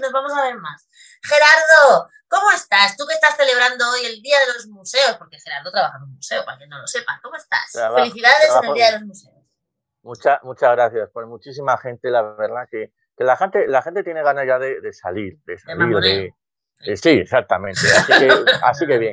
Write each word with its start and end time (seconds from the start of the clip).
nos 0.00 0.12
vamos 0.12 0.32
a 0.32 0.42
ver 0.42 0.56
más. 0.56 0.88
Gerardo, 1.22 2.08
¿cómo 2.28 2.50
estás? 2.52 2.96
Tú 2.96 3.06
que 3.06 3.14
estás 3.14 3.36
celebrando 3.36 3.88
hoy 3.90 4.04
el 4.06 4.20
Día 4.22 4.40
de 4.40 4.54
los 4.54 4.66
Museos, 4.66 5.16
porque 5.18 5.38
Gerardo 5.38 5.70
trabaja 5.70 5.96
en 5.98 6.04
un 6.04 6.14
museo, 6.14 6.44
para 6.44 6.58
quien 6.58 6.70
no 6.70 6.78
lo 6.78 6.86
sepa. 6.86 7.18
¿Cómo 7.22 7.36
estás? 7.36 7.72
Felicidades 7.94 8.50
en 8.62 8.68
el 8.68 8.74
Día 8.74 8.86
de 8.86 8.92
los 8.92 9.02
Museos. 9.02 9.34
Muchas, 10.02 10.42
muchas 10.42 10.70
gracias. 10.72 11.10
Por 11.10 11.26
muchísima 11.26 11.78
gente, 11.78 12.10
la 12.10 12.22
verdad 12.22 12.68
que, 12.70 12.92
que 13.16 13.24
la 13.24 13.36
gente, 13.36 13.66
la 13.66 13.82
gente 13.82 14.02
tiene 14.02 14.22
ganas 14.22 14.46
ya 14.46 14.58
de, 14.58 14.92
salir, 14.92 15.38
de 15.46 15.58
salir, 15.58 15.96
de, 15.96 16.96
sí, 16.96 17.10
exactamente. 17.10 17.80
Así 17.96 18.12
que, 18.18 18.28
así 18.62 18.86
que 18.86 18.98
bien. 18.98 19.12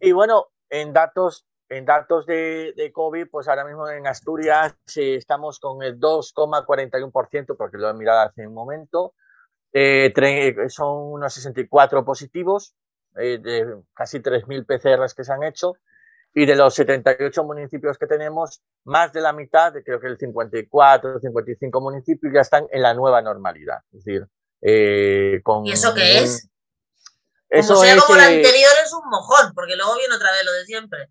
Y 0.00 0.12
bueno, 0.12 0.48
en 0.68 0.92
datos, 0.92 1.46
en 1.68 1.86
datos 1.86 2.26
de, 2.26 2.74
de, 2.76 2.92
COVID, 2.92 3.28
pues 3.30 3.48
ahora 3.48 3.64
mismo 3.64 3.88
en 3.88 4.06
Asturias 4.06 4.74
eh, 4.96 5.14
estamos 5.14 5.58
con 5.58 5.82
el 5.82 5.98
2,41%, 5.98 7.56
porque 7.56 7.78
lo 7.78 7.88
he 7.88 7.94
mirado 7.94 8.20
hace 8.20 8.46
un 8.46 8.54
momento. 8.54 9.14
Eh, 9.72 10.12
son 10.68 11.12
unos 11.12 11.32
64 11.34 12.04
positivos, 12.04 12.74
eh, 13.16 13.38
de 13.38 13.76
casi 13.94 14.20
3.000 14.20 14.66
PCRs 14.66 15.14
que 15.14 15.24
se 15.24 15.32
han 15.32 15.42
hecho. 15.42 15.74
Y 16.32 16.46
de 16.46 16.54
los 16.54 16.74
78 16.74 17.42
municipios 17.42 17.98
que 17.98 18.06
tenemos, 18.06 18.62
más 18.84 19.12
de 19.12 19.20
la 19.20 19.32
mitad, 19.32 19.72
creo 19.84 19.98
que 19.98 20.06
el 20.06 20.16
54, 20.16 21.18
55 21.18 21.80
municipios 21.80 22.32
ya 22.32 22.40
están 22.40 22.66
en 22.70 22.82
la 22.82 22.94
nueva 22.94 23.20
normalidad. 23.20 23.78
Es 23.92 24.04
decir, 24.04 24.26
con 25.42 25.66
¿Y 25.66 25.72
eso 25.72 25.92
qué 25.92 26.18
es? 26.18 26.48
Eso 27.50 27.74
como 27.74 27.84
sea 27.84 27.96
como 27.96 28.14
el 28.14 28.20
anterior 28.20 28.72
es 28.84 28.92
un 28.92 29.10
mojón, 29.10 29.52
porque 29.54 29.74
luego 29.74 29.96
viene 29.96 30.14
otra 30.14 30.30
vez 30.30 30.44
lo 30.44 30.52
de 30.52 30.64
siempre. 30.64 31.08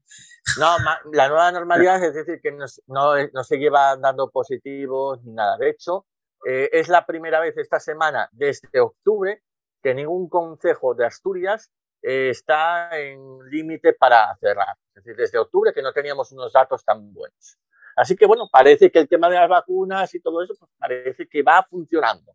No, 0.58 0.78
la 1.12 1.28
nueva 1.28 1.52
normalidad 1.52 2.04
es 2.04 2.14
decir 2.14 2.40
que 2.42 2.52
no, 2.52 2.66
no, 2.88 3.44
se 3.44 3.58
lleva 3.58 3.98
dando 3.98 4.30
positivos 4.30 5.20
ni 5.24 5.34
nada. 5.34 5.58
De 5.58 5.70
hecho, 5.70 6.06
eh, 6.46 6.70
es 6.74 6.88
la 6.88 7.06
primera 7.06 7.40
vez 7.40 7.58
esta 7.58 7.80
semana, 7.80 8.30
desde 8.32 8.80
octubre, 8.80 9.42
que 9.82 9.94
ningún 9.94 10.30
consejo 10.30 10.96
de 10.96 11.06
Asturias 11.06 11.72
eh, 12.02 12.30
está 12.30 12.98
en 12.98 13.40
límite 13.50 13.94
para 13.94 14.36
cerrar. 14.38 14.78
Es 14.96 15.04
decir, 15.04 15.16
desde 15.16 15.38
octubre 15.38 15.74
que 15.74 15.82
no 15.82 15.94
teníamos 15.94 16.32
unos 16.32 16.54
datos 16.54 16.84
tan 16.84 17.14
buenos. 17.14 17.58
Así 17.96 18.16
que 18.16 18.26
bueno, 18.26 18.48
parece 18.52 18.92
que 18.92 19.00
el 19.00 19.10
tema 19.10 19.30
de 19.30 19.36
las 19.36 19.50
vacunas 19.50 20.14
y 20.16 20.22
todo 20.22 20.42
eso, 20.42 20.54
pues 20.58 20.72
parece 20.78 21.28
que 21.28 21.44
va 21.44 21.66
funcionando. 21.70 22.34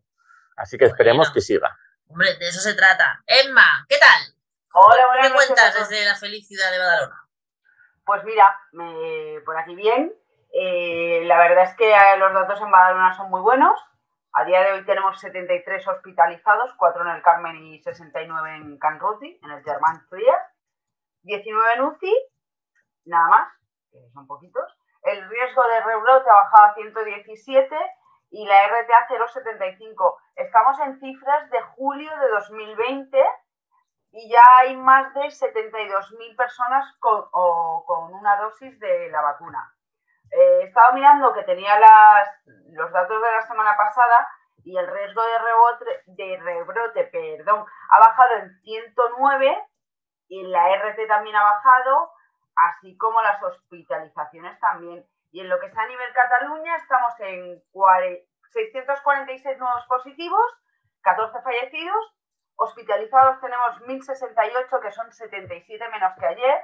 Así 0.56 0.76
que 0.76 0.84
esperemos 0.84 1.30
que 1.32 1.40
siga. 1.40 1.76
Hombre, 2.08 2.36
de 2.36 2.48
eso 2.48 2.60
se 2.60 2.74
trata. 2.74 3.22
Emma, 3.26 3.86
¿qué 3.88 3.96
tal? 3.98 4.34
Hola, 4.74 5.06
buenas 5.06 5.28
¿Qué 5.28 5.34
cuentas 5.34 5.74
desde 5.88 6.04
la 6.04 6.14
felicidad 6.16 6.70
de 6.70 6.78
Badalona? 6.78 7.28
Pues 8.04 8.24
mira, 8.24 8.60
por 9.44 9.56
aquí 9.56 9.74
bien. 9.74 10.12
Eh, 10.52 11.22
la 11.24 11.38
verdad 11.38 11.64
es 11.64 11.76
que 11.76 11.92
los 12.18 12.32
datos 12.32 12.60
en 12.60 12.70
Badalona 12.70 13.16
son 13.16 13.30
muy 13.30 13.40
buenos. 13.40 13.80
A 14.36 14.44
día 14.44 14.64
de 14.64 14.72
hoy 14.72 14.84
tenemos 14.84 15.20
73 15.20 15.86
hospitalizados, 15.86 16.74
4 16.76 17.02
en 17.02 17.16
el 17.16 17.22
Carmen 17.22 17.56
y 17.56 17.80
69 17.80 18.56
en 18.56 18.78
Canruti, 18.78 19.38
en 19.40 19.50
el 19.52 19.62
Germán 19.62 20.04
Trias. 20.10 20.42
19 21.22 21.74
en 21.74 21.82
UCI, 21.82 22.12
nada 23.04 23.28
más, 23.28 23.52
que 23.92 23.98
son 24.12 24.26
poquitos. 24.26 24.76
El 25.02 25.28
riesgo 25.28 25.62
de 25.68 25.80
rebrote 25.82 26.28
ha 26.28 26.34
bajado 26.34 26.64
a 26.64 26.74
117 26.74 27.76
y 28.30 28.44
la 28.44 28.66
RTA 28.66 29.06
0,75. 29.08 30.16
Estamos 30.34 30.80
en 30.80 30.98
cifras 30.98 31.48
de 31.50 31.62
julio 31.76 32.10
de 32.18 32.28
2020 32.30 33.24
y 34.10 34.32
ya 34.32 34.42
hay 34.58 34.76
más 34.76 35.14
de 35.14 35.26
72.000 35.26 36.36
personas 36.36 36.92
con, 36.98 37.30
con, 37.30 38.12
una 38.12 38.36
dosis 38.38 38.80
de 38.80 39.10
la 39.10 39.22
vacuna. 39.22 39.72
Eh, 40.30 40.60
he 40.60 40.64
estado 40.64 40.92
mirando 40.94 41.32
que 41.32 41.42
tenía 41.44 41.78
los 42.72 42.92
datos 42.92 43.22
de 43.22 43.32
la 43.32 43.42
semana 43.42 43.76
pasada 43.76 44.28
y 44.64 44.76
el 44.76 44.86
riesgo 44.86 45.22
de 45.22 45.38
rebrote, 45.38 46.02
de 46.06 46.40
rebrote 46.42 47.04
perdón, 47.04 47.66
ha 47.90 47.98
bajado 47.98 48.34
en 48.36 48.50
109 48.62 49.68
y 50.28 50.42
la 50.44 50.74
RT 50.76 51.06
también 51.06 51.36
ha 51.36 51.42
bajado, 51.42 52.10
así 52.56 52.96
como 52.96 53.20
las 53.22 53.42
hospitalizaciones 53.42 54.58
también. 54.58 55.06
Y 55.32 55.40
en 55.40 55.48
lo 55.48 55.60
que 55.60 55.66
está 55.66 55.82
a 55.82 55.86
nivel 55.86 56.12
Cataluña 56.12 56.76
estamos 56.76 57.12
en 57.20 57.62
646 58.52 59.58
nuevos 59.58 59.86
positivos, 59.86 60.46
14 61.02 61.42
fallecidos, 61.42 62.14
hospitalizados 62.56 63.40
tenemos 63.40 63.80
1068 63.82 64.80
que 64.80 64.92
son 64.92 65.12
77 65.12 65.88
menos 65.90 66.12
que 66.18 66.26
ayer, 66.26 66.62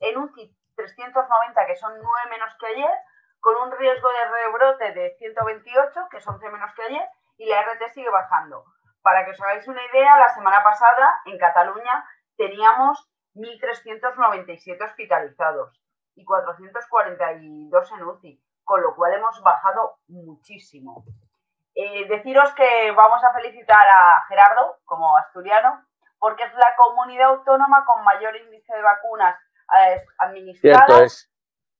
en 0.00 0.18
UCI 0.18 0.56
390 0.76 1.66
que 1.66 1.76
son 1.76 1.92
9 1.94 2.30
menos 2.30 2.54
que 2.58 2.66
ayer, 2.66 2.98
con 3.40 3.56
un 3.56 3.72
riesgo 3.72 4.08
de 4.08 4.24
rebrote 4.24 4.92
de 4.92 5.14
128 5.18 6.08
que 6.10 6.20
son 6.20 6.34
11 6.34 6.50
menos 6.50 6.72
que 6.74 6.82
ayer 6.82 7.08
y 7.36 7.46
la 7.46 7.62
RT 7.62 7.92
sigue 7.92 8.10
bajando. 8.10 8.64
Para 9.02 9.24
que 9.24 9.32
os 9.32 9.40
hagáis 9.40 9.68
una 9.68 9.84
idea, 9.92 10.18
la 10.18 10.28
semana 10.34 10.62
pasada 10.62 11.20
en 11.26 11.38
Cataluña 11.38 12.04
teníamos 12.36 13.10
1.397 13.34 14.82
hospitalizados 14.84 15.80
y 16.14 16.24
442 16.24 17.92
en 17.92 18.04
UCI, 18.04 18.42
con 18.64 18.80
lo 18.80 18.94
cual 18.94 19.14
hemos 19.14 19.42
bajado 19.42 19.98
muchísimo. 20.08 21.04
Eh, 21.74 22.06
deciros 22.08 22.52
que 22.54 22.92
vamos 22.92 23.22
a 23.24 23.32
felicitar 23.32 23.86
a 23.88 24.24
Gerardo 24.28 24.78
como 24.84 25.16
asturiano, 25.16 25.84
porque 26.18 26.44
es 26.44 26.54
la 26.54 26.74
comunidad 26.76 27.30
autónoma 27.30 27.84
con 27.84 28.04
mayor 28.04 28.36
índice 28.36 28.74
de 28.74 28.82
vacunas 28.82 29.36
eh, 29.78 30.04
administradas 30.18 31.30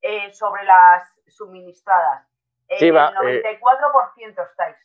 eh, 0.03 0.33
sobre 0.33 0.65
las 0.65 1.15
suministradas. 1.28 2.27
Sí, 2.78 2.89
el 2.89 2.95
94% 2.95 4.50
estáis. 4.50 4.77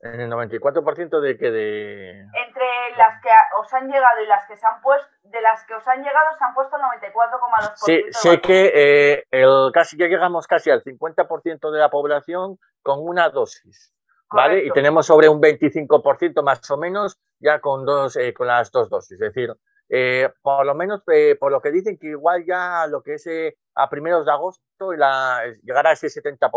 En 0.00 0.20
el 0.20 0.30
94% 0.30 1.20
de 1.20 1.36
que 1.36 1.50
de... 1.50 2.20
Entre 2.20 2.96
las 2.96 3.20
que 3.20 3.30
os 3.58 3.74
han 3.74 3.88
llegado 3.88 4.22
y 4.22 4.26
las 4.26 4.46
que 4.46 4.56
se 4.56 4.64
han 4.64 4.80
puesto, 4.80 5.08
de 5.22 5.40
las 5.40 5.64
que 5.64 5.74
os 5.74 5.88
han 5.88 6.04
llegado 6.04 6.36
se 6.38 6.44
han 6.44 6.54
puesto 6.54 6.76
el 6.76 6.82
94,2%. 6.82 7.72
Sí, 7.74 8.04
sé 8.10 8.40
que 8.40 8.72
eh, 8.74 9.24
el, 9.32 9.72
casi 9.74 9.96
ya 9.96 10.06
llegamos 10.06 10.46
casi 10.46 10.70
al 10.70 10.84
50% 10.84 11.72
de 11.72 11.78
la 11.80 11.90
población 11.90 12.58
con 12.80 13.00
una 13.02 13.28
dosis, 13.30 13.92
¿vale? 14.30 14.64
Y 14.64 14.70
tenemos 14.70 15.06
sobre 15.06 15.28
un 15.28 15.40
25% 15.40 16.42
más 16.42 16.70
o 16.70 16.76
menos 16.76 17.18
ya 17.40 17.60
con, 17.60 17.84
dos, 17.84 18.14
eh, 18.16 18.32
con 18.32 18.46
las 18.46 18.70
dos 18.70 18.88
dosis. 18.88 19.20
Es 19.20 19.34
decir, 19.34 19.52
eh, 19.88 20.32
por 20.42 20.66
lo 20.66 20.74
menos 20.74 21.02
por 21.40 21.50
lo 21.50 21.60
que 21.60 21.70
dicen 21.70 21.98
que 21.98 22.08
igual 22.08 22.44
ya 22.46 22.86
lo 22.86 23.02
que 23.02 23.14
es 23.14 23.28
a 23.74 23.88
primeros 23.88 24.26
de 24.26 24.32
agosto 24.32 24.92
la, 24.96 25.42
llegará 25.62 25.90
a 25.90 25.92
ese 25.94 26.08
70%. 26.08 26.50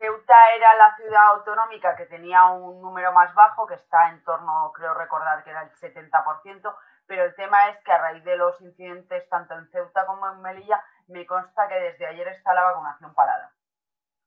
Ceuta 0.00 0.34
era 0.56 0.74
la 0.76 0.96
ciudad 0.96 1.26
autonómica 1.36 1.94
que 1.94 2.06
tenía 2.06 2.46
un 2.46 2.80
número 2.80 3.12
más 3.12 3.34
bajo, 3.34 3.66
que 3.66 3.74
está 3.74 4.08
en 4.08 4.24
torno, 4.24 4.72
creo 4.74 4.94
recordar 4.94 5.44
que 5.44 5.50
era 5.50 5.62
el 5.62 5.70
70%, 5.72 6.74
pero 7.06 7.24
el 7.24 7.34
tema 7.34 7.68
es 7.68 7.84
que 7.84 7.92
a 7.92 7.98
raíz 7.98 8.24
de 8.24 8.36
los 8.36 8.58
incidentes 8.62 9.28
tanto 9.28 9.52
en 9.54 9.68
Ceuta 9.70 10.06
como 10.06 10.26
en 10.30 10.40
Melilla, 10.40 10.82
me 11.08 11.26
consta 11.26 11.68
que 11.68 11.74
desde 11.74 12.06
ayer 12.06 12.28
está 12.28 12.54
la 12.54 12.62
vacunación 12.62 13.14
parada. 13.14 13.52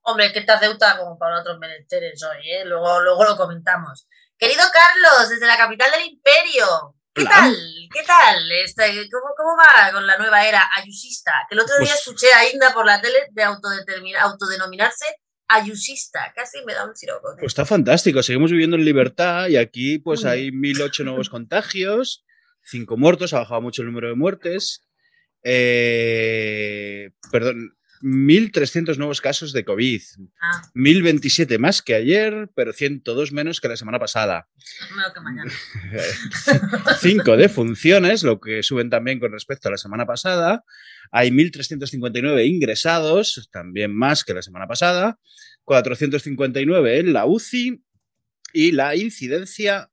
Hombre, 0.04 0.31
que 0.31 0.40
está 0.40 0.60
Ceuta 0.60 0.98
como 1.00 1.18
para 1.18 1.40
otros 1.40 1.57
menesteres 1.57 2.22
hoy, 2.24 2.51
¿eh? 2.51 2.66
luego, 2.66 3.00
luego 3.01 3.24
lo 3.24 3.36
comentamos. 3.36 4.07
Querido 4.38 4.63
Carlos, 4.72 5.30
desde 5.30 5.48
la 5.48 5.57
capital 5.57 5.90
del 5.90 6.06
imperio, 6.06 6.94
¿Qué 7.13 7.25
tal? 7.25 7.56
¿Qué 7.92 8.01
tal? 8.07 8.51
Este, 8.63 8.83
¿cómo, 9.12 9.33
¿Cómo 9.38 9.56
va 9.56 9.92
con 9.92 10.07
la 10.07 10.18
nueva 10.18 10.48
era 10.48 10.68
ayusista? 10.81 11.31
Que 11.48 11.56
el 11.56 11.62
otro 11.62 11.75
día 11.80 11.89
pues 11.89 12.00
escuché 12.00 12.27
a 12.33 12.51
Inda 12.51 12.74
por 12.74 12.86
la 12.86 13.00
tele 13.00 13.19
de 13.31 13.44
autodenominarse 13.44 15.06
ayusista, 15.48 16.33
casi 16.36 16.63
me 16.65 16.74
da 16.74 16.86
un 16.86 16.95
siroco. 16.95 17.36
Pues 17.36 17.51
está 17.51 17.65
fantástico, 17.65 18.24
seguimos 18.24 18.51
viviendo 18.51 18.75
en 18.75 18.86
libertad 18.86 19.48
y 19.48 19.57
aquí 19.57 20.00
pues 20.00 20.25
hay 20.25 20.51
1008 20.51 21.04
nuevos 21.06 21.30
contagios, 21.30 22.25
5 22.63 22.98
muertos, 22.98 23.33
ha 23.33 23.39
bajado 23.39 23.62
mucho 23.62 23.81
el 23.81 23.89
número 23.89 24.07
de 24.07 24.16
muertes. 24.16 24.88
Eh, 25.44 27.12
perdón, 27.31 27.77
1.300 28.04 28.98
nuevos 28.98 29.22
casos 29.22 29.54
de 29.54 29.64
COVID. 29.64 30.02
1.027 30.76 31.56
ah. 31.56 31.58
más 31.58 31.82
que 31.82 31.96
ayer, 31.96 32.50
pero 32.54 32.74
102 32.74 33.32
menos 33.32 33.62
que 33.62 33.70
la 33.70 33.78
semana 33.78 33.98
pasada. 33.98 34.50
Menos 34.94 35.14
que 35.14 35.22
mañana. 35.22 35.52
5 37.00 37.38
de 37.38 37.48
funciones, 37.48 38.24
lo 38.24 38.42
que 38.42 38.62
suben 38.62 38.90
también 38.90 39.22
con 39.22 39.32
respecto 39.32 39.70
a 39.70 39.72
la 39.72 39.78
semana 39.78 40.06
pasada. 40.06 40.66
Hay 41.12 41.30
1.359 41.30 42.46
ingresados, 42.46 43.48
también 43.52 43.96
más 43.96 44.26
que 44.26 44.34
la 44.34 44.42
semana 44.42 44.68
pasada. 44.68 45.18
459 45.64 47.00
en 47.00 47.14
la 47.14 47.26
UCI. 47.26 47.82
Y 48.56 48.72
la 48.74 48.96
incidencia 48.96 49.90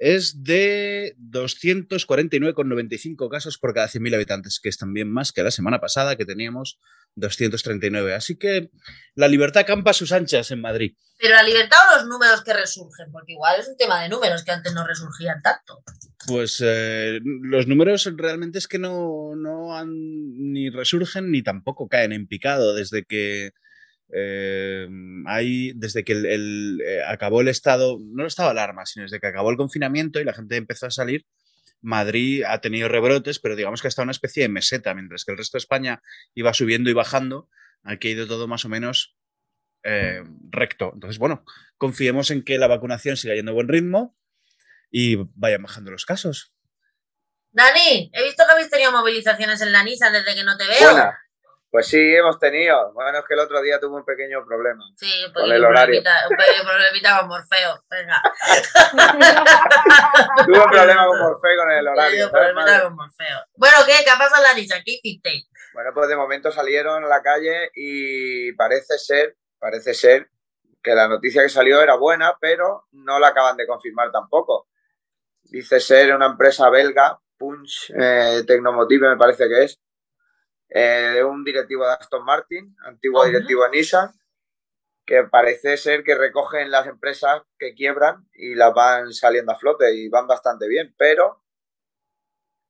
es 0.00 0.42
de 0.42 1.14
249,95 1.18 3.30
casos 3.30 3.58
por 3.58 3.74
cada 3.74 3.86
100.000 3.86 4.14
habitantes, 4.14 4.58
que 4.58 4.70
es 4.70 4.78
también 4.78 5.12
más 5.12 5.30
que 5.30 5.42
la 5.42 5.50
semana 5.50 5.78
pasada, 5.78 6.16
que 6.16 6.24
teníamos 6.24 6.80
239. 7.16 8.14
Así 8.14 8.38
que 8.38 8.70
la 9.14 9.28
libertad 9.28 9.66
campa 9.66 9.90
a 9.90 9.94
sus 9.94 10.12
anchas 10.12 10.50
en 10.52 10.62
Madrid. 10.62 10.96
Pero 11.18 11.34
la 11.34 11.42
libertad 11.42 11.76
o 11.92 11.96
los 11.96 12.06
números 12.06 12.42
que 12.42 12.54
resurgen, 12.54 13.12
porque 13.12 13.32
igual 13.32 13.60
es 13.60 13.68
un 13.68 13.76
tema 13.76 14.02
de 14.02 14.08
números 14.08 14.42
que 14.42 14.52
antes 14.52 14.72
no 14.72 14.86
resurgían 14.86 15.42
tanto. 15.42 15.84
Pues 16.26 16.62
eh, 16.64 17.20
los 17.22 17.66
números 17.66 18.10
realmente 18.16 18.58
es 18.58 18.68
que 18.68 18.78
no, 18.78 19.36
no 19.36 19.76
han, 19.76 19.90
ni 19.92 20.70
resurgen 20.70 21.30
ni 21.30 21.42
tampoco 21.42 21.88
caen 21.88 22.12
en 22.12 22.26
picado 22.26 22.74
desde 22.74 23.04
que 23.04 23.52
Eh, 24.12 24.88
hay, 25.26 25.72
desde 25.74 26.04
que 26.04 26.12
el, 26.12 26.80
eh, 26.84 27.02
acabó 27.06 27.40
el 27.40 27.48
estado, 27.48 27.98
no 28.00 28.22
el 28.22 28.28
estado 28.28 28.48
de 28.48 28.60
alarma, 28.60 28.86
sino 28.86 29.04
desde 29.04 29.20
que 29.20 29.26
acabó 29.26 29.50
el 29.50 29.56
confinamiento 29.56 30.20
y 30.20 30.24
la 30.24 30.32
gente 30.32 30.56
empezó 30.56 30.86
a 30.86 30.90
salir, 30.90 31.26
Madrid 31.82 32.44
ha 32.46 32.60
tenido 32.60 32.88
rebrotes, 32.88 33.38
pero 33.38 33.56
digamos 33.56 33.80
que 33.80 33.88
ha 33.88 33.90
estado 33.90 34.04
una 34.04 34.12
especie 34.12 34.42
de 34.42 34.48
meseta, 34.48 34.94
mientras 34.94 35.24
que 35.24 35.32
el 35.32 35.38
resto 35.38 35.56
de 35.56 35.60
España 35.60 36.02
iba 36.34 36.52
subiendo 36.52 36.90
y 36.90 36.92
bajando, 36.92 37.48
aquí 37.84 38.08
ha 38.08 38.12
ido 38.12 38.26
todo 38.26 38.48
más 38.48 38.64
o 38.64 38.68
menos 38.68 39.16
eh, 39.82 40.22
recto. 40.50 40.90
Entonces, 40.92 41.18
bueno, 41.18 41.44
confiemos 41.78 42.30
en 42.30 42.44
que 42.44 42.58
la 42.58 42.66
vacunación 42.66 43.16
siga 43.16 43.34
yendo 43.34 43.52
a 43.52 43.54
buen 43.54 43.68
ritmo 43.68 44.16
y 44.90 45.16
vayan 45.34 45.62
bajando 45.62 45.90
los 45.90 46.04
casos. 46.04 46.52
Dani, 47.52 48.10
he 48.12 48.22
visto 48.22 48.44
que 48.46 48.52
habéis 48.52 48.70
tenido 48.70 48.92
movilizaciones 48.92 49.60
en 49.60 49.72
la 49.72 49.82
NISA 49.82 50.10
desde 50.10 50.34
que 50.34 50.44
no 50.44 50.56
te 50.56 50.66
veo. 50.66 51.12
Pues 51.70 51.86
sí, 51.86 52.16
hemos 52.16 52.38
tenido. 52.40 52.92
Bueno, 52.94 53.18
es 53.18 53.24
que 53.24 53.34
el 53.34 53.40
otro 53.40 53.62
día 53.62 53.78
tuve 53.78 53.96
un 53.96 54.04
pequeño 54.04 54.44
problema. 54.44 54.84
Sí, 54.96 55.24
un 55.24 55.32
con 55.32 55.50
el 55.50 55.64
horario. 55.64 56.00
Un 56.00 56.36
pequeño 56.36 56.64
problemita 56.64 57.18
con 57.20 57.28
Morfeo. 57.28 57.84
Venga. 57.88 58.20
tuve 60.46 60.58
un 60.58 60.70
problema 60.70 61.06
con 61.06 61.18
Morfeo 61.20 61.56
con 61.56 61.70
el 61.70 61.86
horario. 61.86 62.26
Sí, 62.26 62.32
problemita 62.32 62.82
con 62.82 62.96
Morfeo. 62.96 63.38
Bueno, 63.54 63.76
¿qué? 63.86 64.04
¿Qué 64.04 64.10
ha 64.10 64.18
pasado 64.18 64.42
en 64.42 64.48
la 64.48 64.54
NISA? 64.54 64.82
¿Qué 64.84 64.98
hiciste? 65.00 65.44
Bueno, 65.72 65.90
pues 65.94 66.08
de 66.08 66.16
momento 66.16 66.50
salieron 66.50 67.04
a 67.04 67.08
la 67.08 67.22
calle 67.22 67.70
y 67.74 68.52
parece 68.54 68.98
ser, 68.98 69.36
parece 69.60 69.94
ser 69.94 70.28
que 70.82 70.94
la 70.94 71.06
noticia 71.06 71.42
que 71.42 71.48
salió 71.48 71.80
era 71.80 71.94
buena, 71.94 72.36
pero 72.40 72.88
no 72.90 73.20
la 73.20 73.28
acaban 73.28 73.56
de 73.56 73.68
confirmar 73.68 74.10
tampoco. 74.10 74.68
Dice 75.44 75.78
ser 75.78 76.14
una 76.14 76.26
empresa 76.26 76.68
belga, 76.68 77.20
Punch 77.38 77.92
eh, 77.96 78.42
Tecnomotive 78.46 79.08
me 79.08 79.16
parece 79.16 79.48
que 79.48 79.64
es, 79.64 79.80
de 80.78 81.24
un 81.24 81.44
directivo 81.44 81.84
de 81.84 81.92
Aston 81.92 82.24
Martin, 82.24 82.76
antiguo 82.84 83.24
directivo 83.24 83.64
de 83.64 83.70
Nissan, 83.70 84.12
que 85.04 85.24
parece 85.24 85.76
ser 85.76 86.04
que 86.04 86.14
recogen 86.14 86.70
las 86.70 86.86
empresas 86.86 87.42
que 87.58 87.74
quiebran 87.74 88.28
y 88.32 88.54
las 88.54 88.72
van 88.72 89.12
saliendo 89.12 89.50
a 89.50 89.58
flote 89.58 89.92
y 89.92 90.08
van 90.08 90.28
bastante 90.28 90.68
bien, 90.68 90.94
pero 90.96 91.42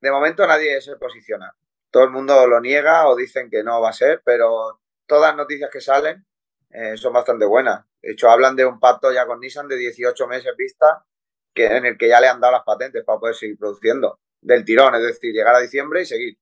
de 0.00 0.11
momento 0.11 0.47
nadie 0.47 0.81
se 0.81 0.97
posiciona. 0.97 1.55
Todo 1.91 2.05
el 2.05 2.11
mundo 2.11 2.47
lo 2.47 2.61
niega 2.61 3.08
o 3.08 3.17
dicen 3.17 3.50
que 3.50 3.62
no 3.62 3.81
va 3.81 3.91
a 3.91 3.93
ser, 3.93 4.23
pero 4.25 4.81
todas 5.06 5.32
las 5.32 5.37
noticias 5.37 5.70
que 5.70 5.81
salen 5.81 6.25
eh, 6.70 6.97
son 6.97 7.12
bastante 7.12 7.44
buenas. 7.44 7.85
De 8.00 8.12
hecho, 8.12 8.31
hablan 8.31 8.56
de 8.56 8.64
un 8.64 8.81
pacto 8.81 9.12
ya 9.12 9.26
con 9.26 9.41
Nissan 9.41 9.69
de 9.69 9.76
18 9.76 10.26
meses 10.26 10.56
vista 10.56 11.05
que, 11.52 11.67
en 11.67 11.85
el 11.85 11.99
que 11.99 12.08
ya 12.08 12.20
le 12.20 12.29
han 12.29 12.41
dado 12.41 12.55
las 12.55 12.64
patentes 12.64 13.05
para 13.05 13.19
poder 13.19 13.35
seguir 13.35 13.58
produciendo 13.58 14.20
del 14.41 14.64
tirón, 14.64 14.94
es 14.94 15.02
decir, 15.02 15.35
llegar 15.35 15.55
a 15.55 15.61
diciembre 15.61 16.02
y 16.02 16.06
seguir. 16.06 16.38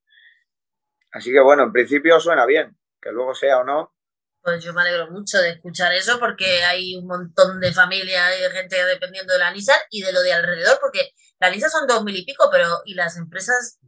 Así 1.11 1.33
que 1.33 1.41
bueno, 1.41 1.65
en 1.65 1.73
principio 1.73 2.21
suena 2.21 2.47
bien, 2.47 2.77
que 3.01 3.11
luego 3.13 3.35
sea 3.35 3.59
o 3.59 3.65
no. 3.65 3.95
Pues 4.43 4.63
yo 4.63 4.73
me 4.73 4.83
alegro 4.83 5.11
mucho 5.11 5.39
de 5.39 5.51
escuchar 5.51 5.93
eso 5.93 6.19
porque 6.19 6.65
hay 6.65 6.97
un 6.97 7.07
montón 7.07 7.61
de 7.61 7.73
familia 7.73 8.37
y 8.37 8.43
de 8.43 8.51
gente 8.51 8.85
dependiendo 8.87 9.33
de 9.33 9.41
la 9.41 9.51
Nissan 9.51 9.81
y 9.91 10.03
de 10.03 10.13
lo 10.13 10.23
de 10.23 10.33
alrededor, 10.33 10.79
porque 10.81 11.13
la 11.41 11.51
Nissan 11.51 11.71
son 11.71 11.87
dos 11.87 12.05
mil 12.05 12.17
y 12.17 12.25
pico, 12.25 12.49
pero 12.51 12.83
¿y 12.85 12.95
las 12.95 13.17
empresas 13.17 13.79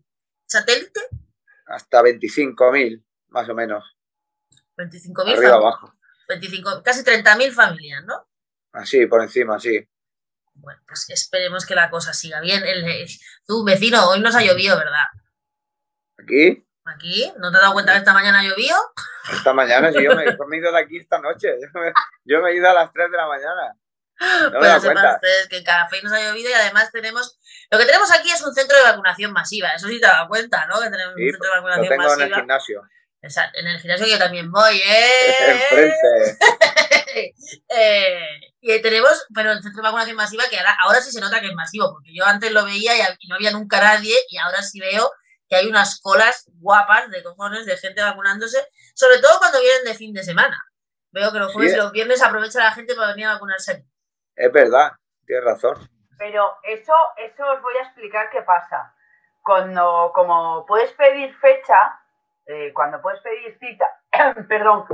satélite? 0.46 1.00
Hasta 1.66 2.02
25.000, 2.02 3.04
más 3.28 3.48
o 3.48 3.54
menos. 3.54 3.96
25.000 4.76 5.36
Arriba 5.36 5.54
abajo. 5.54 5.94
25, 6.28 6.82
casi 6.82 7.04
30.000 7.04 7.52
familias, 7.52 8.04
¿no? 8.04 8.28
Así, 8.72 9.06
por 9.06 9.22
encima, 9.22 9.58
sí. 9.58 9.88
Bueno, 10.54 10.80
pues 10.86 11.08
esperemos 11.10 11.64
que 11.64 11.74
la 11.74 11.90
cosa 11.90 12.12
siga 12.12 12.40
bien. 12.40 12.62
El, 12.64 12.84
tú, 13.46 13.64
vecino, 13.64 14.08
hoy 14.08 14.20
nos 14.20 14.34
ha 14.34 14.42
llovido, 14.42 14.76
¿verdad? 14.76 15.06
¿Aquí? 16.18 16.64
¿Aquí? 16.94 17.32
¿No 17.38 17.50
te 17.50 17.56
has 17.56 17.62
dado 17.62 17.74
cuenta 17.74 17.92
que 17.92 17.98
esta 17.98 18.12
mañana 18.12 18.42
llovió? 18.42 18.74
Esta 19.32 19.52
mañana, 19.52 19.92
sí, 19.92 20.02
yo 20.02 20.14
me, 20.14 20.24
he 20.24 20.26
ido 20.58 20.72
de 20.72 20.78
aquí 20.78 20.98
esta 20.98 21.18
noche. 21.18 21.48
Yo 22.24 22.40
me, 22.40 22.50
he 22.50 22.56
ido 22.56 22.68
a 22.68 22.74
las 22.74 22.92
3 22.92 23.10
de 23.10 23.16
la 23.16 23.26
mañana. 23.26 23.76
No 24.52 24.58
pues 24.58 24.82
sepan 24.82 25.14
ustedes 25.14 25.48
que 25.48 25.58
en 25.58 25.64
Café 25.64 26.02
nos 26.02 26.12
ha 26.12 26.20
llovido 26.20 26.50
y 26.50 26.52
además 26.52 26.90
tenemos. 26.92 27.38
Lo 27.70 27.78
que 27.78 27.86
tenemos 27.86 28.10
aquí 28.12 28.30
es 28.30 28.42
un 28.42 28.54
centro 28.54 28.76
de 28.76 28.84
vacunación 28.84 29.32
masiva. 29.32 29.68
Eso 29.68 29.88
sí 29.88 29.98
te 29.98 30.06
has 30.06 30.12
dado 30.12 30.28
cuenta, 30.28 30.66
¿no? 30.66 30.78
Que 30.80 30.90
tenemos 30.90 31.14
un 31.14 31.22
centro 31.22 31.50
de 31.50 31.56
vacunación 31.56 31.84
lo 31.84 31.90
tengo 31.90 32.14
en 32.14 32.20
el 32.20 32.34
gimnasio. 32.34 32.82
Exacto, 33.22 33.58
en 33.60 33.66
el 33.66 33.80
gimnasio 33.80 34.06
yo 34.06 34.18
también 34.18 34.50
voy, 34.50 34.76
¿eh? 34.76 35.34
Enfrente. 35.48 36.38
eh, 37.68 38.40
y 38.60 38.82
tenemos, 38.82 39.26
pero 39.34 39.52
el 39.52 39.62
centro 39.62 39.82
de 39.82 39.88
vacunación 39.88 40.16
masiva 40.16 40.44
que 40.50 40.58
ahora, 40.58 40.76
ahora 40.84 41.00
sí 41.00 41.12
se 41.12 41.20
nota 41.20 41.40
que 41.40 41.48
es 41.48 41.54
masivo, 41.54 41.92
porque 41.92 42.14
yo 42.14 42.24
antes 42.26 42.52
lo 42.52 42.64
veía 42.64 42.92
y 43.18 43.28
no 43.28 43.36
había 43.36 43.52
nunca 43.52 43.80
nadie 43.80 44.16
y 44.28 44.38
ahora 44.38 44.62
sí 44.62 44.80
veo 44.80 45.10
que 45.50 45.56
hay 45.56 45.68
unas 45.68 46.00
colas 46.00 46.48
guapas 46.60 47.10
de 47.10 47.24
cojones 47.24 47.66
de 47.66 47.76
gente 47.76 48.00
vacunándose, 48.00 48.64
sobre 48.94 49.18
todo 49.18 49.40
cuando 49.40 49.60
vienen 49.60 49.84
de 49.84 49.94
fin 49.94 50.14
de 50.14 50.22
semana. 50.22 50.56
Veo 51.10 51.32
que 51.32 51.40
los 51.40 51.52
jueves 51.52 51.74
y 51.74 51.76
los 51.76 51.90
viernes 51.90 52.22
aprovecha 52.22 52.60
la 52.60 52.70
gente 52.70 52.94
para 52.94 53.08
venir 53.08 53.26
a 53.26 53.32
vacunarse. 53.32 53.84
Es 54.36 54.52
verdad, 54.52 54.92
tienes 55.26 55.44
razón. 55.44 55.76
Pero 56.16 56.56
eso, 56.62 56.94
eso 57.16 57.50
os 57.50 57.60
voy 57.62 57.74
a 57.78 57.82
explicar 57.82 58.30
qué 58.30 58.42
pasa. 58.42 58.94
Cuando, 59.42 60.12
como 60.14 60.64
puedes 60.66 60.92
pedir 60.92 61.36
fecha, 61.38 61.98
eh, 62.46 62.72
cuando 62.72 63.02
puedes 63.02 63.20
pedir 63.20 63.58
cita, 63.58 63.90
perdón, 64.48 64.86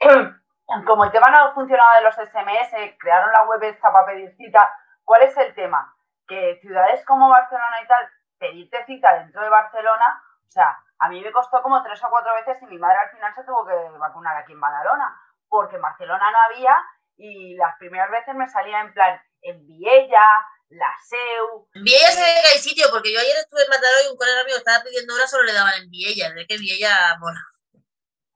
como 0.86 1.04
el 1.04 1.10
tema 1.10 1.30
no 1.30 1.44
ha 1.44 1.54
funcionado 1.54 1.96
de 1.96 2.04
los 2.04 2.14
SMS, 2.14 2.96
crearon 2.98 3.32
la 3.32 3.42
web 3.42 3.62
esta 3.64 3.92
para 3.92 4.06
pedir 4.06 4.34
cita, 4.36 4.70
¿cuál 5.04 5.24
es 5.24 5.36
el 5.36 5.54
tema? 5.54 5.94
Que 6.26 6.58
ciudades 6.62 7.04
como 7.04 7.28
Barcelona 7.28 7.82
y 7.84 7.86
tal 7.86 8.08
pedirte 8.40 8.84
cita 8.86 9.14
dentro 9.20 9.42
de 9.42 9.48
Barcelona, 9.50 10.24
o 10.48 10.50
sea, 10.50 10.82
a 10.98 11.08
mí 11.08 11.22
me 11.22 11.30
costó 11.30 11.62
como 11.62 11.82
tres 11.82 12.02
o 12.02 12.10
cuatro 12.10 12.32
veces 12.34 12.60
y 12.62 12.66
mi 12.66 12.78
madre 12.78 12.98
al 12.98 13.10
final 13.10 13.32
se 13.34 13.44
tuvo 13.44 13.64
que 13.66 13.74
vacunar 13.98 14.36
aquí 14.36 14.52
en 14.52 14.60
Badalona, 14.60 15.16
porque 15.48 15.76
en 15.76 15.82
Barcelona 15.82 16.30
no 16.30 16.38
había 16.38 16.76
y 17.16 17.54
las 17.54 17.76
primeras 17.76 18.10
veces 18.10 18.34
me 18.34 18.48
salía 18.48 18.80
en 18.80 18.92
plan 18.94 19.20
en 19.42 19.66
Viella, 19.66 20.26
la 20.70 20.92
SEU. 21.04 21.68
En 21.74 21.84
Viella 21.84 22.10
se 22.10 22.20
ve 22.20 22.34
que 22.42 22.48
hay 22.48 22.58
sitio, 22.58 22.86
porque 22.90 23.12
yo 23.12 23.20
ayer 23.20 23.36
estuve 23.36 23.62
en 23.62 23.70
Mataró 23.70 23.96
y 24.04 24.10
un 24.10 24.16
colega 24.16 24.44
mío 24.44 24.56
estaba 24.56 24.82
pidiendo 24.82 25.14
horas, 25.14 25.30
solo 25.30 25.44
le 25.44 25.52
daban 25.52 25.74
en 25.82 25.90
Viella, 25.90 26.32
de 26.32 26.46
que 26.46 26.58
Viella 26.58 27.16
mola. 27.18 27.40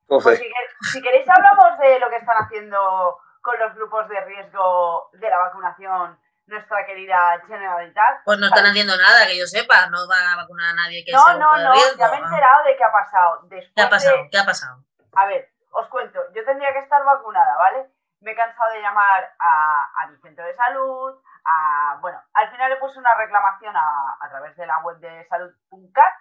Pues 0.07 0.39
si, 0.39 0.45
si, 0.93 1.03
queréis 1.03 1.29
hablamos 1.29 1.79
de 1.79 1.99
lo 1.99 2.11
que 2.11 2.17
están 2.17 2.37
haciendo 2.37 3.19
con 3.41 3.59
los 3.59 3.75
grupos 3.75 4.09
de 4.09 4.21
riesgo 4.21 5.09
de 5.15 5.29
la 5.29 5.39
vacunación 5.39 6.19
nuestra 6.47 6.85
querida 6.87 7.41
Generalitat. 7.47 8.23
Pues 8.25 8.39
no 8.39 8.47
están 8.47 8.67
haciendo 8.67 8.97
nada, 8.97 9.27
que 9.27 9.39
yo 9.39 9.47
sepa, 9.47 9.87
no 9.91 10.07
van 10.09 10.23
a 10.23 10.37
vacunar 10.37 10.71
a 10.71 10.75
nadie 10.75 11.05
que 11.05 11.13
No, 11.13 11.39
no, 11.39 11.57
no, 11.57 11.75
ya 11.75 12.09
me 12.09 12.17
he 12.17 12.21
enterado 12.21 12.65
de 12.65 12.77
qué 12.77 12.85
ha 12.85 12.93
pasado. 12.93 13.49
¿Qué 13.49 13.83
ha 13.83 13.89
pasado? 13.89 14.17
¿Qué 14.31 14.39
ha 14.39 14.45
pasado? 14.45 14.85
A 15.17 15.27
ver, 15.27 15.49
os 15.71 15.89
cuento, 15.89 16.21
yo 16.35 16.45
tendría 16.45 16.73
que 16.73 16.81
estar 16.81 17.03
vacunada, 17.05 17.57
¿vale? 17.57 17.91
Me 18.21 18.33
he 18.33 18.37
cansado 18.37 18.71
de 18.73 18.81
llamar 18.81 19.35
a, 19.39 19.91
a 20.03 20.07
mi 20.09 20.17
centro 20.19 20.45
de 20.45 20.55
salud, 20.55 21.21
a, 21.45 21.99
bueno, 22.01 22.23
al 22.33 22.51
final 22.51 22.71
le 22.71 22.77
puse 22.77 22.99
una 22.99 23.15
reclamación 23.15 23.77
a, 23.77 24.17
a 24.21 24.29
través 24.29 24.57
de 24.57 24.67
la 24.67 24.79
web 24.81 24.97
de 24.99 25.27
salud.cat, 25.29 26.15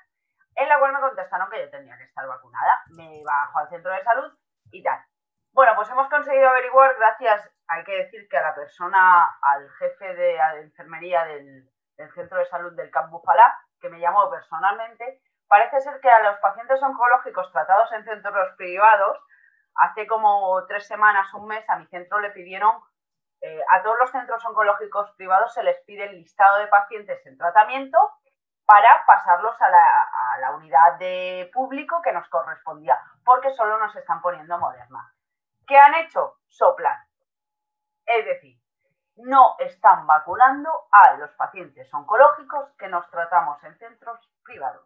en 0.56 0.70
la 0.70 0.80
cual 0.80 0.94
me 0.94 1.00
contestaron 1.00 1.50
que 1.50 1.62
yo 1.62 1.70
tendría 1.70 1.98
que 1.98 2.04
estar 2.04 2.28
vacunada. 2.28 2.84
Me 2.98 3.24
bajo 3.24 3.60
al 3.60 3.70
centro 3.70 3.92
de 3.92 4.04
salud 4.04 4.32
y 4.72 4.84
tal. 4.84 5.00
Bueno, 5.54 5.74
pues 5.76 5.88
hemos 5.92 6.10
conseguido 6.10 6.50
averiguar, 6.50 6.96
gracias, 6.96 7.48
hay 7.68 7.84
que 7.84 7.96
decir 7.96 8.28
que 8.28 8.38
a 8.40 8.42
la 8.42 8.56
persona, 8.56 9.38
al 9.40 9.70
jefe 9.78 10.16
de, 10.16 10.36
enfermería 10.64 11.26
del, 11.26 11.70
centro 12.16 12.40
de 12.40 12.46
salud 12.46 12.74
del 12.74 12.90
Camp 12.90 13.12
Bufalá, 13.12 13.56
que 13.80 13.88
me 13.88 14.00
llamó 14.00 14.32
personalmente, 14.32 15.22
parece 15.48 15.80
ser 15.82 16.00
que 16.02 16.10
a 16.10 16.24
los 16.24 16.40
pacientes 16.40 16.82
oncológicos 16.82 17.52
tratados 17.52 17.92
en 17.92 18.04
centros 18.04 18.56
privados, 18.58 19.20
hace 19.76 20.08
como 20.08 20.66
tres 20.66 20.88
semanas, 20.88 21.32
un 21.36 21.46
mes, 21.46 21.64
a 21.70 21.76
mi 21.76 21.86
centro 21.86 22.20
le 22.20 22.32
pidieron, 22.32 22.82
eh, 23.42 23.62
a 23.70 23.84
todos 23.84 23.98
los 24.00 24.10
centros 24.10 24.44
oncológicos 24.46 25.12
privados 25.18 25.54
se 25.54 25.62
les 25.62 25.80
pide 25.86 26.06
el 26.06 26.16
listado 26.16 26.58
de 26.58 26.68
pacientes 26.68 27.24
en 27.28 27.38
tratamiento 27.38 28.00
para 28.66 29.06
pasarlos 29.06 29.62
a 29.62 29.70
la, 29.70 30.04
a 30.04 30.38
la 30.40 30.52
unidad 30.56 30.98
de 30.98 31.52
público 31.54 32.02
que 32.02 32.12
nos 32.12 32.28
correspondía, 32.30 33.00
porque 33.24 33.52
solo 33.52 33.78
nos 33.78 33.96
están 33.96 34.20
poniendo 34.20 34.58
moderna. 34.58 35.14
¿Qué 35.68 35.78
han 35.78 35.96
hecho? 35.96 36.38
Soplan. 36.48 36.98
Es 38.06 38.26
decir, 38.26 38.58
no 39.16 39.56
están 39.60 40.06
vacunando 40.08 40.70
a 40.92 41.14
los 41.18 41.32
pacientes 41.32 41.94
oncológicos 41.94 42.72
que 42.78 42.88
nos 42.88 43.10
tratamos 43.10 43.64
en 43.64 43.78
centros 43.78 44.20
privados. 44.44 44.86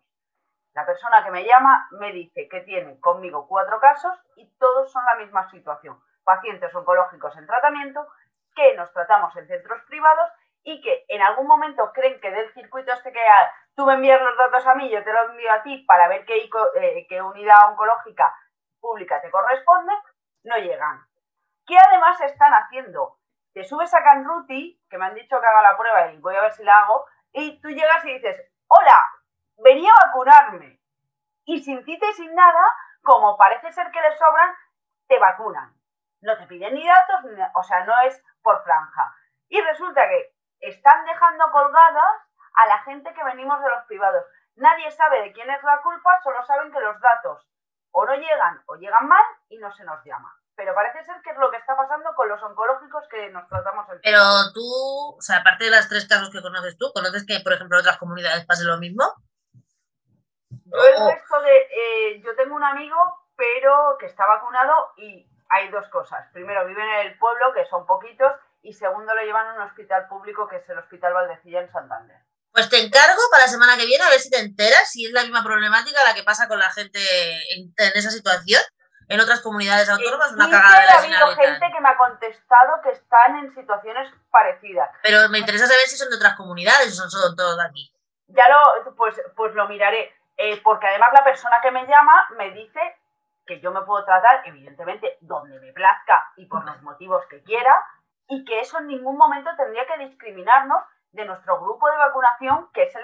La 0.74 0.86
persona 0.86 1.24
que 1.24 1.31
me 1.31 1.46
llama 1.46 1.88
me 1.91 2.12
dice 2.12 2.48
que 2.50 2.62
tiene 2.62 3.00
conmigo 3.00 3.48
cuatro 3.48 3.79
casos 3.79 4.15
y 4.36 4.48
todos 4.60 4.91
son 4.91 5.03
la 5.05 5.15
misma 5.15 5.50
situación. 5.50 6.00
Pacientes 6.24 6.74
oncológicos 6.75 7.36
en 7.38 7.48
tratamiento 7.48 8.07
que 8.55 8.75
nos 8.75 8.91
tratamos 8.93 9.36
en 9.38 9.48
centros 9.48 9.81
privados 9.88 10.29
y 10.63 10.81
que 10.81 11.05
en 11.07 11.22
algún 11.22 11.48
momento 11.48 11.91
creen 11.93 12.19
que 12.19 12.29
del 12.29 12.53
circuito 12.53 12.91
este 12.91 13.12
que 13.12 13.22
tú 13.75 13.86
me 13.86 13.93
envías 13.93 14.22
los 14.22 14.38
datos 14.38 14.67
a 14.67 14.75
mí, 14.75 14.89
yo 14.89 15.03
te 15.03 15.13
los 15.13 15.29
envío 15.29 15.51
a 15.51 15.63
ti 15.63 15.86
para 15.88 16.07
ver 16.10 16.25
qué, 16.25 16.50
eh, 16.75 17.07
qué 17.07 17.22
unidad 17.22 17.72
oncológica 17.72 18.36
pública 18.79 19.22
te 19.22 19.31
corresponde, 19.31 19.93
no 20.48 20.58
llegan. 20.58 21.06
¿Qué 21.66 21.77
además 21.77 22.20
están 22.22 22.54
haciendo? 22.54 23.18
Te 23.54 23.63
subes 23.63 23.94
a 23.94 24.04
Canruti, 24.04 24.82
que 24.89 24.98
me 24.98 25.06
han 25.06 25.16
dicho 25.16 25.39
que 25.39 25.46
haga 25.46 25.62
la 25.62 25.77
prueba 25.77 26.12
y 26.12 26.18
voy 26.18 26.36
a 26.36 26.42
ver 26.42 26.54
si 26.54 26.63
la 26.63 26.80
hago, 26.80 27.06
y 27.34 27.60
tú 27.62 27.70
llegas 27.70 28.06
y 28.06 28.13
dices, 28.13 28.42
hola, 28.68 29.10
venía 29.58 29.92
a 29.92 30.08
vacunarme. 30.08 30.80
Y 31.46 31.62
sin 31.63 31.84
cita 31.84 32.08
y 32.08 32.13
sin 32.13 32.34
nada, 32.34 32.74
como 33.04 33.38
parece 33.38 33.72
ser 33.72 33.92
que 33.92 34.01
les 34.01 34.18
sobran, 34.18 34.56
te 35.08 35.20
vacunan. 35.20 35.74
no 36.22 36.38
te 36.38 36.48
piden 36.48 36.74
ni 36.74 36.86
datos, 36.86 37.22
o 37.54 37.63
sea, 37.63 37.86
no 37.86 37.94
es 38.01 38.24
por 38.42 38.63
franja. 38.63 39.16
Y 39.50 39.62
resulta 39.62 40.08
que 40.08 40.34
están 40.62 41.06
dejando 41.06 41.51
colgadas 41.51 42.22
a 42.56 42.68
la 42.68 42.80
gente 42.80 43.13
que 43.13 43.24
venimos 43.24 43.62
de 43.62 43.70
los 43.70 43.84
privados. 43.86 44.25
Nadie 44.56 44.89
sabe 44.92 45.22
de 45.22 45.32
quién 45.32 45.50
es 45.50 45.63
la 45.63 45.82
culpa, 45.82 46.20
solo 46.24 46.44
saben 46.44 46.72
que 46.72 46.80
los 46.80 47.00
datos 47.00 47.48
o 47.98 48.06
no 48.06 48.13
llegan 48.13 48.62
o 48.68 48.75
llegan 48.75 49.08
mal 49.08 49.24
y 49.50 49.58
no 49.58 49.74
se 49.74 49.84
nos 49.84 50.04
llama. 50.06 50.32
Pero 50.56 50.75
parece 50.75 51.04
ser 51.04 51.20
que 51.24 51.32
es 51.32 51.38
lo 51.38 51.50
que 51.50 51.58
está 51.58 51.75
pasando 51.75 52.13
con 52.16 52.30
los 52.30 52.42
oncológicos 52.44 53.04
que 53.10 53.30
nos 53.32 53.48
tratamos 53.48 53.89
el 53.89 54.01
Pero 54.01 54.22
tú, 54.54 55.16
o 55.18 55.22
sea, 55.22 55.38
aparte 55.38 55.66
de 55.66 55.72
los 55.72 55.89
tres 55.89 56.08
casos 56.08 56.30
que 56.30 56.42
conoces 56.42 56.77
tú, 56.77 56.92
¿conoces 56.94 57.25
que, 57.25 57.39
por 57.39 57.54
ejemplo, 57.54 57.77
en 57.77 57.82
otras 57.82 57.98
comunidades 57.98 58.46
pase 58.46 58.66
lo 58.66 58.77
mismo? 58.77 59.04
Yo 60.50 60.77
el 60.77 61.12
resto 61.12 61.42
de... 61.42 61.58
Eh, 61.58 62.22
yo 62.24 62.36
tengo 62.36 62.56
un 62.56 62.63
amigo, 62.63 62.98
pero 63.36 63.98
que 64.00 64.06
está 64.06 64.27
vacunado 64.27 64.94
y 64.98 65.27
hay 65.50 65.70
dos 65.70 65.88
cosas. 65.89 66.27
Primero, 66.34 66.68
vive 66.68 66.84
en 66.84 67.08
el 67.08 67.18
pueblo, 67.18 67.51
que 67.54 67.66
son 67.66 67.88
poquitos, 67.88 68.32
y 68.62 68.74
segundo, 68.74 69.16
lo 69.16 69.22
llevan 69.24 69.48
a 69.48 69.54
un 69.56 69.62
hospital 69.62 70.08
público, 70.08 70.48
que 70.48 70.58
es 70.58 70.70
el 70.70 70.77
Hospital 70.77 71.13
Valdecilla 71.13 71.62
en 71.62 71.72
Santander. 71.72 72.22
Pues 72.58 72.72
te 72.72 72.84
encargo 72.84 73.22
para 73.30 73.44
la 73.44 73.50
semana 73.50 73.78
que 73.78 73.86
viene 73.86 74.04
a 74.04 74.10
ver 74.10 74.18
si 74.18 74.32
te 74.32 74.40
enteras 74.40 74.90
si 74.90 75.06
es 75.06 75.12
la 75.12 75.22
misma 75.22 75.44
problemática 75.44 76.04
la 76.04 76.16
que 76.16 76.24
pasa 76.24 76.48
con 76.48 76.58
la 76.58 76.72
gente 76.72 76.98
en, 77.54 77.72
esa 77.78 78.10
situación 78.10 78.60
en 79.10 79.20
otras 79.20 79.42
comunidades 79.42 79.88
autónomas. 79.88 80.34
Una 80.34 80.50
cagada 80.50 80.80
de 80.80 80.86
la 80.88 80.94
Ha 80.94 80.98
habido 80.98 81.28
gente 81.36 81.68
que 81.72 81.80
me 81.80 81.90
ha 81.90 81.98
contestado 81.98 82.82
que 82.82 82.90
están 82.94 83.38
en 83.38 83.54
situaciones 83.54 84.12
parecidas. 84.32 84.90
Pero 85.04 85.30
me 85.30 85.38
interesa 85.38 85.68
saber 85.68 85.86
si 85.86 85.98
son 85.98 86.10
de 86.10 86.16
otras 86.16 86.34
comunidades 86.34 87.00
o 87.00 87.08
son 87.08 87.36
todos 87.36 87.58
de 87.58 87.64
aquí. 87.64 87.94
Ya 88.30 88.50
lo, 88.50 88.96
pues, 88.96 89.16
pues 89.36 89.54
lo 89.54 89.68
miraré. 89.68 90.12
Eh, 90.38 90.60
porque 90.64 90.88
además 90.88 91.10
la 91.14 91.24
persona 91.24 91.58
que 91.62 91.70
me 91.70 91.86
llama 91.86 92.28
me 92.40 92.50
dice 92.54 92.80
que 93.46 93.60
yo 93.62 93.72
me 93.72 93.84
puedo 93.84 94.04
tratar, 94.04 94.42
evidentemente, 94.46 95.20
donde 95.22 95.60
me 95.60 95.74
plazca 95.74 96.32
y 96.38 96.48
por 96.48 96.66
los 96.66 96.82
motivos 96.82 97.24
que 97.30 97.44
quiera, 97.44 97.86
y 98.28 98.44
que 98.46 98.62
eso 98.62 98.80
en 98.80 98.88
ningún 98.88 99.16
momento 99.16 99.52
tendría 99.56 99.86
que 99.86 100.06
discriminarnos 100.08 100.82
de 101.12 101.26
nuestro 101.26 101.60
grupo 101.60 101.90
de 101.90 101.98
vacunación, 101.98 102.70
que 102.74 102.84
es 102.84 102.96
el, 102.96 103.04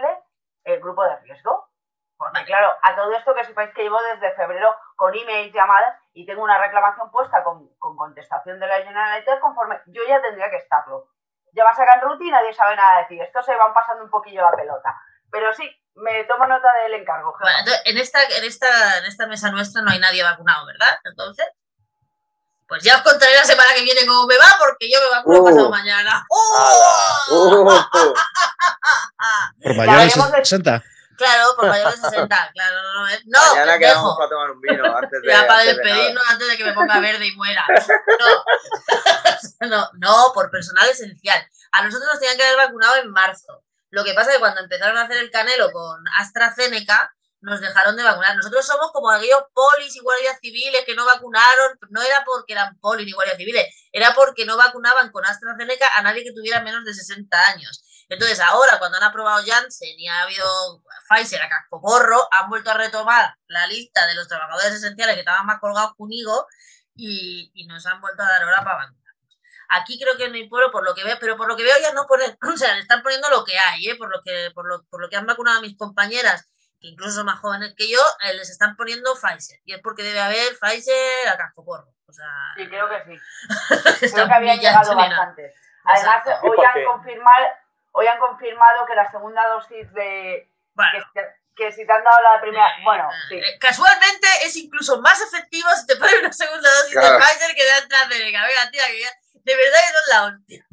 el 0.65 0.79
grupo 0.79 1.03
de 1.03 1.17
riesgo. 1.17 1.69
Porque 2.17 2.45
claro, 2.45 2.71
a 2.81 2.95
todo 2.95 3.11
esto 3.13 3.33
que 3.33 3.43
sepáis 3.43 3.73
que 3.73 3.83
llevo 3.83 3.99
desde 4.13 4.35
febrero 4.35 4.75
con 4.95 5.13
emails, 5.13 5.53
llamadas 5.53 5.97
y 6.13 6.25
tengo 6.25 6.43
una 6.43 6.57
reclamación 6.57 7.11
puesta 7.11 7.43
con, 7.43 7.67
contestación 7.77 8.59
de 8.59 8.67
la 8.67 8.77
Generalitat 8.77 9.39
conforme 9.39 9.81
yo 9.87 10.01
ya 10.07 10.21
tendría 10.21 10.49
que 10.49 10.57
estarlo. 10.57 11.09
Ya 11.53 11.63
va 11.63 11.71
a 11.71 11.75
sacar 11.75 12.01
rutina 12.01 12.39
y 12.39 12.41
nadie 12.41 12.53
sabe 12.53 12.75
nada 12.75 12.95
de 12.95 13.01
decir. 13.03 13.21
Esto 13.21 13.41
se 13.41 13.55
van 13.55 13.73
pasando 13.73 14.03
un 14.03 14.09
poquillo 14.09 14.41
la 14.41 14.55
pelota. 14.55 14.95
Pero 15.31 15.53
sí, 15.53 15.69
me 15.95 16.23
tomo 16.23 16.45
nota 16.45 16.71
del 16.83 16.93
encargo. 16.93 17.35
Bueno, 17.39 17.57
en 17.85 17.97
esta, 17.97 18.23
en, 18.23 18.43
esta, 18.43 18.97
en 18.99 19.05
esta 19.05 19.27
mesa 19.27 19.51
nuestra 19.51 19.81
no 19.81 19.91
hay 19.91 19.99
nadie 19.99 20.23
vacunado, 20.23 20.65
¿verdad? 20.65 20.99
Entonces. 21.03 21.45
Pues 22.73 22.81
ya 22.81 22.95
os 22.95 23.03
contaré 23.03 23.35
la 23.35 23.45
semana 23.45 23.71
que 23.75 23.83
viene 23.83 24.03
cómo 24.03 24.25
me 24.25 24.35
va, 24.35 24.47
porque 24.57 24.89
yo 24.89 24.99
me 24.99 25.09
vacuno 25.11 25.41
uh, 25.41 25.45
pasado 25.45 25.69
mañana. 25.69 26.25
¡Oh! 26.27 27.85
por 29.61 29.75
mayores 29.75 30.15
de 30.15 30.21
60. 30.43 30.83
Claro, 31.15 31.55
por 31.55 31.67
mayores 31.67 32.01
de 32.01 32.09
60. 32.09 32.51
Claro, 32.51 32.75
no, 32.81 33.07
no, 33.25 33.53
mañana 33.53 33.77
quedamos 33.77 34.17
para 34.17 34.27
tomar 34.27 34.49
un 34.49 34.59
vino 34.59 34.97
antes 34.97 35.21
de. 35.21 35.27
Ya 35.27 35.45
para 35.45 35.65
despedirnos 35.65 36.23
antes 36.27 36.47
de 36.47 36.57
que 36.57 36.63
me 36.63 36.73
ponga 36.73 36.99
verde 36.99 37.27
y 37.27 37.35
muera. 37.35 37.63
No. 39.59 39.67
no, 39.69 39.89
no, 39.99 40.31
por 40.33 40.49
personal 40.49 40.89
esencial. 40.89 41.47
A 41.73 41.83
nosotros 41.83 42.09
nos 42.11 42.19
tenían 42.19 42.37
que 42.37 42.43
haber 42.43 42.57
vacunado 42.57 42.95
en 42.95 43.11
marzo. 43.11 43.63
Lo 43.91 44.03
que 44.03 44.15
pasa 44.15 44.31
es 44.31 44.37
que 44.37 44.39
cuando 44.39 44.61
empezaron 44.61 44.97
a 44.97 45.03
hacer 45.03 45.17
el 45.17 45.29
canelo 45.29 45.71
con 45.71 46.03
AstraZeneca, 46.17 47.13
nos 47.43 47.59
dejaron 47.59 47.95
de 47.95 48.03
vacunar. 48.03 48.35
Nosotros 48.35 48.65
somos 48.65 48.91
como 48.91 49.09
aquellos 49.09 49.43
polis 49.53 49.95
y 49.95 49.99
guardias 49.99 50.39
civiles 50.41 50.83
que 50.85 50.95
no 50.95 51.05
vacunaron, 51.05 51.77
no 51.89 52.01
era 52.01 52.23
porque 52.25 52.53
eran 52.53 52.77
polis 52.79 53.05
ni 53.05 53.11
guardias 53.11 53.37
civiles, 53.37 53.67
era 53.91 54.13
porque 54.15 54.45
no 54.45 54.57
vacunaban 54.57 55.11
con 55.11 55.25
AstraZeneca 55.25 55.87
a 55.97 56.01
nadie 56.01 56.23
que 56.23 56.33
tuviera 56.33 56.61
menos 56.61 56.85
de 56.85 56.93
60 56.93 57.47
años. 57.49 57.83
Entonces 58.09 58.39
ahora, 58.39 58.79
cuando 58.79 58.97
han 58.97 59.03
aprobado 59.03 59.43
Janssen 59.45 59.99
y 59.99 60.07
ha 60.07 60.23
habido 60.23 60.83
Pfizer 61.09 61.41
a 61.41 61.49
cascoporro, 61.49 62.27
han 62.31 62.49
vuelto 62.49 62.71
a 62.71 62.75
retomar 62.75 63.35
la 63.47 63.67
lista 63.67 64.07
de 64.07 64.15
los 64.15 64.27
trabajadores 64.27 64.73
esenciales 64.73 65.15
que 65.15 65.21
estaban 65.21 65.45
más 65.45 65.59
colgados 65.59 65.93
conmigo 65.95 66.47
y, 66.95 67.51
y 67.53 67.67
nos 67.67 67.85
han 67.85 67.99
vuelto 67.99 68.23
a 68.23 68.29
dar 68.29 68.43
hora 68.43 68.63
para 68.63 68.77
vacunarnos. 68.77 69.03
Aquí 69.69 69.99
creo 69.99 70.15
que 70.15 70.25
en 70.25 70.31
mi 70.31 70.47
pueblo, 70.47 70.71
por 70.71 70.85
lo 70.85 70.93
que 70.93 71.03
veo, 71.03 71.17
pero 71.19 71.35
por 71.35 71.47
lo 71.47 71.57
que 71.57 71.63
veo 71.63 71.75
ya 71.81 71.91
no 71.93 72.05
ponen, 72.07 72.37
o 72.53 72.57
sea, 72.57 72.73
le 72.75 72.81
están 72.81 73.01
poniendo 73.01 73.29
lo 73.29 73.43
que 73.43 73.57
hay, 73.57 73.89
¿eh? 73.89 73.95
por, 73.95 74.09
lo 74.09 74.21
que, 74.21 74.51
por, 74.53 74.65
lo, 74.65 74.83
por 74.85 75.01
lo 75.01 75.09
que 75.09 75.17
han 75.17 75.25
vacunado 75.25 75.57
a 75.57 75.61
mis 75.61 75.77
compañeras 75.77 76.52
que 76.83 76.89
incluso 76.89 77.15
son 77.15 77.25
más 77.27 77.39
jóvenes 77.39 77.73
que 77.77 77.89
yo, 77.89 77.99
eh, 78.25 78.33
les 78.33 78.49
están 78.49 78.75
poniendo 78.75 79.15
Pfizer. 79.15 79.57
Y 79.63 79.73
es 79.73 79.79
porque 79.79 80.03
debe 80.03 80.19
haber 80.19 80.51
Pfizer 80.59 81.29
a 81.29 81.37
casco 81.37 81.63
porro. 81.63 81.87
O 82.05 82.11
sea, 82.11 82.27
sí, 82.57 82.67
creo 82.67 82.89
que 82.89 83.03
sí. 83.07 84.11
creo 84.13 84.27
que 84.27 84.33
habían 84.33 84.59
llegado 84.59 84.93
bastante. 84.93 85.53
Además, 85.85 86.23
hoy 86.43 86.57
han, 86.65 86.85
confirmado, 86.85 87.45
hoy 87.93 88.07
han 88.07 88.19
confirmado 88.19 88.85
que 88.85 88.95
la 88.95 89.09
segunda 89.09 89.47
dosis 89.47 89.93
de... 89.93 90.51
Que, 91.55 91.71
si 91.71 91.87
te 91.87 91.93
han 91.93 92.03
dado 92.03 92.17
la 92.21 92.41
primera... 92.41 92.67
Eh, 92.67 92.81
bueno, 92.83 93.09
sí. 93.29 93.35
Eh, 93.37 93.59
casualmente 93.59 94.27
es 94.43 94.55
incluso 94.57 94.99
más 94.99 95.21
efectivo 95.21 95.69
si 95.75 95.85
te 95.85 95.95
ponen 95.95 96.19
una 96.19 96.33
segunda 96.33 96.69
dosis 96.69 96.95
de 96.95 97.17
Pfizer 97.17 97.55
que 97.55 97.63
de 97.63 97.71
AstraZeneca. 97.71 98.45
Venga, 98.45 98.71
tía, 98.71 98.87
que 98.87 99.39
de 99.39 99.55
verdad 99.55 99.79
que 99.87 99.93
no 99.93 99.99
es 99.99 100.07
la 100.09 100.25
hostia. 100.25 100.65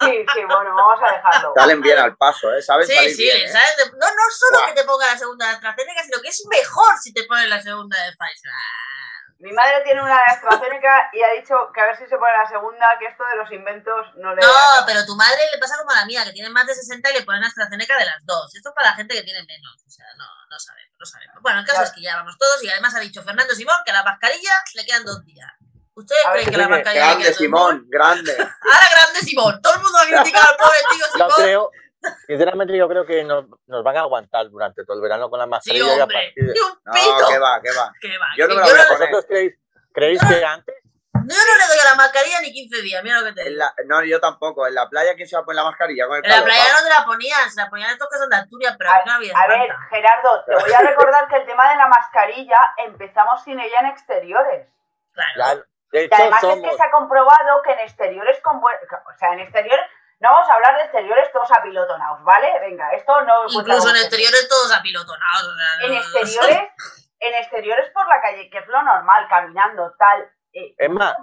Sí, 0.00 0.26
sí, 0.34 0.44
bueno, 0.44 0.74
vamos 0.74 1.00
a 1.02 1.12
dejarlo. 1.12 1.52
Salen 1.56 1.80
bien 1.80 1.98
al 1.98 2.16
paso, 2.16 2.52
¿eh? 2.52 2.60
Saben 2.60 2.86
sí, 2.86 2.94
salir 2.94 3.16
sí, 3.16 3.22
bien, 3.22 3.48
¿eh? 3.48 3.60
No, 3.92 4.06
no 4.06 4.22
solo 4.30 4.66
que 4.66 4.72
te 4.72 4.84
ponga 4.84 5.06
la 5.06 5.18
segunda 5.18 5.46
de 5.46 5.52
AstraZeneca, 5.52 6.02
sino 6.02 6.20
que 6.20 6.28
es 6.28 6.44
mejor 6.50 6.98
si 7.00 7.14
te 7.14 7.24
ponen 7.24 7.48
la 7.48 7.62
segunda 7.62 7.96
de 8.02 8.12
Pfizer. 8.12 8.52
Mi 9.38 9.52
madre 9.52 9.82
tiene 9.84 10.00
una 10.00 10.16
de 10.16 10.32
AstraZeneca 10.32 11.10
y 11.12 11.22
ha 11.22 11.32
dicho 11.32 11.54
que 11.72 11.80
a 11.80 11.86
ver 11.86 11.96
si 11.96 12.06
se 12.06 12.16
pone 12.16 12.32
la 12.32 12.48
segunda, 12.48 12.86
que 12.98 13.06
esto 13.06 13.22
de 13.24 13.36
los 13.36 13.52
inventos 13.52 14.06
no 14.16 14.34
le... 14.34 14.40
No, 14.40 14.84
pero 14.86 15.04
tu 15.04 15.14
madre 15.14 15.36
le 15.52 15.58
pasa 15.58 15.76
como 15.76 15.90
a 15.90 15.96
la 15.96 16.06
mía, 16.06 16.24
que 16.24 16.32
tiene 16.32 16.48
más 16.48 16.66
de 16.66 16.74
60 16.74 17.10
y 17.10 17.14
le 17.14 17.24
ponen 17.24 17.44
AstraZeneca 17.44 17.98
de 17.98 18.06
las 18.06 18.24
dos. 18.24 18.54
Esto 18.54 18.70
es 18.70 18.74
para 18.74 18.90
la 18.90 18.96
gente 18.96 19.14
que 19.14 19.22
tiene 19.22 19.44
menos. 19.44 19.76
O 19.86 19.90
sea, 19.90 20.06
no, 20.16 20.24
no 20.48 20.58
sabemos, 20.58 20.96
no 20.98 21.04
sabemos. 21.04 21.36
Bueno, 21.42 21.60
el 21.60 21.66
caso 21.66 21.82
es 21.82 21.92
que 21.92 22.00
ya 22.00 22.16
vamos 22.16 22.36
todos 22.38 22.62
y 22.64 22.70
además 22.70 22.94
ha 22.94 23.00
dicho 23.00 23.22
Fernando 23.22 23.54
Simón 23.54 23.76
que 23.84 23.92
a 23.92 23.94
la 23.94 24.04
mascarilla 24.04 24.52
le 24.74 24.86
quedan 24.86 25.04
dos 25.04 25.22
días. 25.24 25.52
¿Ustedes 25.96 26.22
creen 26.30 26.50
que 26.50 26.56
la 26.58 26.68
mascarilla 26.68 27.06
Grande, 27.06 27.32
Simón, 27.32 27.86
grande. 27.88 28.32
Ahora 28.38 28.86
grande, 28.92 29.20
Simón. 29.20 29.60
Todo 29.62 29.74
el 29.74 29.80
mundo 29.80 29.98
ha 29.98 30.04
criticado 30.04 30.46
al 30.50 30.56
pobre 30.56 30.78
tío 30.92 31.06
Simón. 31.10 31.28
Yo 31.28 31.34
creo, 31.36 31.70
sinceramente, 32.26 32.76
yo 32.76 32.88
creo 32.88 33.06
que 33.06 33.24
nos, 33.24 33.46
nos, 33.66 33.82
van 33.82 33.96
a 33.96 34.00
aguantar 34.00 34.50
durante 34.50 34.84
todo 34.84 34.98
el 34.98 35.02
verano 35.02 35.30
con 35.30 35.38
la 35.38 35.46
mascarilla. 35.46 35.94
Sí, 35.94 36.00
hombre. 36.00 36.34
Y 36.36 36.42
a 36.42 36.44
partir 36.44 36.62
un 36.62 36.92
pito. 36.92 37.20
No, 37.22 37.28
que 37.28 37.38
va, 37.38 37.62
que 37.62 37.70
va. 37.72 37.92
Que 37.98 38.18
va. 38.18 38.26
Yo 38.36 38.46
no 38.46 38.54
me 38.56 38.60
la 38.60 38.66
voy 38.66 38.78
a 38.78 38.88
poner. 38.88 38.98
¿Vosotros 38.98 39.24
creéis, 39.26 39.54
creéis 39.94 40.20
que 40.20 40.44
antes? 40.44 40.74
Yo 41.14 41.34
no 41.34 41.56
le 41.56 41.66
doy 41.66 41.78
a 41.80 41.84
la 41.90 41.94
mascarilla 41.94 42.40
ni 42.42 42.52
15 42.52 42.82
días, 42.82 43.02
mira 43.02 43.20
lo 43.20 43.26
que 43.26 43.32
te 43.32 43.44
digo. 43.48 43.56
La, 43.56 43.74
no, 43.86 44.04
yo 44.04 44.20
tampoco. 44.20 44.66
En 44.66 44.74
la 44.74 44.90
playa, 44.90 45.14
¿quién 45.16 45.26
se 45.26 45.34
va 45.34 45.42
a 45.42 45.44
poner 45.46 45.56
la 45.56 45.70
mascarilla? 45.70 46.06
Con 46.06 46.18
el 46.18 46.24
en 46.24 46.30
la 46.30 46.44
playa 46.44 46.64
no 46.76 46.84
te 46.84 46.90
la 46.90 47.04
ponían, 47.06 47.50
se 47.50 47.60
la 47.60 47.70
ponían 47.70 47.90
estos 47.90 48.08
que 48.12 48.18
son 48.18 48.28
de 48.28 48.36
Asturias, 48.36 48.76
pero 48.78 48.90
a, 48.90 49.02
no 49.06 49.12
había. 49.12 49.32
A 49.34 49.48
ver, 49.48 49.74
Gerardo, 49.88 50.44
te 50.44 50.54
voy 50.54 50.72
a 50.72 50.78
recordar 50.78 51.26
que 51.28 51.36
el 51.36 51.46
tema 51.46 51.70
de 51.70 51.76
la 51.76 51.88
mascarilla 51.88 52.58
empezamos 52.84 53.42
sin 53.42 53.58
ella 53.58 53.80
en 53.80 53.86
exteriores. 53.86 54.68
Claro. 55.34 55.64
Que 55.90 56.08
además 56.10 56.42
es 56.42 56.62
que 56.62 56.76
se 56.76 56.82
ha 56.82 56.90
comprobado 56.90 57.62
que 57.62 57.72
en 57.72 57.80
exteriores 57.80 58.40
con 58.42 58.60
buen, 58.60 58.76
o 58.76 59.18
sea, 59.18 59.32
en 59.32 59.40
exteriores 59.40 59.86
no 60.18 60.30
vamos 60.30 60.48
a 60.48 60.54
hablar 60.54 60.76
de 60.76 60.82
exteriores 60.84 61.30
todos 61.32 61.52
apilotonados, 61.52 62.24
¿vale? 62.24 62.58
Venga, 62.60 62.90
esto 62.92 63.20
no 63.22 63.44
Incluso 63.44 63.90
en 63.90 63.96
exteriores 63.96 64.48
todos 64.48 64.72
apilotonados. 64.72 65.56
en 65.82 65.92
exteriores, 65.92 66.70
en 67.20 67.34
exteriores 67.34 67.90
por 67.90 68.08
la 68.08 68.20
calle, 68.22 68.48
que 68.48 68.58
es 68.58 68.66
lo 68.66 68.82
normal, 68.82 69.26
caminando, 69.28 69.94
tal. 69.98 70.30
Eh, 70.52 70.74
es 70.78 70.90
más, 70.90 71.14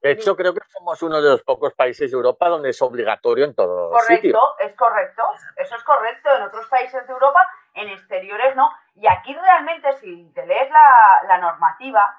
de 0.00 0.12
hecho, 0.12 0.34
creo 0.34 0.54
que 0.54 0.60
somos 0.68 1.02
uno 1.02 1.20
de 1.20 1.28
los 1.28 1.42
pocos 1.42 1.74
países 1.74 2.10
de 2.10 2.16
Europa 2.16 2.48
donde 2.48 2.70
es 2.70 2.80
obligatorio 2.80 3.44
en 3.44 3.54
todo 3.54 3.90
Correcto, 3.90 4.56
es 4.58 4.74
correcto. 4.74 5.22
Eso 5.56 5.76
es 5.76 5.84
correcto. 5.84 6.34
En 6.36 6.42
otros 6.42 6.66
países 6.68 7.06
de 7.06 7.12
Europa, 7.12 7.46
en 7.74 7.88
exteriores 7.90 8.56
no. 8.56 8.70
Y 8.94 9.06
aquí 9.06 9.34
realmente, 9.34 9.92
si 9.98 10.32
te 10.34 10.46
lees 10.46 10.70
la, 10.70 11.22
la 11.28 11.38
normativa, 11.38 12.16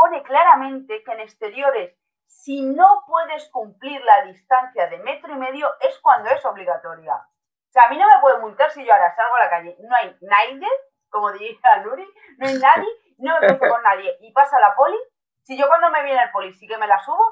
pone 0.00 0.22
claramente 0.22 1.04
que 1.04 1.12
en 1.12 1.20
exteriores, 1.20 1.94
si 2.26 2.62
no 2.62 3.04
puedes 3.06 3.50
cumplir 3.50 4.02
la 4.02 4.22
distancia 4.22 4.86
de 4.86 4.96
metro 5.00 5.30
y 5.30 5.36
medio, 5.36 5.68
es 5.78 5.98
cuando 5.98 6.30
es 6.30 6.42
obligatoria. 6.46 7.16
O 7.16 7.70
sea, 7.70 7.84
a 7.84 7.88
mí 7.90 7.98
no 7.98 8.06
me 8.08 8.18
puede 8.22 8.38
multar 8.38 8.70
si 8.70 8.82
yo 8.82 8.94
ahora 8.94 9.14
salgo 9.14 9.36
a 9.36 9.44
la 9.44 9.50
calle. 9.50 9.76
No 9.80 9.94
hay 9.94 10.16
nadie, 10.22 10.66
como 11.10 11.30
diría 11.32 11.76
Nuri, 11.84 12.10
no 12.38 12.48
hay 12.48 12.54
nadie, 12.54 12.88
no 13.18 13.38
me 13.40 13.46
cruzo 13.46 13.74
con 13.74 13.82
nadie. 13.82 14.16
Y 14.22 14.32
pasa 14.32 14.58
la 14.58 14.74
poli, 14.74 14.96
si 15.42 15.58
yo 15.58 15.68
cuando 15.68 15.90
me 15.90 16.02
viene 16.02 16.22
el 16.22 16.30
poli 16.30 16.54
sí 16.54 16.66
que 16.66 16.78
me 16.78 16.86
la 16.86 16.98
subo, 17.00 17.22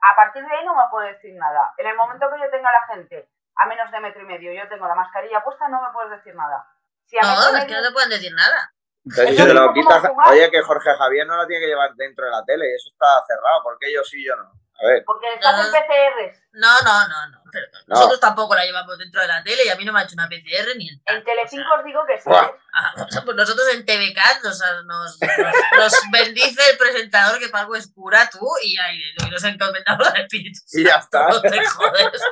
a 0.00 0.14
partir 0.14 0.46
de 0.46 0.54
ahí 0.54 0.64
no 0.64 0.76
me 0.76 0.84
puede 0.92 1.14
decir 1.14 1.34
nada. 1.34 1.74
En 1.76 1.88
el 1.88 1.96
momento 1.96 2.30
que 2.30 2.38
yo 2.38 2.48
tenga 2.50 2.68
a 2.68 2.72
la 2.72 2.86
gente 2.86 3.28
a 3.56 3.66
menos 3.66 3.90
de 3.90 3.98
metro 3.98 4.22
y 4.22 4.26
medio, 4.26 4.52
yo 4.52 4.68
tengo 4.68 4.86
la 4.86 4.94
mascarilla 4.94 5.42
puesta, 5.42 5.66
no 5.68 5.82
me 5.82 5.92
puedes 5.92 6.12
decir 6.12 6.36
nada. 6.36 6.68
Si 7.04 7.18
a 7.18 7.22
no, 7.22 7.56
es 7.56 7.64
que 7.64 7.74
no 7.74 7.82
te 7.82 7.90
pueden 7.90 8.10
decir 8.10 8.32
nada. 8.32 8.72
Entonces, 9.04 9.36
si 9.36 9.52
lo 9.52 9.72
quitas, 9.72 10.02
oye, 10.30 10.50
que 10.50 10.62
Jorge 10.62 10.94
Javier 10.94 11.26
no 11.26 11.36
la 11.36 11.46
tiene 11.46 11.62
que 11.62 11.68
llevar 11.68 11.92
dentro 11.94 12.24
de 12.24 12.30
la 12.30 12.44
tele 12.44 12.70
y 12.70 12.74
eso 12.74 12.88
está 12.88 13.06
cerrado, 13.26 13.62
porque 13.64 13.92
yo 13.92 14.04
sí, 14.04 14.24
yo 14.24 14.36
no. 14.36 14.52
A 14.82 14.86
ver. 14.86 15.04
Porque 15.04 15.34
estás 15.34 15.66
en 15.66 15.72
PCRs. 15.72 16.42
No, 16.54 16.82
no, 16.82 17.08
no, 17.08 17.28
no. 17.28 17.42
Pero 17.52 17.66
nosotros 17.86 18.18
tampoco 18.18 18.54
la 18.54 18.64
llevamos 18.64 18.98
dentro 18.98 19.20
de 19.20 19.28
la 19.28 19.42
tele 19.42 19.64
y 19.66 19.68
a 19.68 19.76
mí 19.76 19.84
no 19.84 19.92
me 19.92 20.00
ha 20.00 20.04
hecho 20.04 20.14
una 20.14 20.28
PCR 20.28 20.76
ni 20.76 20.88
el 20.88 21.00
En 21.04 21.22
Telecinco 21.22 21.74
os 21.78 21.84
digo 21.84 22.00
que 22.06 22.18
sí. 22.18 22.30
Ah, 22.72 22.94
pues 22.96 23.36
nosotros 23.36 23.68
en 23.74 23.84
TVCAT 23.84 24.42
nos, 24.42 24.60
nos, 24.86 25.18
nos, 25.20 26.00
bendice 26.12 26.70
el 26.70 26.78
presentador 26.78 27.38
que 27.38 27.48
para 27.48 27.64
algo 27.64 27.76
es 27.76 27.92
cura 27.92 28.28
tú 28.30 28.48
y, 28.62 28.78
ahí, 28.78 28.98
y 29.18 29.30
nos 29.30 29.44
encomendamos 29.44 30.08
al 30.08 30.22
espíritu. 30.22 30.60
Y 30.72 30.84
ya 30.84 30.96
está. 30.96 31.28
No 31.28 31.40
te 31.40 31.64
jodes. 31.64 32.22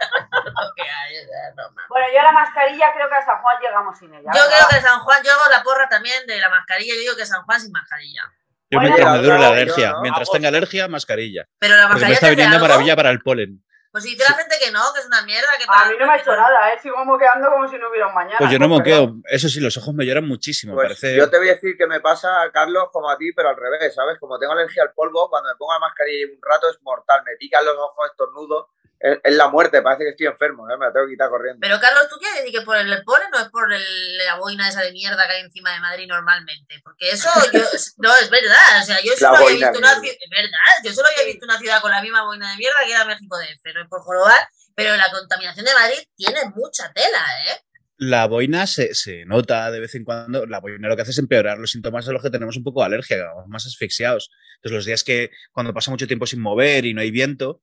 Bueno, 1.88 2.07
yo 2.12 2.21
a 2.21 2.23
la 2.25 2.33
mascarilla 2.33 2.93
creo 2.95 3.09
que 3.09 3.14
a 3.14 3.25
San 3.25 3.40
Juan 3.43 3.57
llegamos 3.61 3.99
sin 3.99 4.14
ella. 4.14 4.31
Yo 4.35 4.40
creo 4.47 4.69
que 4.69 4.76
a 4.76 4.83
San 4.83 5.00
Juan, 5.00 5.23
yo 5.25 5.33
hago 5.33 5.50
la 5.50 5.62
porra 5.62 5.88
también 5.88 6.26
de 6.26 6.38
la 6.38 6.49
mascarilla, 6.49 6.95
yo 6.95 7.00
digo 7.00 7.17
que 7.17 7.26
San 7.26 7.43
Juan 7.45 7.61
sin 7.61 7.73
mascarilla. 7.73 8.23
Yo 8.71 8.79
bueno, 8.79 8.95
mientras 8.95 9.17
me 9.17 9.23
duele 9.26 9.40
la 9.40 9.49
alergia. 9.49 9.95
Mientras 10.00 10.31
tenga 10.31 10.49
alergia, 10.49 10.87
mascarilla. 10.87 11.49
Pero 11.59 11.75
la 11.75 11.88
mascarilla. 11.88 12.09
me 12.09 12.14
está 12.14 12.31
viniendo 12.31 12.59
maravilla 12.61 12.95
para 12.95 13.11
el 13.11 13.21
polen. 13.21 13.64
Pues 13.90 14.05
si 14.05 14.11
dice 14.11 14.23
la 14.23 14.37
gente 14.37 14.55
que 14.64 14.71
no, 14.71 14.81
que 14.95 15.00
es 15.00 15.07
una 15.07 15.23
mierda. 15.23 15.49
Que 15.59 15.64
a 15.67 15.90
mí 15.90 15.97
no 15.99 16.07
me 16.07 16.12
ha 16.12 16.17
hecho 16.17 16.31
nada, 16.31 16.73
¿eh? 16.73 16.79
Sigo 16.81 17.05
moqueando 17.05 17.50
como 17.50 17.67
si 17.67 17.76
no 17.76 17.90
hubiera 17.90 18.07
un 18.07 18.14
mañana. 18.14 18.37
Pues 18.38 18.50
yo 18.52 18.59
no 18.61 18.69
moqueo. 18.69 19.17
Eso 19.25 19.49
sí, 19.49 19.59
los 19.59 19.76
ojos 19.76 19.93
me 19.95 20.07
lloran 20.07 20.29
muchísimo. 20.29 20.75
Pues 20.75 20.85
parece... 20.85 21.17
Yo 21.17 21.29
te 21.29 21.38
voy 21.38 21.49
a 21.49 21.55
decir 21.55 21.76
que 21.76 21.88
me 21.88 21.99
pasa, 21.99 22.29
Carlos, 22.52 22.90
como 22.93 23.11
a 23.11 23.19
ti, 23.19 23.33
pero 23.33 23.49
al 23.49 23.57
revés, 23.57 23.93
¿sabes? 23.93 24.17
Como 24.21 24.38
tengo 24.38 24.52
alergia 24.52 24.85
al 24.85 24.93
polvo, 24.93 25.29
cuando 25.29 25.49
me 25.49 25.57
pongo 25.57 25.73
la 25.73 25.81
mascarilla 25.81 26.29
un 26.33 26.40
rato 26.40 26.71
es 26.71 26.81
mortal. 26.83 27.23
Me 27.26 27.35
pican 27.37 27.64
los 27.64 27.76
ojos 27.76 28.11
estornudos 28.11 28.67
es, 29.00 29.35
la 29.35 29.49
muerte, 29.49 29.80
parece 29.80 30.04
que 30.04 30.11
estoy 30.11 30.26
enfermo, 30.26 30.69
¿eh? 30.69 30.76
me 30.76 30.85
la 30.85 30.92
tengo 30.92 31.07
que 31.07 31.12
quitar 31.12 31.30
corriendo. 31.30 31.59
Pero 31.61 31.80
Carlos, 31.80 32.07
¿tú 32.11 32.16
quieres 32.16 32.45
decir 32.45 32.61
que 32.61 32.66
por 32.66 32.76
el 32.76 33.02
polen 33.02 33.30
no 33.33 33.40
es 33.40 33.49
por 33.49 33.66
la 33.71 34.35
boina 34.37 34.69
esa 34.69 34.83
de 34.83 34.92
mierda 34.92 35.26
que 35.26 35.33
hay 35.33 35.40
encima 35.40 35.73
de 35.73 35.80
Madrid 35.80 36.07
normalmente? 36.07 36.80
Porque 36.85 37.11
eso 37.11 37.30
yo, 37.52 37.61
no 37.97 38.14
es 38.16 38.28
verdad, 38.28 38.83
o 38.83 38.85
sea, 38.85 39.00
yo 39.02 39.12
solo 39.16 39.38
había 39.38 39.71
visto 39.71 39.78
una 39.78 39.99
ciudad, 40.00 40.16
es 40.21 40.30
verdad, 40.30 40.85
yo 40.85 40.92
solo 40.92 41.09
había 41.09 41.33
visto 41.33 41.47
una 41.47 41.59
ciudad 41.59 41.80
con 41.80 41.90
la 41.90 42.02
misma 42.02 42.25
boina 42.25 42.50
de 42.50 42.59
mierda 42.59 42.76
que 42.85 42.92
era 42.92 43.04
México 43.07 43.38
de 43.38 43.47
es 43.47 43.88
por 43.88 44.02
jorobar, 44.02 44.49
pero 44.75 44.95
la 44.97 45.11
contaminación 45.11 45.64
de 45.64 45.75
Madrid 45.75 46.02
tiene 46.16 46.40
mucha 46.54 46.92
tela, 46.92 47.25
¿eh? 47.49 47.59
La 47.97 48.26
boina 48.26 48.66
se, 48.66 48.95
se, 48.95 49.26
nota 49.26 49.71
de 49.71 49.78
vez 49.78 49.95
en 49.95 50.04
cuando. 50.04 50.47
La 50.47 50.61
boina 50.61 50.88
lo 50.88 50.97
que 50.97 51.02
hace 51.02 51.11
es 51.11 51.19
empeorar 51.19 51.59
los 51.59 51.71
síntomas 51.71 52.07
de 52.07 52.14
los 52.14 52.23
que 52.23 52.30
tenemos 52.30 52.57
un 52.57 52.64
poco 52.64 52.80
de 52.80 52.87
alergia, 52.87 53.19
más 53.47 53.66
asfixiados. 53.66 54.30
Entonces, 54.57 54.75
los 54.75 54.85
días 54.87 55.04
que 55.04 55.30
cuando 55.52 55.75
pasa 55.75 55.90
mucho 55.90 56.07
tiempo 56.07 56.26
sin 56.26 56.40
mover 56.40 56.87
y 56.87 56.95
no 56.95 57.02
hay 57.02 57.11
viento, 57.11 57.62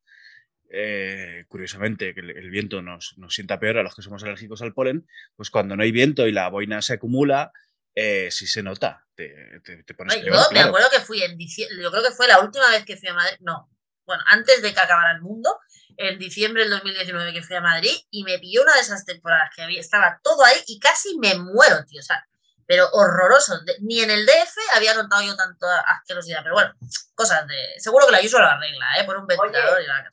eh, 0.69 1.45
curiosamente, 1.47 2.13
que 2.13 2.19
el, 2.19 2.49
viento 2.49 2.81
nos, 2.81 3.15
sienta 3.29 3.59
peor 3.59 3.77
a 3.77 3.83
los 3.83 3.95
que 3.95 4.01
somos 4.01 4.23
alérgicos 4.23 4.61
al 4.61 4.73
polen, 4.73 5.07
pues 5.35 5.49
cuando 5.49 5.75
no 5.75 5.83
hay 5.83 5.91
viento 5.91 6.27
y 6.27 6.31
la 6.31 6.49
boina 6.49 6.81
se 6.81 6.93
acumula, 6.93 7.51
eh, 7.95 8.29
sí 8.31 8.47
se 8.47 8.63
nota. 8.63 9.05
Te, 9.15 9.61
pones 9.97 10.23
yo 10.23 10.33
me 10.51 10.59
acuerdo 10.59 10.89
que 10.91 10.99
fui 10.99 11.23
en 11.23 11.37
diciembre, 11.37 11.81
yo 11.81 11.89
creo 11.89 12.03
que 12.03 12.11
fue 12.11 12.27
la 12.27 12.39
última 12.39 12.69
vez 12.69 12.85
que 12.85 12.97
fui 12.97 13.09
a 13.09 13.13
Madrid, 13.13 13.37
no, 13.39 13.69
bueno, 14.05 14.23
antes 14.27 14.61
de 14.61 14.73
que 14.73 14.79
acabara 14.79 15.11
el 15.11 15.21
mundo, 15.21 15.57
en 15.97 16.19
diciembre 16.19 16.63
del 16.63 16.71
2019 16.71 17.33
que 17.33 17.41
fui 17.41 17.55
a 17.55 17.61
Madrid 17.61 17.95
y 18.11 18.23
me 18.23 18.37
pilló 18.37 18.61
una 18.61 18.75
de 18.75 18.81
esas 18.81 19.03
temporadas 19.05 19.49
que 19.55 19.63
había, 19.63 19.79
estaba 19.79 20.19
todo 20.23 20.45
ahí 20.45 20.57
y 20.67 20.79
casi 20.79 21.17
me 21.17 21.35
muero, 21.35 21.83
tío, 21.85 21.99
o 21.99 22.03
sea, 22.03 22.23
pero 22.67 22.89
horroroso. 22.91 23.59
ni 23.79 24.01
en 24.01 24.11
el 24.11 24.25
DF 24.25 24.57
había 24.75 24.93
notado 24.93 25.23
yo 25.23 25.35
tanto 25.35 25.65
asquerosidad, 25.67 26.43
pero 26.43 26.55
bueno, 26.55 26.73
cosas 27.15 27.47
de. 27.47 27.55
Seguro 27.77 28.05
que 28.05 28.11
la 28.11 28.21
uso 28.21 28.39
lo 28.39 28.45
arregla, 28.45 28.99
¿eh? 28.99 29.05
Por 29.05 29.17
un 29.17 29.25
ventilador 29.25 29.81
y 29.81 29.87
la 29.87 30.11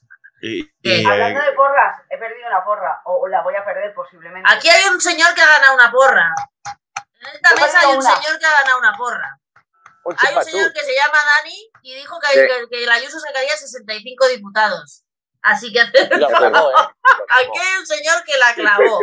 Hablando 1.06 1.40
de 1.40 1.52
porras, 1.52 2.00
he 2.10 2.18
perdido 2.18 2.48
una 2.48 2.64
porra, 2.64 3.00
o, 3.04 3.26
la 3.28 3.42
voy 3.42 3.54
a 3.56 3.64
perder 3.64 3.94
posiblemente. 3.94 4.50
Aquí 4.52 4.68
hay 4.68 4.88
un 4.92 5.00
señor 5.00 5.34
que 5.34 5.42
ha 5.42 5.46
ganado 5.46 5.74
una 5.74 5.90
porra. 5.90 6.34
En 7.20 7.34
esta 7.34 7.54
mesa 7.54 7.80
hay 7.80 7.96
un 7.96 8.02
señor 8.02 8.38
que 8.38 8.46
ha 8.46 8.62
ganado 8.62 8.78
una 8.78 8.96
porra. 8.96 9.40
Hay 10.18 10.36
un 10.36 10.44
señor 10.44 10.72
que 10.72 10.82
se 10.82 10.94
llama 10.94 11.18
Dani 11.24 11.70
y 11.82 11.94
dijo 11.94 12.18
que, 12.20 12.46
que, 12.46 12.68
que 12.70 12.84
el 12.84 12.90
Ayuso 12.90 13.18
sacaría 13.18 13.56
65 13.56 14.28
diputados. 14.28 15.04
Así 15.40 15.72
que 15.72 15.80
¿eh? 15.80 15.88
aquí 15.90 17.58
hay 17.58 17.78
un 17.78 17.86
señor 17.86 18.24
que 18.24 18.38
la 18.38 18.54
clavó. 18.54 19.00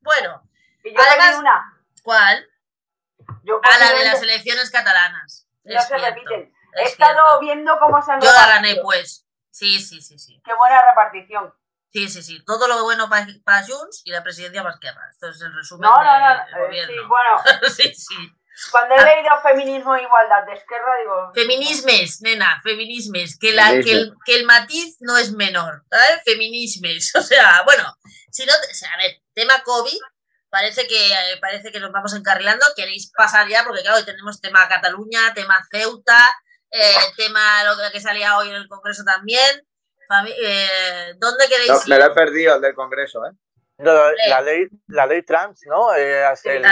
Bueno, 0.00 0.42
y 0.82 0.92
yo 0.92 1.00
además, 1.00 1.36
una. 1.38 1.80
¿Cuál? 2.02 2.48
a 3.62 3.78
la 3.78 3.92
de 3.92 4.04
las 4.04 4.22
elecciones 4.22 4.70
catalanas. 4.70 5.46
No 5.64 5.80
se 5.80 5.98
repiten. 5.98 6.52
He 6.74 6.82
estado 6.82 7.38
viendo 7.40 7.78
cómo 7.78 8.02
se 8.02 8.12
han 8.12 8.20
Yo 8.20 8.32
la 8.32 8.46
gané, 8.46 8.76
pues. 8.82 9.24
Sí, 9.52 9.78
sí, 9.78 10.00
sí, 10.00 10.18
sí. 10.18 10.42
Qué 10.44 10.54
buena 10.54 10.82
repartición. 10.88 11.54
Sí, 11.92 12.08
sí, 12.08 12.22
sí. 12.22 12.42
Todo 12.44 12.66
lo 12.66 12.82
bueno 12.82 13.08
para 13.10 13.26
pa 13.44 13.62
Junts 13.62 14.00
y 14.04 14.10
la 14.10 14.22
presidencia 14.22 14.62
para 14.62 14.74
Esquerra. 14.74 15.08
Esto 15.10 15.28
es 15.28 15.42
el 15.42 15.54
resumen 15.54 15.90
no, 15.90 16.02
no, 16.02 16.20
no. 16.20 16.72
Eh, 16.72 16.86
sí, 16.86 16.94
bueno. 17.06 17.42
sí, 17.68 17.94
sí. 17.94 18.16
Cuando 18.70 18.94
he 18.94 18.98
ah. 18.98 19.04
leído 19.04 19.30
feminismo 19.42 19.94
e 19.94 20.02
igualdad 20.02 20.44
de 20.46 20.54
Esquerra, 20.54 20.92
digo... 21.00 21.32
Feminismes, 21.34 22.22
nena, 22.22 22.60
feminismes. 22.62 23.38
Que, 23.38 23.52
la, 23.52 23.72
que, 23.82 23.92
el, 23.92 24.14
que 24.24 24.36
el 24.36 24.46
matiz 24.46 24.96
no 25.00 25.18
es 25.18 25.32
menor, 25.32 25.84
¿sabes? 25.90 26.22
Feminismes. 26.24 27.14
O 27.16 27.22
sea, 27.22 27.62
bueno, 27.64 27.84
si 28.30 28.46
no... 28.46 28.52
O 28.52 28.74
sea, 28.74 28.94
a 28.94 28.96
ver, 28.96 29.20
tema 29.34 29.62
COVID, 29.62 29.98
parece 30.48 30.86
que, 30.86 31.12
eh, 31.12 31.38
parece 31.42 31.70
que 31.70 31.80
nos 31.80 31.92
vamos 31.92 32.14
encarrilando. 32.14 32.64
Queréis 32.74 33.12
pasar 33.14 33.48
ya, 33.48 33.64
porque 33.64 33.82
claro, 33.82 33.98
hoy 33.98 34.04
tenemos 34.04 34.40
tema 34.40 34.66
Cataluña, 34.68 35.34
tema 35.34 35.62
Ceuta, 35.70 36.34
eh, 36.72 36.94
el 37.06 37.16
tema 37.16 37.64
lo 37.64 37.76
que 37.92 38.00
salía 38.00 38.38
hoy 38.38 38.48
en 38.48 38.54
el 38.54 38.68
Congreso 38.68 39.04
también. 39.04 39.66
Eh, 40.26 41.14
¿Dónde 41.16 41.48
queréis 41.48 41.86
Me 41.86 41.98
lo 41.98 42.06
he 42.06 42.10
perdido 42.10 42.56
el 42.56 42.60
del 42.60 42.74
Congreso, 42.74 43.24
¿eh? 43.24 43.30
la, 43.78 44.40
ley, 44.40 44.66
la 44.88 45.06
ley 45.06 45.22
trans, 45.22 45.60
¿no? 45.66 45.94
Eh, 45.94 46.24
el, 46.44 46.64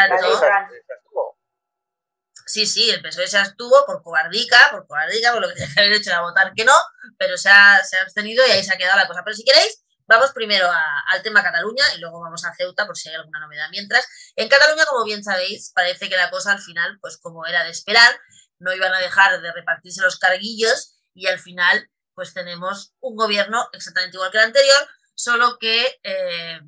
Sí, 2.46 2.66
sí, 2.66 2.90
el 2.90 3.00
PSOE 3.00 3.28
se 3.28 3.38
abstuvo 3.38 3.86
por 3.86 4.02
cobardica, 4.02 4.58
por 4.72 4.84
cobardica, 4.86 5.32
por 5.32 5.42
lo 5.42 5.48
que 5.48 5.54
tenía 5.54 5.72
que 5.72 5.80
haber 5.80 5.92
hecho 5.92 6.10
era 6.10 6.20
votar 6.20 6.52
que 6.54 6.64
no, 6.64 6.74
pero 7.16 7.38
se 7.38 7.48
ha, 7.48 7.82
se 7.84 7.96
ha 7.96 8.02
abstenido 8.02 8.44
y 8.46 8.50
ahí 8.50 8.64
se 8.64 8.74
ha 8.74 8.78
quedado 8.78 8.98
la 8.98 9.06
cosa. 9.06 9.22
Pero 9.24 9.36
si 9.36 9.44
queréis, 9.44 9.84
vamos 10.06 10.32
primero 10.32 10.68
al 10.68 11.22
tema 11.22 11.44
Cataluña 11.44 11.84
y 11.96 12.00
luego 12.00 12.20
vamos 12.20 12.44
a 12.44 12.52
Ceuta 12.54 12.86
por 12.86 12.96
si 12.96 13.08
hay 13.08 13.14
alguna 13.14 13.38
novedad. 13.38 13.68
Mientras, 13.70 14.04
en 14.34 14.48
Cataluña, 14.48 14.84
como 14.86 15.04
bien 15.04 15.22
sabéis, 15.22 15.70
parece 15.72 16.08
que 16.08 16.16
la 16.16 16.30
cosa 16.30 16.50
al 16.52 16.60
final, 16.60 16.98
pues 17.00 17.18
como 17.18 17.46
era 17.46 17.62
de 17.62 17.70
esperar, 17.70 18.20
no 18.60 18.72
iban 18.72 18.94
a 18.94 19.00
dejar 19.00 19.40
de 19.40 19.52
repartirse 19.52 20.02
los 20.02 20.18
carguillos 20.18 21.00
y 21.14 21.26
al 21.26 21.38
final 21.38 21.90
pues 22.14 22.34
tenemos 22.34 22.94
un 23.00 23.16
gobierno 23.16 23.68
exactamente 23.72 24.16
igual 24.16 24.30
que 24.30 24.38
el 24.38 24.44
anterior, 24.44 24.88
solo 25.14 25.58
que 25.58 26.00
eh, 26.02 26.60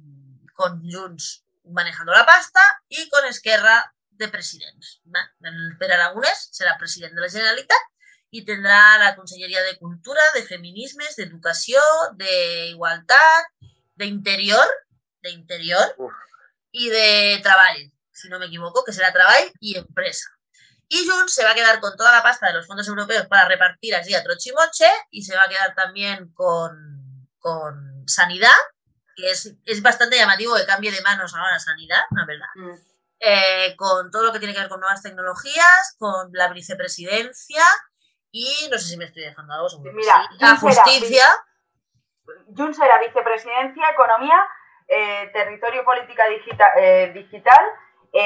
con 0.54 0.82
Junts 0.90 1.44
manejando 1.64 2.12
la 2.12 2.26
pasta 2.26 2.60
y 2.88 3.08
con 3.08 3.24
Esquerra 3.26 3.94
de 4.10 4.28
presidente. 4.28 4.86
El 5.40 5.76
Per 5.78 5.92
Aragonés 5.92 6.48
será 6.52 6.76
presidente 6.78 7.16
de 7.16 7.20
la 7.22 7.30
Generalitat 7.30 7.78
y 8.30 8.44
tendrá 8.44 8.98
la 8.98 9.14
Consellería 9.14 9.62
de 9.62 9.78
Cultura, 9.78 10.20
de 10.34 10.42
Feminismes, 10.42 11.16
de 11.16 11.24
Educación, 11.24 11.82
de 12.14 12.68
Igualdad, 12.68 13.42
de 13.94 14.06
Interior, 14.06 14.66
de 15.20 15.30
Interior 15.30 15.94
y 16.70 16.88
de 16.88 17.40
Trabajo, 17.42 17.78
si 18.10 18.28
no 18.28 18.38
me 18.38 18.46
equivoco, 18.46 18.84
que 18.84 18.92
será 18.92 19.12
Trabajo 19.12 19.52
y 19.60 19.76
Empresa. 19.76 20.28
Y 20.94 21.08
Junts 21.08 21.32
se 21.32 21.42
va 21.42 21.52
a 21.52 21.54
quedar 21.54 21.80
con 21.80 21.96
toda 21.96 22.12
la 22.12 22.22
pasta 22.22 22.48
de 22.48 22.52
los 22.52 22.66
fondos 22.66 22.86
europeos 22.86 23.26
para 23.26 23.48
repartir 23.48 23.94
así 23.94 24.14
a 24.14 24.22
trochimoche 24.22 24.84
y 25.10 25.22
se 25.22 25.34
va 25.34 25.44
a 25.44 25.48
quedar 25.48 25.74
también 25.74 26.30
con, 26.34 27.30
con 27.38 28.06
sanidad, 28.06 28.60
que 29.16 29.30
es, 29.30 29.82
bastante 29.82 30.18
llamativo 30.18 30.54
que 30.54 30.66
cambie 30.66 30.92
de 30.92 31.00
manos 31.00 31.34
ahora 31.34 31.58
sanidad, 31.58 32.02
la 32.10 32.26
verdad. 32.26 32.46
Mm. 32.56 32.74
Eh, 33.20 33.74
con 33.74 34.10
todo 34.10 34.24
lo 34.24 34.32
que 34.34 34.38
tiene 34.38 34.52
que 34.52 34.60
ver 34.60 34.68
con 34.68 34.80
nuevas 34.80 35.00
tecnologías, 35.00 35.96
con 35.98 36.28
la 36.32 36.48
vicepresidencia 36.48 37.64
y 38.30 38.68
no 38.70 38.76
sé 38.76 38.88
si 38.88 38.98
me 38.98 39.06
estoy 39.06 39.22
dejando 39.22 39.54
algo. 39.54 39.68
Mira, 39.94 40.28
la 40.40 40.56
justicia. 40.56 41.24
Junts 42.54 42.78
era 42.78 42.98
vicepresidencia, 42.98 43.88
economía, 43.90 44.46
eh, 44.88 45.30
territorio, 45.32 45.86
política 45.86 46.24
eh, 46.76 47.12
digital 47.14 47.64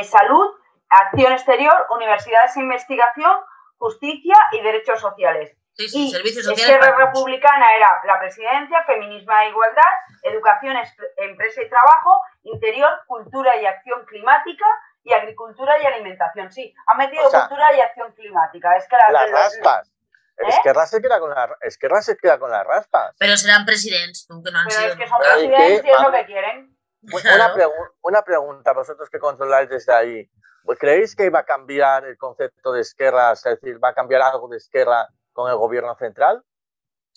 salud 0.02 0.50
Acción 0.88 1.33
Exterior, 1.33 1.87
Universidades 1.90 2.55
de 2.55 2.61
Investigación, 2.62 3.37
Justicia 3.79 4.35
y 4.53 4.62
Derechos 4.62 5.01
Sociales. 5.01 5.57
Sí, 5.77 5.88
sí, 5.88 6.07
y 6.07 6.11
servicios 6.11 6.46
sociales. 6.46 6.81
Republicana 6.96 7.77
era 7.77 8.01
la 8.07 8.18
presidencia, 8.18 8.83
feminismo 8.85 9.33
e 9.33 9.51
igualdad, 9.51 9.92
educación, 10.22 10.75
empresa 11.18 11.62
y 11.62 11.68
trabajo, 11.68 12.18
interior, 12.44 12.90
cultura 13.07 13.57
y 13.61 13.66
acción 13.66 14.07
climática 14.07 14.64
y 15.05 15.12
agricultura 15.12 15.75
y 15.83 15.85
alimentación. 15.85 16.51
Sí, 16.51 16.75
ha 16.87 16.94
metido 16.96 17.25
cultura 17.31 17.75
y 17.77 17.81
acción 17.81 18.11
climática. 18.12 18.75
Es 18.77 18.88
que 18.88 18.96
las 18.96 19.31
raspas. 19.31 19.92
¿Eh? 20.38 20.49
Esquerra, 20.49 20.87
se 20.87 21.01
queda 21.01 21.18
con 21.18 21.31
la, 21.31 21.57
Esquerra 21.61 22.03
se 22.03 22.16
queda 22.16 22.38
con 22.38 22.51
las 22.51 22.64
raspas. 22.66 23.14
Pero 23.18 23.37
serán 23.37 23.64
presidentes, 23.64 24.27
que 24.27 24.51
no 24.51 24.59
han 24.59 24.66
Pero 24.68 24.92
es 24.92 24.96
que 24.96 25.07
son 25.07 25.18
presidentes 25.18 25.85
y 25.85 25.90
es 25.90 26.01
lo 26.01 26.12
que 26.12 26.27
quieren. 26.27 26.77
Una, 27.03 27.53
una 28.03 28.22
pregunta, 28.22 28.72
vosotros 28.72 29.11
que 29.11 29.18
controláis 29.18 29.68
desde 29.68 29.92
ahí. 29.92 30.31
Pues, 30.66 30.79
¿Creéis 30.81 31.14
que 31.14 31.31
va 31.31 31.38
a 31.38 31.44
cambiar 31.44 32.05
el 32.05 32.18
concepto 32.18 32.72
de 32.72 32.83
Esquerra, 32.83 33.33
es 33.33 33.42
decir, 33.42 33.83
va 33.83 33.90
a 33.90 33.94
cambiar 33.94 34.20
algo 34.20 34.48
de 34.48 34.57
Esquerra 34.57 35.09
con 35.33 35.48
el 35.48 35.57
gobierno 35.57 35.96
central? 35.96 36.42